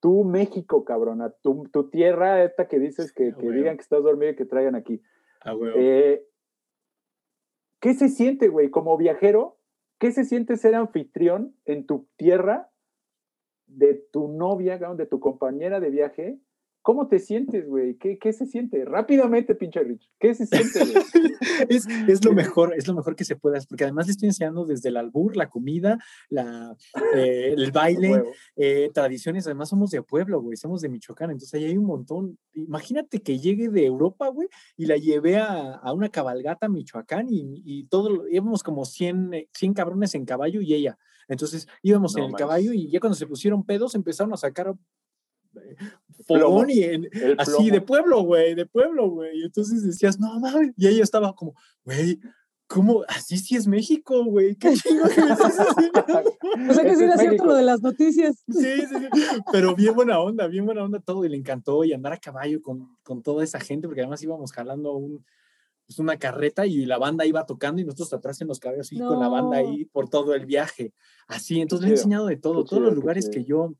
[0.00, 4.02] tu México, cabrona, tu, tu tierra esta que dices que, Ah, que digan que estás
[4.02, 5.02] dormido y que traigan aquí.
[5.44, 5.54] Ah.
[5.76, 6.26] Eh,
[7.80, 9.58] ¿Qué se siente, güey, como viajero?
[9.98, 12.70] ¿Qué se siente ser anfitrión en tu tierra
[13.66, 16.40] de tu novia, de tu compañera de viaje?
[16.86, 17.96] ¿Cómo te sientes, güey?
[17.96, 18.84] ¿Qué, ¿Qué se siente?
[18.84, 20.08] Rápidamente, pinche Rich.
[20.20, 21.04] ¿Qué se siente, güey?
[21.68, 24.28] es, es lo mejor, es lo mejor que se puede hacer, porque además le estoy
[24.28, 25.98] enseñando desde el albur, la comida,
[26.28, 26.76] la,
[27.16, 28.22] eh, el baile,
[28.54, 29.48] eh, tradiciones.
[29.48, 32.38] Además, somos de pueblo, güey, somos de Michoacán, entonces ahí hay un montón.
[32.54, 34.46] Imagínate que llegue de Europa, güey,
[34.76, 38.84] y la llevé a, a una cabalgata a Michoacán y, y todo, lo- íbamos como
[38.84, 40.96] 100, eh, 100 cabrones en caballo y ella.
[41.26, 44.72] Entonces íbamos No en el caballo y ya cuando se pusieron pedos empezaron a sacar.
[46.26, 47.08] Fogón y en-
[47.38, 49.40] así de pueblo, güey, de pueblo, güey.
[49.40, 50.72] Y entonces decías, no mames.
[50.76, 51.54] Y ella estaba como,
[51.84, 52.18] güey,
[52.66, 53.04] ¿cómo?
[53.08, 54.56] Así sí es México, güey.
[54.56, 56.04] Qué chingo que me estás haciendo.
[56.70, 58.42] O sea que sí es era cierto lo de las noticias.
[58.48, 59.40] Sí, sí, sí.
[59.52, 61.24] Pero bien buena onda, bien buena onda todo.
[61.24, 64.52] Y le encantó y andar a caballo con, con toda esa gente, porque además íbamos
[64.52, 65.24] jalando un,
[65.86, 68.98] pues una carreta y la banda iba tocando y nosotros atrás en los caballos y
[68.98, 69.68] con la banda No.
[69.68, 70.94] ahí por todo el viaje.
[71.28, 72.64] Así, entonces le he enseñado de todo.
[72.64, 73.74] qué Todos los chido, qué lugares que yo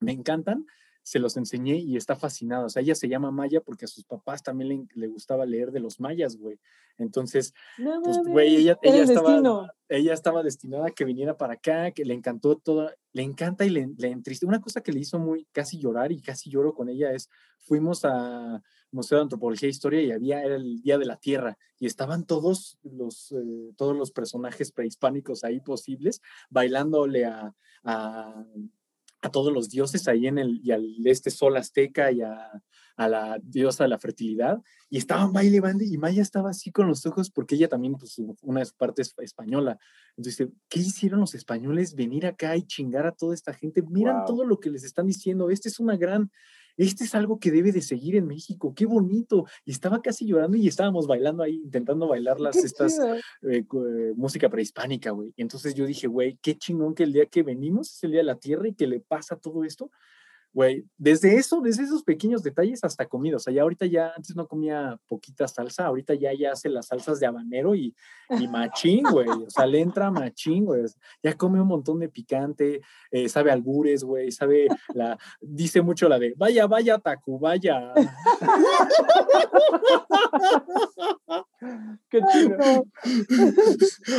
[0.00, 0.66] me encantan,
[1.08, 2.66] se los enseñé y está fascinada.
[2.66, 5.72] O sea, ella se llama Maya porque a sus papás también le, le gustaba leer
[5.72, 6.60] de los mayas, güey.
[6.98, 9.68] Entonces, No pues, güey, ella, ella el estaba, destino.
[9.88, 13.70] ella estaba destinada a que viniera para acá, que le encantó toda, le encanta y
[13.70, 14.44] le, le entriste.
[14.44, 18.04] Una cosa que le hizo muy casi llorar y casi lloro con ella es, fuimos
[18.04, 21.86] a Museo de Antropología e Historia y había, era el Día de la Tierra y
[21.86, 26.20] estaban todos los, eh, todos los personajes prehispánicos ahí posibles
[26.50, 27.54] bailándole a,
[27.84, 28.44] a,
[29.22, 32.62] a todos los dioses ahí en el, y al este sol azteca y a,
[32.96, 36.88] a la diosa de la fertilidad y estaban baile bande y Maya estaba así con
[36.88, 39.78] los ojos porque ella también pues una de sus partes española
[40.16, 44.26] entonces qué hicieron los españoles venir acá y chingar a toda esta gente miran Wow.
[44.26, 46.30] todo lo que les están diciendo este es una gran
[46.84, 50.56] este es algo que debe de seguir en México qué bonito y estaba casi llorando
[50.56, 53.64] y estábamos bailando ahí intentando bailar las estas eh, eh,
[54.16, 55.32] música prehispánica, güey.
[55.36, 58.20] Y entonces yo dije, güey, qué chingón que el día que venimos es el día
[58.20, 59.90] de la Tierra y que le pasa todo esto.
[60.52, 63.36] Güey, desde eso, desde esos pequeños detalles hasta comida.
[63.36, 66.86] O sea, ya ahorita ya, antes no comía poquita salsa, ahorita ya, ya hace las
[66.86, 67.94] salsas de habanero y,
[68.30, 69.28] y machín, güey.
[69.48, 70.84] O sea, le entra machín, güey.
[71.22, 72.80] Ya come un montón de picante,
[73.10, 77.92] eh, sabe albures, güey, sabe la, dice mucho la de, vaya, vaya, Tacu, vaya.
[82.08, 82.86] Qué chido.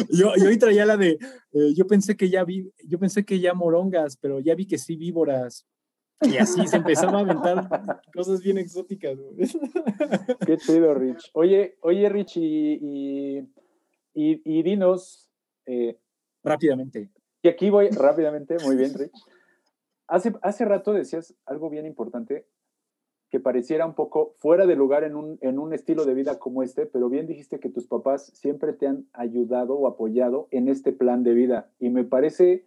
[0.10, 1.18] Yo, yo traía la de,
[1.54, 4.78] eh, yo pensé que ya vi, yo pensé que ya morongas, pero ya vi que
[4.78, 5.66] sí víboras.
[6.22, 9.18] Y así se empezaba a aventar cosas bien exóticas.
[9.18, 9.38] güey.
[10.46, 11.30] Qué chido, Rich.
[11.34, 13.38] Oye, oye, Rich, y, y,
[14.14, 15.30] y- y dinos,
[15.66, 15.98] eh,
[16.44, 17.10] Rápidamente.
[17.42, 19.14] y aquí voy rápidamente, muy bien, Rich.
[20.08, 22.46] Hace, hace rato decías algo bien importante
[23.30, 26.64] que pareciera un poco fuera de lugar en un, en un estilo de vida como
[26.64, 30.92] este, pero bien dijiste que tus papás siempre te han ayudado o apoyado en este
[30.94, 31.70] plan de vida.
[31.80, 32.66] Y me parece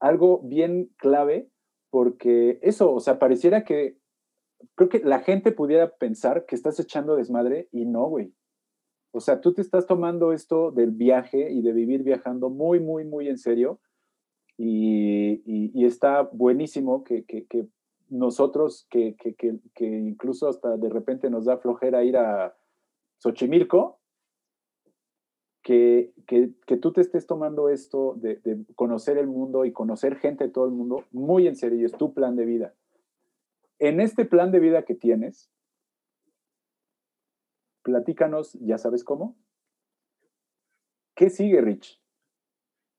[0.00, 1.50] algo bien clave
[1.94, 3.96] porque eso, o sea, pareciera que
[4.74, 8.34] creo que la gente pudiera pensar que estás echando desmadre y no, güey.
[9.12, 13.04] O sea, tú te estás tomando esto del viaje y de vivir viajando muy, muy,
[13.04, 13.78] muy en serio.
[14.58, 17.68] Y, está buenísimo que, que- que
[18.08, 22.56] nosotros, que, que- que- que incluso hasta de repente nos da flojera ir a
[23.22, 24.00] Xochimilco,
[25.64, 30.16] que, que, que tú te estés tomando esto de, de conocer el mundo y conocer
[30.16, 32.74] gente de todo el mundo muy en serio es tu plan de vida.
[33.78, 35.50] En este plan de vida que tienes,
[37.82, 39.36] platícanos, ya sabes cómo.
[41.14, 41.98] ¿Qué sigue, Rich?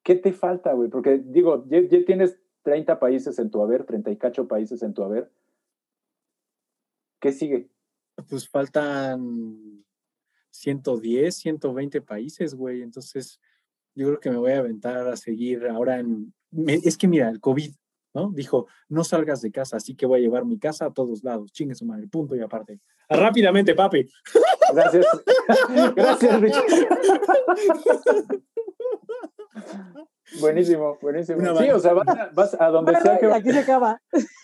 [0.04, 0.90] ¿Qué te falta, güey?
[0.90, 4.96] Porque digo, ya, ya tienes 30 países en tu haber, 30 y cacho países en
[4.96, 5.32] tu haber.
[7.20, 7.70] ¿Qué sigue?
[8.28, 9.86] Pues faltan
[10.58, 12.82] 110, 120 países, güey.
[12.82, 13.40] Entonces,
[13.96, 16.34] yo creo que me voy a aventar a seguir ahora en...
[16.52, 17.74] me- es que mira, el COVID,
[18.14, 18.32] ¿no?
[18.32, 21.52] Dijo, no salgas de casa, así que voy a llevar mi casa a todos lados.
[21.52, 22.80] Chingue su madre, punto y aparte.
[23.10, 24.08] Rápidamente, papi.
[24.74, 25.06] Gracias.
[25.96, 26.56] Gracias, Rich.
[30.40, 31.40] buenísimo, buenísimo.
[31.40, 34.02] Una Sí, o sea, vas a, vas a donde sea que Bueno, aquí se acaba.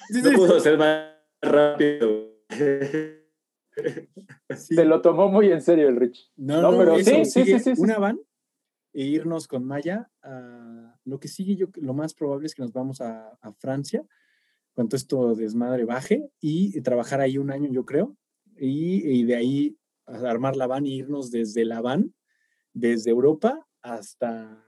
[0.09, 1.11] Sí, No pudo ser más
[1.41, 2.31] rápido.
[4.55, 4.75] Sí.
[4.75, 6.31] se lo tomó muy en serio el Rich.
[6.35, 7.73] No, No, no, pero eso, sí, sí, sigue sí.
[7.77, 8.19] Una van
[8.93, 10.09] e irnos con Maya.
[10.21, 14.03] a- lo que sigue, yo lo más probable es que nos vamos a, a Francia,
[14.73, 18.15] cuando esto desmadre baje, y trabajar ahí un año, yo creo,
[18.57, 22.13] y, y de ahí armar la van y irnos desde la van
[22.73, 24.63] desde Europa hasta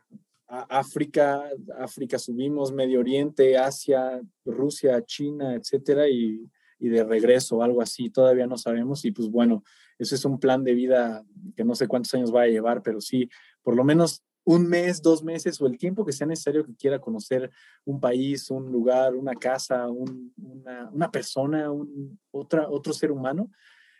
[0.48, 6.50] África, África subimos, Medio Oriente, Asia, Rusia, China, etcétera, y,
[6.84, 9.06] y de regreso, algo así, todavía no sabemos.
[9.06, 9.64] Y pues bueno,
[9.98, 11.24] ese es un plan de vida
[11.56, 13.30] que no sé cuántos años va a llevar, pero sí,
[13.62, 17.00] por lo menos un mes, dos meses o el tiempo que sea necesario que quiera
[17.00, 17.50] conocer
[17.86, 23.50] un país, un lugar, una casa, una, persona, un, otro ser humano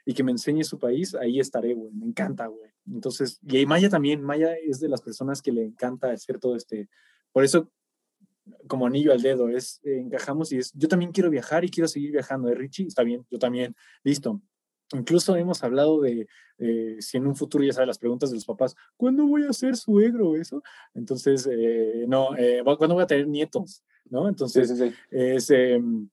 [0.06, 1.90] y que me enseñe su país, ahí estaré, güey.
[1.94, 2.50] Me encanta.
[2.86, 6.90] Entonces, y Maya también, Maya es de las personas que le encanta hacer todo este,
[7.32, 7.72] por eso
[8.68, 12.12] como anillo al dedo, es, encajamos y es, yo también quiero viajar y quiero seguir
[12.12, 12.50] viajando.
[12.50, 12.88] ¿eh, Richie?
[12.88, 14.42] Está bien, yo también, listo.
[14.94, 16.28] Incluso hemos hablado de
[17.00, 19.76] si en un futuro, ya sabes, las preguntas de los papás, ¿cuándo voy a ser
[19.76, 20.36] suegro?
[20.36, 20.62] Eso.
[20.94, 23.84] Entonces, eh, no, eh, ¿cuándo voy a tener nietos?
[24.06, 24.28] ¿No?
[24.28, 24.70] Entonces,
[25.10, 26.10] es, em,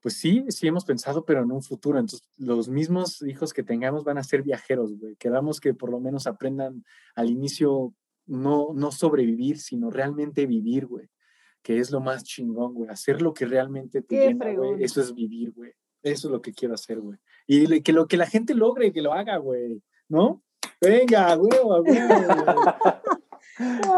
[0.00, 1.98] pues sí, sí hemos pensado, pero en un futuro.
[1.98, 5.16] Entonces, los mismos hijos que tengamos van a ser viajeros, güey.
[5.16, 6.84] Queramos que por lo menos aprendan
[7.14, 7.94] al inicio
[8.26, 11.08] no, no sobrevivir, sino realmente vivir, güey.
[11.62, 12.90] Que es lo más chingón, güey.
[12.90, 14.82] Hacer lo que realmente te llena, güey.
[14.82, 15.72] Eso es vivir, güey.
[16.02, 17.18] Eso es lo que quiero hacer, güey.
[17.46, 19.82] Y que lo que la gente logre, que lo haga, güey.
[20.08, 20.42] ¿No?
[20.80, 21.84] Venga, güey, güey.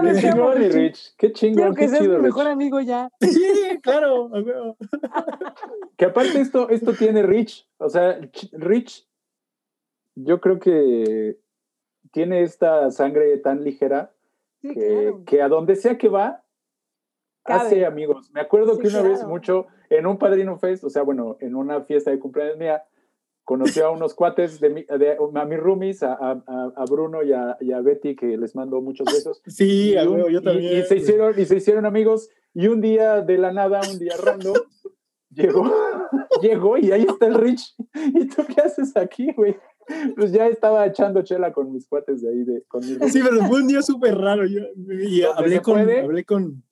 [0.02, 1.14] qué chingón, Rich.
[1.16, 3.08] Qué chingón, qué chido, mi mejor amigo ya.
[3.20, 4.30] Sí, claro,
[5.96, 7.68] que aparte esto, esto tiene Rich.
[7.78, 8.18] O sea,
[8.52, 9.06] Rich,
[10.14, 11.38] yo creo que
[12.10, 14.12] tiene esta sangre tan ligera
[14.60, 16.41] que, que, a donde sea que va,
[17.44, 18.30] hace amigos.
[18.32, 21.82] Me acuerdo que una vez mucho en un Padrino Fest, o sea, bueno, en una
[21.82, 22.82] fiesta de cumpleaños mía,
[23.44, 24.86] conoció a unos cuates de,
[25.34, 29.06] a mis roomies, a, a, Bruno y a, y a, Betty, que les mando muchos
[29.06, 29.42] besos.
[29.46, 30.78] Sí, yo también.
[30.78, 34.14] Y, se hicieron, y se hicieron amigos, y un día de la nada, un día
[34.16, 34.54] random,
[35.30, 35.64] llegó,
[36.42, 37.74] llegó y ahí está el Rich.
[38.14, 39.56] ¿Y tú qué haces aquí, güey?
[40.16, 43.60] Pues ya estaba echando chela con mis cuates de ahí, de, con Sí, pero fue
[43.62, 44.46] un día súper raro.
[44.46, 46.62] Yo, y hablé con, hablé con,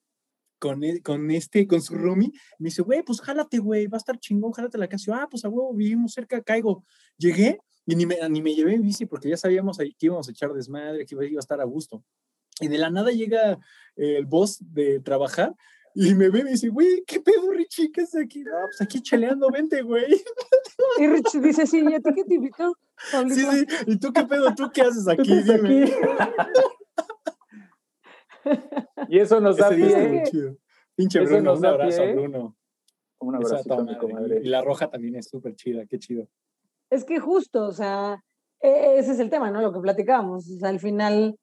[0.60, 3.98] con, e, con este, con su roomie, me dice, güey, pues jálate, güey, va a
[3.98, 5.22] estar chingón, jálate la casa.
[5.22, 6.84] ah, pues a huevo, vivimos cerca, caigo.
[7.18, 10.30] Llegué y ni me, ni me llevé en bici porque ya sabíamos que íbamos a
[10.30, 12.04] echar desmadre, que iba a estar a gusto.
[12.60, 13.58] Y de la nada llega
[13.96, 15.54] el boss de trabajar
[15.94, 17.90] y me ve y me dice, güey, ¿qué pedo, Richie?
[17.90, 18.42] ¿Qué haces aquí?
[18.42, 20.22] No, pues aquí chaleando, vente, güey.
[20.98, 22.76] Y Richie dice, sí, ¿y a ti qué te invitó?
[23.28, 24.54] Sí, sí, ¿y tú qué pedo?
[24.54, 25.42] ¿Tú qué haces aquí?
[25.42, 25.84] Dime.
[25.84, 25.92] Aquí?
[29.08, 30.24] Y eso nos da pie.
[30.94, 32.56] Pinche Bruno, un abrazo Bruno.
[33.20, 33.86] Un abrazo,
[34.42, 36.26] Y la roja también es súper chida, qué chido.
[36.88, 38.24] Es que justo, o sea,
[38.60, 39.60] e, ese es el tema, ¿no?
[39.60, 40.50] Lo que platicábamos.
[40.50, 41.38] O sea, al final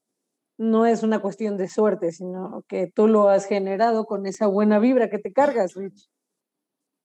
[0.58, 4.80] no es una cuestión de suerte, sino que tú lo has generado con esa buena
[4.80, 6.10] vibra que te cargas, Rich.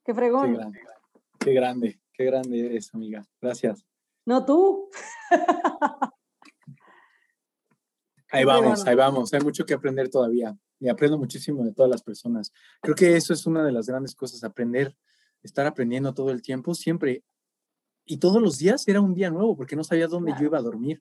[0.03, 0.53] Qué fregón.
[0.53, 0.79] Qué grande,
[1.39, 3.23] qué grande, qué grande eres, amiga.
[3.41, 3.85] Gracias.
[4.25, 4.89] No tú.
[8.33, 9.31] Ahí vamos, ahí vamos.
[9.31, 12.51] Hay mucho que aprender todavía y aprendo muchísimo de todas las personas.
[12.81, 14.95] Creo que eso es una de las grandes cosas, aprender,
[15.43, 17.23] estar aprendiendo todo el tiempo, siempre.
[18.05, 20.63] Y todos los días era un día nuevo porque no sabía dónde yo iba a
[20.63, 20.99] dormir,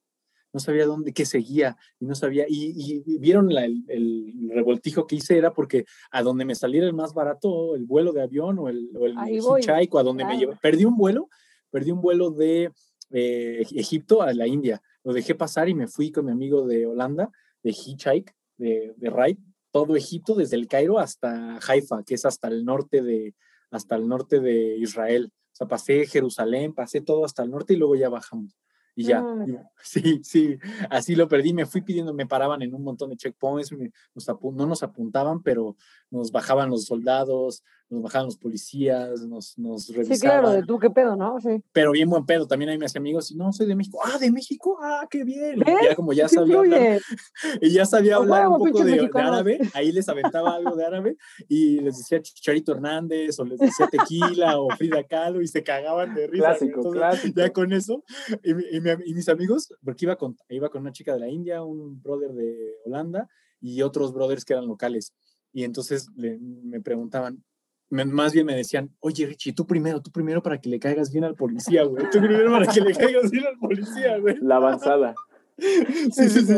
[0.53, 2.45] no sabía dónde, qué seguía y no sabía.
[2.47, 7.77] Y, vieron el, revoltijo que hice era porque a donde me saliera el más barato,
[7.77, 10.53] el vuelo de avión o el, o el a donde me llevó.
[10.61, 11.31] Perdí un vuelo,
[11.71, 12.71] perdí un vuelo de
[13.11, 16.87] eh, Egipto a la India lo dejé pasar y me fui con mi amigo de
[16.87, 17.31] Holanda,
[17.62, 19.39] de Hitchhike, de, de Ride,
[19.70, 23.35] todo Egipto, desde el Cairo hasta Haifa, que es hasta el norte de,
[23.70, 25.33] hasta el norte de Israel.
[25.33, 28.57] O sea, pasé Jerusalén, pasé todo hasta el norte y luego ya bajamos.
[28.95, 29.24] Y ya,
[29.83, 30.59] sí, sí,
[30.91, 34.83] así lo perdí, me fui pidiendo, me paraban en un montón de checkpoints, no nos
[34.83, 35.77] apuntaban, pero
[36.12, 40.16] nos bajaban los soldados, nos bajaban los policías, nos, nos revisaban.
[40.16, 41.39] Sí, claro, de tú qué pedo, ¿no?
[41.40, 41.62] Sí.
[41.72, 44.30] Pero bien buen pedo, también hay mis amigos, y no, soy de México, ah, de
[44.30, 45.60] México, ah, qué bien.
[45.60, 47.01] Y ya como ya sabía hablar,
[47.60, 51.16] y ya sabía hablar un poco de, árabe, ahí les aventaba algo de árabe,
[51.48, 56.14] y les decía Chicharito Hernández, o les decía Tequila, o Frida Kahlo, y se cagaban
[56.14, 56.44] de risa.
[56.44, 57.40] Clásico, clásico.
[57.40, 58.05] Ya con eso,
[58.43, 62.01] y, y, mis amigos, porque iba con, iba con una chica de la India, un
[62.02, 63.28] brother de Holanda,
[63.62, 65.12] y otros brothers que eran locales.
[65.53, 67.45] Y entonces me preguntaban,
[67.91, 71.24] más bien me decían, oye Richie, tú primero, tú primero para que le caigas bien
[71.24, 72.09] al policía, güey.
[72.11, 74.37] Tú primero para que le caigas bien al policía, güey.
[74.41, 75.15] La avanzada.
[75.59, 76.55] sí, sí, sí.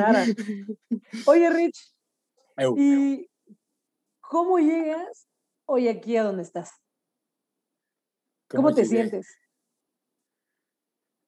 [1.26, 1.92] Oye, Rich,
[2.76, 3.28] ¿y
[4.20, 5.26] cómo llegas
[5.66, 6.70] hoy aquí a donde estás?
[8.48, 9.26] ¿Cómo, te sientes?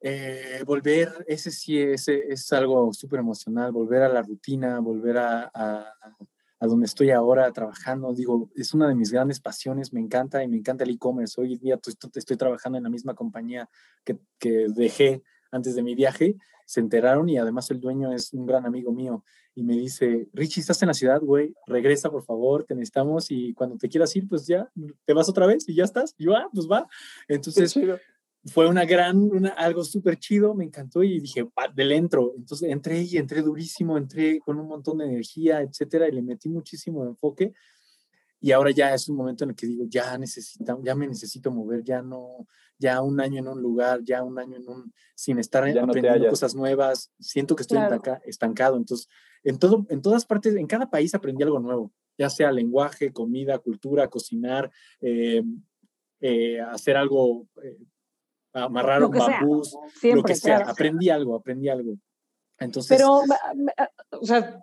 [0.01, 5.51] Eh, volver, ese sí, ese es algo súper emocional, volver a la rutina, volver a,
[5.53, 6.17] a
[6.61, 8.15] donde estoy ahora trabajando.
[8.15, 11.39] Digo, es una de mis grandes pasiones, me encanta y me encanta el e-commerce.
[11.39, 13.69] Hoy día estoy, estoy, trabajando en la misma compañía
[14.05, 18.47] que, que, dejé antes de mi viaje, se enteraron y además el dueño es un
[18.47, 19.23] gran amigo mío
[19.55, 23.55] y me dice, Richie, estás en la ciudad, güey, regresa por favor, te necesitamos y
[23.55, 24.71] cuando te quieras ir, pues ya,
[25.05, 26.15] te vas otra vez y ya estás.
[26.19, 26.87] Y yo, ah, pues va.
[27.29, 27.75] Entonces
[28.47, 32.33] fue una gran, una, algo súper chido, me encantó y dije, va, del entro.
[32.37, 36.49] Entonces entré y entré durísimo, entré con un montón de energía, etcétera, y le metí
[36.49, 37.53] muchísimo enfoque.
[38.41, 41.51] Y ahora ya es un momento en el que digo, ya necesito, ya me necesito
[41.51, 42.47] mover, ya no,
[42.79, 46.55] ya un año en un lugar, ya un año en un, sin estar aprendiendo cosas
[46.55, 47.79] nuevas, siento que estoy
[48.25, 48.77] estancado.
[48.77, 49.09] Entonces,
[49.43, 53.59] en, todo, en todas partes, en cada país aprendí algo nuevo, ya sea lenguaje, comida,
[53.59, 54.71] cultura, cocinar,
[55.01, 55.43] eh,
[56.21, 57.79] eh, hacer algo, eh,
[58.65, 61.95] amarrar un bambús, lo que sea, aprendí algo, aprendí algo.
[62.59, 63.21] Entonces, Pero,
[64.21, 64.61] o sea,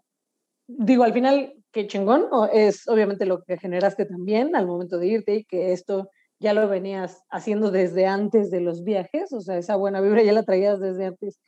[0.68, 5.36] digo, al final, qué chingón, es obviamente lo que generaste también al momento de irte
[5.36, 6.10] y que esto
[6.40, 10.34] ya lo venías haciendo desde antes de los viajes, o sea, esa buena vibra ya
[10.34, 11.40] la traías desde antes,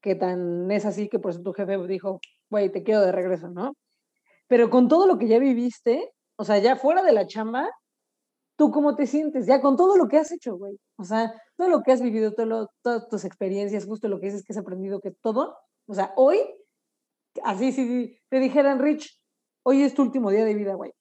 [0.00, 3.48] que tan es así que por eso tu jefe dijo, güey, te quiero de regreso,
[3.48, 3.76] ¿no?
[4.48, 7.70] Pero con todo lo que ya viviste, o sea, ya fuera de la chamba,
[8.60, 9.46] ¿tú cómo te sientes?
[9.46, 10.78] Ya con todo lo que has hecho, güey.
[10.98, 14.44] O sea, todo lo que has vivido, todo todas tus experiencias, justo lo que dices
[14.44, 15.56] que has aprendido, que todo,
[15.88, 16.40] o sea, hoy,
[17.42, 19.18] así si te dijeran, Rich,
[19.62, 20.92] hoy es tu último día de vida, güey.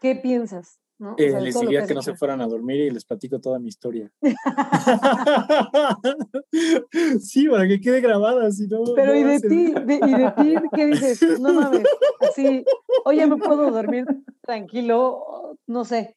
[0.00, 0.80] ¿Qué piensas?
[1.18, 4.10] Eh, les diría que, no se fueran a dormir y les platico toda mi historia.
[7.20, 8.82] sí, para que quede grabada, si no.
[8.94, 11.38] Pero ¿y, de ti, ¿y de ti qué dices?
[11.38, 11.84] No mames,
[12.20, 12.64] así,
[13.04, 14.06] oye, me puedo dormir
[14.40, 16.16] tranquilo, no sé.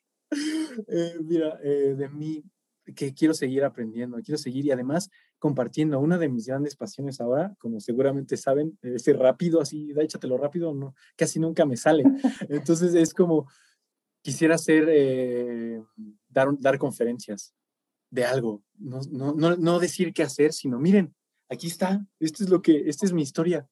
[0.88, 2.44] Eh, mira, eh, de mí,
[2.96, 6.00] que quiero seguir aprendiendo, quiero seguir y además compartiendo.
[6.00, 10.94] Una de mis grandes pasiones ahora, como seguramente saben, ese rápido, así, échatelo rápido, no,
[11.16, 12.04] casi nunca me sale.
[12.50, 13.48] Entonces es como
[14.24, 15.84] quisiera hacer, eh,
[16.30, 17.54] dar, dar conferencias
[18.10, 21.14] de algo, no, no, no, no, decir qué hacer, sino miren,
[21.50, 23.68] aquí está, esto es lo que, esta es mi historia.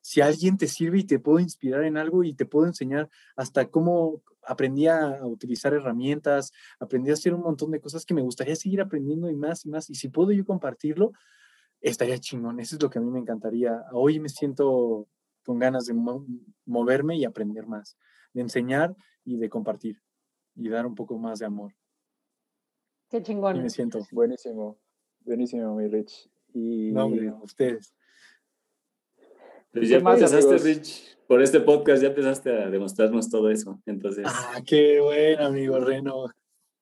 [0.00, 3.70] Si alguien te sirve y te puedo inspirar en algo y te puedo enseñar hasta
[3.70, 8.56] cómo aprendí a utilizar herramientas, aprendí a hacer un montón de cosas que me gustaría
[8.56, 9.90] seguir aprendiendo y más y más.
[9.90, 11.12] Y si puedo yo compartirlo,
[11.80, 12.60] estaría chingón.
[12.60, 13.84] Eso es lo que a mí me encantaría.
[13.92, 15.08] Hoy me siento
[15.44, 15.94] con ganas de
[16.64, 17.98] moverme y aprender más,
[18.32, 20.02] de enseñar y de compartir
[20.56, 21.74] y dar un poco más de amor.
[23.08, 23.56] Qué chingón.
[23.56, 24.00] Y me siento.
[24.10, 24.78] Buenísimo,
[25.20, 26.30] buenísimo, mi Rich.
[26.52, 26.90] Y...
[26.92, 27.94] No, hombre, ustedes.
[29.74, 33.80] Pues ya empezaste, Rich, por este podcast ya empezaste a demostrarnos todo eso.
[33.86, 34.24] Entonces.
[34.26, 36.26] Ah, qué bueno, amigo Reno.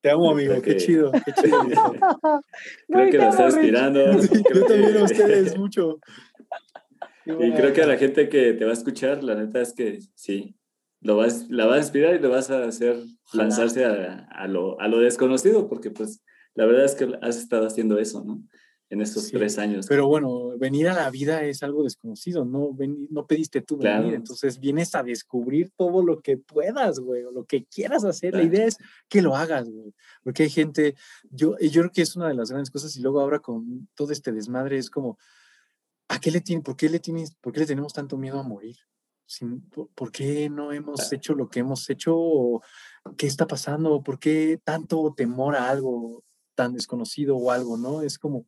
[0.02, 0.60] Te amo, amigo.
[0.60, 1.58] Qué chido, qué chido.
[2.88, 4.12] creo que nos está inspirando.
[4.20, 6.00] yo también a ustedes mucho.
[7.24, 10.00] Y creo que a la gente que te va a escuchar, la neta es que
[10.14, 10.56] sí,
[11.00, 12.96] lo vas, la vas a inspirar y lo vas a hacer
[13.32, 16.22] lanzarse a, a, lo, a, lo, desconocido, porque pues
[16.54, 18.42] la verdad es que has estado haciendo eso, ¿no?
[18.92, 19.86] En estos tres años.
[19.88, 22.76] Pero bueno, venir a la vida es algo desconocido, no,
[23.08, 27.46] no pediste tú venir, entonces vienes a descubrir todo lo que puedas, güey, o lo
[27.46, 28.34] que quieras hacer.
[28.34, 28.76] La idea es
[29.08, 30.94] que lo hagas, güey, porque hay gente,
[31.30, 34.12] yo, yo creo que es una de las grandes cosas y luego ahora con todo
[34.12, 35.16] este desmadre es como,
[36.08, 38.42] ¿a qué le tiene, por qué le tienes, por qué le tenemos tanto miedo a
[38.42, 38.76] morir?
[39.94, 42.60] ¿por qué no hemos hecho lo que hemos hecho?
[43.16, 44.02] ¿Qué está pasando?
[44.02, 46.22] ¿Por qué tanto temor a algo
[46.54, 48.02] tan desconocido o algo, no?
[48.02, 48.44] Es como,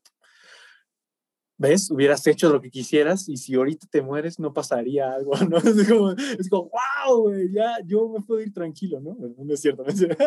[1.57, 1.91] ¿ves?
[1.91, 5.59] Hubieras hecho lo que quisieras y si ahorita te mueres no pasaría algo, ¿no?
[5.59, 9.17] Es como, es como wow, güey, ya yo me puedo ir tranquilo, ¿no?
[9.19, 10.25] No es cierto, no es cierto.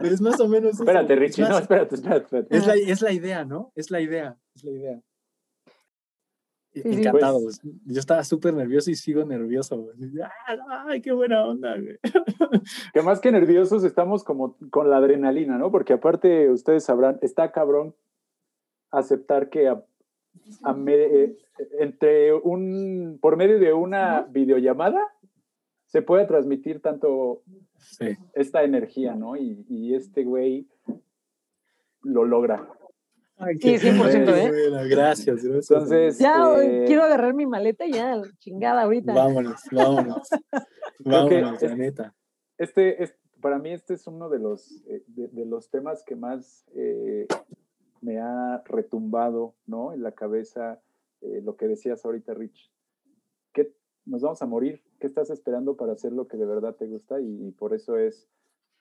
[0.00, 0.74] Pero es más o menos...
[0.74, 2.46] Espérate, Richie, no, espérate, espérate.
[2.50, 3.72] Es la, es la idea, ¿no?
[3.74, 5.02] Es la idea, es la idea.
[6.74, 7.40] Encantado.
[7.42, 9.90] Pues yo estaba súper nervioso y sigo nervioso.
[10.86, 11.76] ¡Ay, qué buena onda!
[12.94, 15.70] Que más que nerviosos estamos como con la adrenalina, ¿no?
[15.70, 17.94] Porque aparte, ustedes sabrán, está cabrón
[18.90, 19.74] aceptar que
[20.88, 21.36] eh,
[21.78, 25.00] entre un, por medio de una videollamada
[25.86, 27.42] se puede transmitir tanto
[28.34, 29.36] esta energía, ¿no?
[29.36, 30.66] Y, y este güey
[32.02, 32.68] lo logra
[33.60, 34.88] sí, 100%, ¿eh?
[34.88, 39.12] gracias, Entonces, ya este quiero agarrar mi maleta y ya, chingada ahorita.
[39.12, 40.28] Vámonos, vámonos.
[41.00, 42.14] vámonos, la neta.
[42.58, 46.64] Este, este, para mí este es uno de los, eh, de, los temas que más
[46.74, 47.26] eh,
[48.02, 49.94] me ha retumbado, ¿no?
[49.94, 50.82] En la cabeza,
[51.22, 52.70] eh, lo que decías ahorita, Rich.
[53.54, 53.74] ¿Qué,
[54.04, 54.82] nos vamos a morir.
[55.00, 57.20] ¿Qué estás esperando para hacer lo que de verdad te gusta?
[57.20, 58.28] y por eso es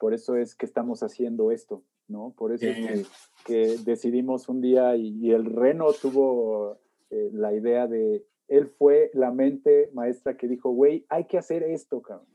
[0.02, 2.34] por eso es que estamos haciendo esto, ¿no?
[2.36, 3.08] Por eso es
[3.46, 6.80] que, decidimos un día y, el Reno tuvo
[7.12, 11.62] eh, la idea de, él fue la mente maestra que dijo, güey, hay que hacer
[11.62, 12.26] esto, cabrón.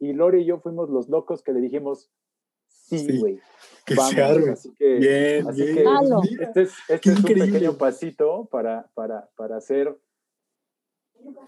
[0.00, 2.10] Y Lore y yo fuimos los locos que le dijimos,
[2.98, 3.40] Sí, güey.
[3.84, 4.50] Que Vamos, se arme.
[4.52, 5.74] así que- Bien, así bien.
[5.76, 5.84] que-.
[5.84, 7.46] Mira, Este es, este es un increíble.
[7.52, 9.98] pequeño pasito para, para, para hacer,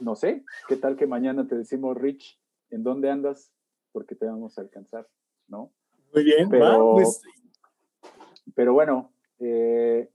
[0.00, 2.38] no sé, ¿qué tal que mañana te decimos, Rich,
[2.70, 3.52] ¿en dónde andas?
[3.92, 5.08] Porque te vamos a alcanzar,
[5.48, 5.70] ¿no?
[6.12, 7.22] Muy bien, Pero- va, pues
[8.54, 10.10] Pero bueno, eh,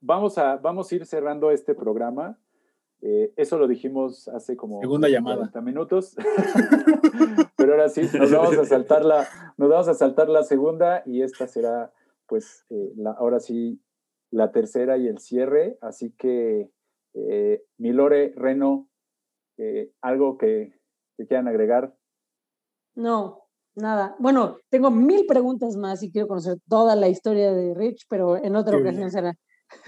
[0.00, 2.38] vamos, a, vamos a ir cerrando este programa.
[3.00, 5.36] Eh, eso lo dijimos hace como Segunda llamada.
[5.36, 6.16] 40 minutos.
[7.56, 11.22] Pero ahora sí, nos vamos a saltar la, nos vamos a saltar la segunda y
[11.22, 11.92] esta será,
[12.26, 13.80] pues, eh, la, ahora sí,
[14.30, 15.78] la tercera y el cierre.
[15.80, 16.70] Así que,
[17.14, 18.88] eh, Milore, Reno,
[19.58, 20.72] eh, algo que,
[21.16, 21.94] que quieran agregar.
[22.94, 23.44] No,
[23.74, 24.16] nada.
[24.18, 28.56] Bueno, tengo mil preguntas más y quiero conocer toda la historia de Rich, pero en
[28.56, 29.10] otra Qué ocasión bien.
[29.10, 29.34] será.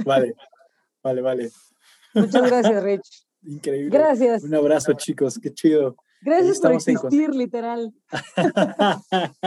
[0.05, 0.35] vale,
[1.03, 1.51] vale, vale.
[2.15, 3.27] Muchas gracias, Rich.
[3.43, 3.91] Increíble.
[3.91, 4.43] Gracias.
[4.45, 5.97] Un abrazo, chicos, qué chido.
[6.23, 7.93] Gracias por existir, literal.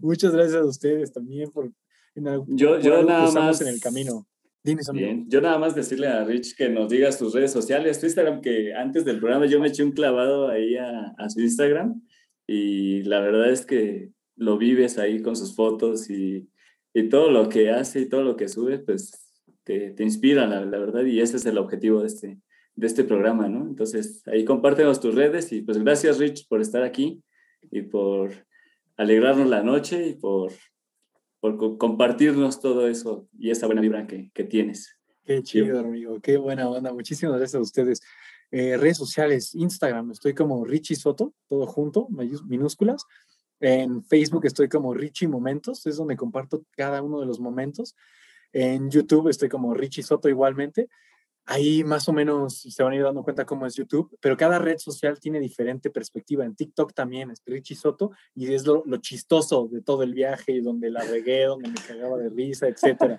[0.00, 1.70] Muchas gracias a ustedes también por,
[2.14, 4.26] en algo- Yo- por yo algo nada más- en el camino.
[4.62, 4.88] Dinos.
[4.94, 8.40] Bien, yo nada más decirle a Rich que nos digas tus redes sociales, tu Instagram,
[8.40, 12.00] que antes del programa yo me eché un clavado ahí a, a su Instagram
[12.46, 16.48] y la verdad es que lo vives ahí con sus fotos y,
[16.94, 19.23] y todo lo que hace y todo lo que sube, pues
[19.64, 22.40] te, te inspira, la, la verdad, y ese es el objetivo de este,
[22.76, 23.66] de este programa, ¿no?
[23.66, 27.22] Entonces, ahí compártenos tus redes y pues gracias Rich por estar aquí
[27.70, 28.46] y por
[28.96, 30.52] alegrarnos la noche y por,
[31.40, 34.96] por co- compartirnos todo eso y esa buena vibra que, que tienes.
[35.24, 36.20] Qué chido, amigo.
[36.20, 36.92] Qué buena onda.
[36.92, 38.02] Muchísimas gracias a ustedes.
[38.50, 42.08] Eh, redes sociales, Instagram, estoy como Richie Soto, todo junto,
[42.46, 43.04] minúsculas.
[43.58, 47.96] En Facebook estoy como Richie Momentos, es donde comparto cada uno de los momentos.
[48.54, 50.88] En YouTube estoy como Richie Soto igualmente.
[51.46, 54.58] Ahí más o menos se van a ir dando cuenta cómo es YouTube, pero cada
[54.58, 56.42] red social tiene diferente perspectiva.
[56.46, 60.52] En TikTok también es Richie Soto y es lo, lo chistoso de todo el viaje
[60.52, 63.18] y donde la regué, donde me cagaba de risa, etcétera.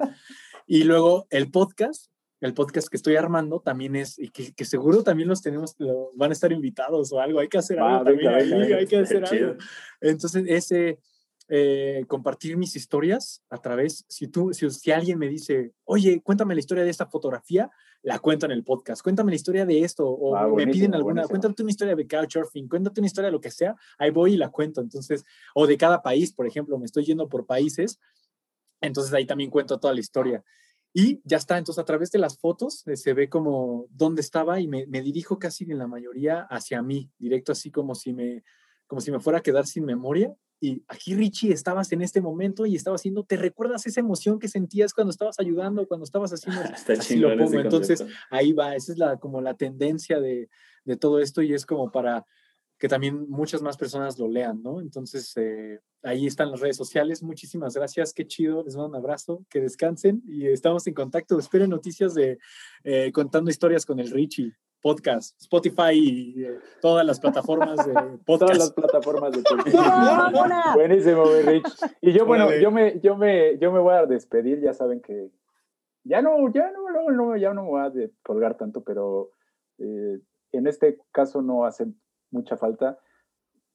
[0.65, 2.09] Y luego el podcast,
[2.41, 6.09] el podcast que estoy armando también es, y que, que seguro también los tenemos, lo-
[6.15, 8.97] van a estar invitados o algo, hay que hacer algo también venga, venga, hay que
[8.97, 9.49] hacer Chido.
[9.51, 9.63] algo.
[10.01, 10.99] Entonces, ese,
[11.47, 16.55] eh, compartir mis historias a través, si tú, si, si alguien me dice, oye, cuéntame
[16.55, 17.69] la historia de esta fotografía,
[18.01, 21.21] la cuento en el podcast, cuéntame la historia de esto, o Ah, me piden alguna,
[21.21, 21.29] buenísimo.
[21.29, 24.37] cuéntate una historia de couchsurfing, cuéntate una historia de lo que sea, ahí voy y
[24.37, 24.81] la cuento.
[24.81, 25.23] Entonces,
[25.53, 27.99] o de cada país, por ejemplo, me estoy yendo por países,
[28.81, 30.43] entonces ahí también cuento toda la historia.
[30.93, 34.61] Y ya está, entonces a través de las fotos eh, se ve como dónde estaba
[34.61, 38.43] y me, me dirijo casi en la mayoría hacia mí, directo así como si me,
[38.87, 40.33] como si me fuera a quedar sin memoria.
[40.65, 44.47] Y aquí, Richie, estabas en este momento y estaba haciendo, ¿te recuerdas esa emoción que
[44.47, 46.61] sentías cuando estabas ayudando, cuando estabas haciendo?
[46.75, 47.59] Está Así lo pongo.
[47.59, 50.49] Entonces, ahí va, esa es la, como la tendencia de,
[50.83, 52.25] de todo esto y es como para
[52.79, 54.81] que también muchas más personas lo lean, ¿no?
[54.81, 57.21] Entonces, eh, ahí están las redes sociales.
[57.21, 61.37] Muchísimas gracias, qué chido, les mando un abrazo, que descansen y estamos en contacto.
[61.37, 62.39] Esperen noticias de
[62.83, 64.53] eh, Contando Historias con el Richie,
[64.85, 68.75] podcast, Spotify y eh, todas las plataformas de Todas las podcast.
[68.75, 70.75] plataformas de podcast.
[70.75, 71.65] Buenísimo, Rich.
[72.01, 75.31] Y yo, bueno, yo me, yo me, yo me voy a despedir, ya saben que
[76.03, 77.91] ya no, ya no, no, no, ya no me voy a
[78.21, 79.31] colgar tanto, pero
[79.79, 80.19] eh,
[80.51, 81.87] en este caso no hace
[82.29, 82.99] mucha falta.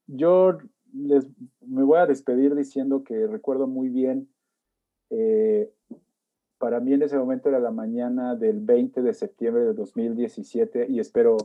[0.06, 0.58] Yo
[0.94, 1.26] les
[1.60, 4.28] me voy a despedir diciendo que recuerdo muy bien,
[5.10, 5.72] eh,
[6.60, 11.00] para mí en ese momento era la mañana del 20 de septiembre de 2017 y
[11.00, 11.38] espero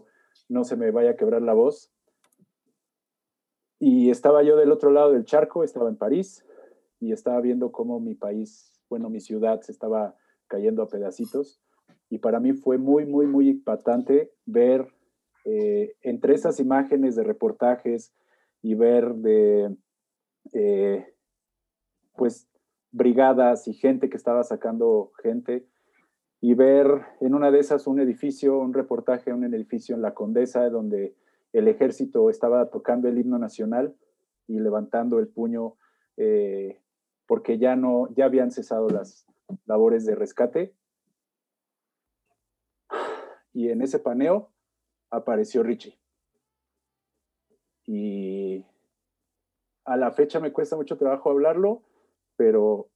[0.50, 1.90] no se me vaya a quebrar la voz.
[3.80, 6.46] Y estaba yo del otro lado del charco, estaba en París
[7.00, 10.18] y estaba viendo cómo mi país, bueno, mi ciudad se estaba
[10.48, 11.62] cayendo a pedacitos.
[12.10, 14.86] Y para mí fue muy, muy, muy impactante ver
[15.46, 18.14] eh, entre esas imágenes de reportajes
[18.62, 19.78] y ver de,
[20.52, 21.14] eh,
[22.18, 22.50] pues,
[22.96, 25.68] brigadas y gente que estaba sacando gente
[26.40, 30.70] y ver en una de esas un edificio, un reportaje, un edificio en la Condesa
[30.70, 31.14] donde
[31.52, 33.94] el ejército estaba tocando el himno nacional
[34.48, 35.76] y levantando el puño
[36.16, 36.80] eh,
[37.26, 39.28] porque ya no, ya habían cesado las
[39.66, 40.74] labores de rescate.
[43.52, 44.52] Y en ese paneo
[45.10, 46.00] apareció Richie.
[47.86, 48.66] Y
[49.84, 51.84] a la fecha me cuesta mucho trabajo hablarlo,
[52.38, 52.90] pero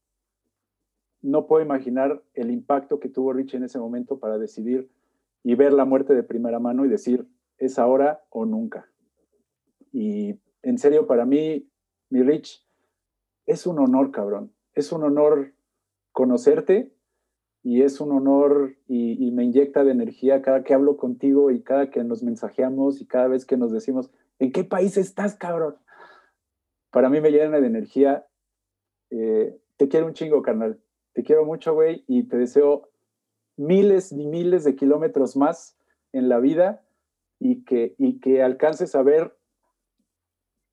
[1.21, 4.89] no puedo imaginar el impacto que tuvo Richie en ese momento para decidir
[5.43, 8.89] y ver la muerte de primera mano y decir, es ahora o nunca.
[9.91, 11.69] Y en serio, para mí,
[12.09, 12.65] mi Rich,
[13.45, 14.53] es un honor, cabrón.
[14.73, 15.53] Es un honor
[16.11, 16.93] conocerte
[17.63, 21.89] y es un honor y, me inyecta de energía cada que hablo contigo y cada
[21.89, 25.75] que nos mensajeamos y cada vez que nos decimos, ¿en qué país estás, cabrón?
[26.91, 28.25] para mí me llena de energía.
[29.11, 30.79] Eh, te quiero un chingo, carnal.
[31.13, 32.89] Te quiero mucho, güey, y te deseo
[33.57, 35.77] miles y miles de kilómetros más
[36.13, 36.83] en la vida
[37.39, 39.35] y que, y que alcances a ver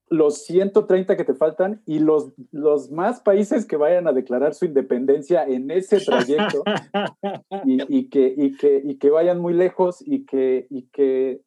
[0.09, 4.65] los 130 que te faltan y los, los más países que vayan a declarar su
[4.65, 6.63] independencia en ese trayecto
[7.65, 11.43] y, que, y, que, y que vayan muy lejos y que, y que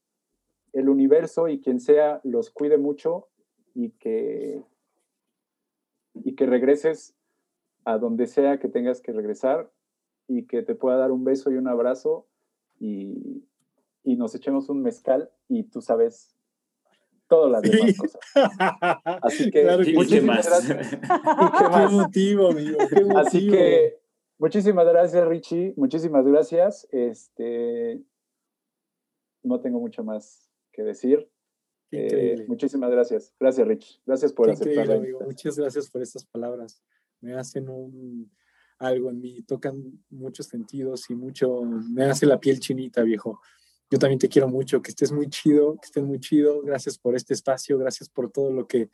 [0.74, 3.28] el universo y quien sea los cuide mucho
[3.74, 4.62] y que,
[6.24, 7.16] y que regreses
[7.86, 9.72] a donde sea que tengas que regresar
[10.28, 12.28] y que te pueda dar un beso y un abrazo
[12.80, 13.44] y,
[14.04, 16.36] y nos echemos un mezcal y tú sabes
[17.30, 18.22] todas las demás cosas.
[19.22, 19.64] Así que,
[19.94, 20.90] muchísimas gracias.
[21.00, 22.78] qué, motivo, amigo.
[23.18, 24.00] Así que,
[24.38, 25.74] muchísimas gracias, Richie.
[25.78, 26.88] Muchísimas gracias.
[26.92, 28.02] Este,
[29.44, 31.30] no tengo mucho más que decir.
[31.92, 33.34] Eh, muchísimas gracias.
[33.40, 34.02] Gracias, Rich.
[34.06, 34.92] Gracias por aceptar.
[34.92, 35.22] Amigo.
[35.22, 36.82] Muchas gracias por estas palabras.
[37.22, 38.32] Me hacen un,
[38.80, 43.42] algo en mí, tocan muchos sentidos y mucho, me hace la piel chinita, viejo.
[43.92, 46.62] Yo también te quiero mucho, que estés muy chido, que estés muy chido.
[46.62, 48.90] Gracias por este espacio, gracias por todo lo que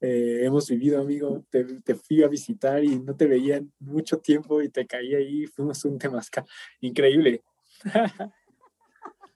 [0.00, 1.44] eh, hemos vivido, amigo.
[1.50, 5.46] Te, te, fui a visitar y no te veía mucho tiempo y te caí ahí.
[5.46, 6.44] Fuimos un temazca
[6.80, 7.42] increíble.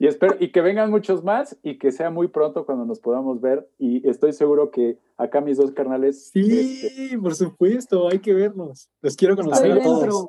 [0.01, 3.43] Y espero y que vengan muchos más y que sea muy pronto cuando nos podamos
[3.43, 3.69] ver.
[3.79, 6.31] Y estoy seguro que acá mis dos carnales.
[6.33, 8.89] Sí, este, por supuesto, hay que vernos.
[9.03, 10.27] Los quiero conocer a todos.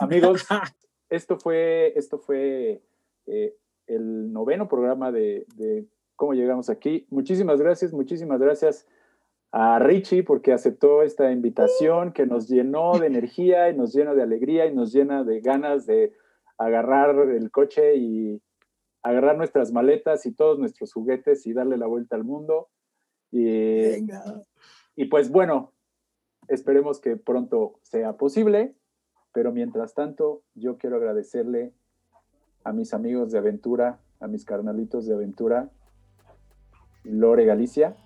[0.00, 0.44] Amigos,
[1.08, 2.82] esto fue, esto fue
[3.26, 3.54] eh,
[3.86, 5.46] el noveno programa de,
[6.16, 7.06] cómo llegamos aquí.
[7.10, 8.88] Muchísimas gracias, muchísimas gracias
[9.52, 14.22] a Richie porque aceptó esta invitación que nos llenó de energía y nos llena de
[14.24, 16.12] alegría y nos llena de ganas de
[16.58, 18.42] agarrar el coche y
[19.02, 22.68] agarrar nuestras maletas y todos nuestros juguetes y darle la vuelta al mundo.
[23.30, 24.06] Y,
[24.96, 25.72] y pues bueno,
[26.48, 28.74] esperemos que pronto sea posible,
[29.32, 31.72] pero mientras tanto yo quiero agradecerle
[32.64, 35.70] a mis amigos de aventura, a mis carnalitos de aventura,
[37.04, 37.96] Lore Galicia.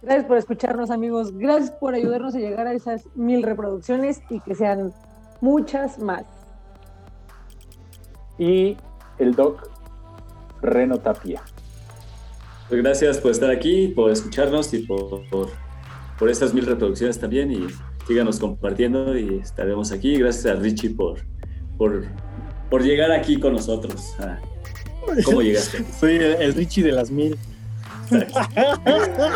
[0.00, 4.54] Gracias por escucharnos amigos, gracias por ayudarnos a llegar a esas mil reproducciones y que
[4.54, 4.92] sean
[5.40, 6.24] muchas más.
[8.38, 8.76] Y
[9.18, 9.68] el doc
[10.62, 11.42] Reno Tapia.
[12.68, 15.48] Pues gracias por estar aquí, por escucharnos y por, por,
[16.18, 17.66] por estas mil reproducciones también y
[18.06, 20.16] síganos compartiendo y estaremos aquí.
[20.18, 21.20] Gracias a Richie por,
[21.76, 22.04] por
[22.70, 24.14] por llegar aquí con nosotros.
[24.18, 24.38] Ah,
[25.24, 25.84] ¿Cómo llegaste?
[25.98, 27.38] Soy el, Richie de las mil.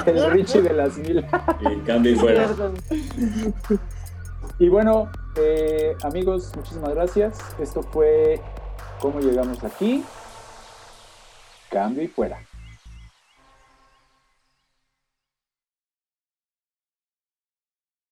[0.06, 1.24] el Richie de las mil.
[1.60, 2.48] Y cambio y fuera.
[4.59, 7.38] Y bueno, eh, amigos, muchísimas gracias.
[7.59, 8.40] Esto fue
[9.02, 10.04] cómo llegamos aquí.
[11.68, 12.40] Cambio y fuera.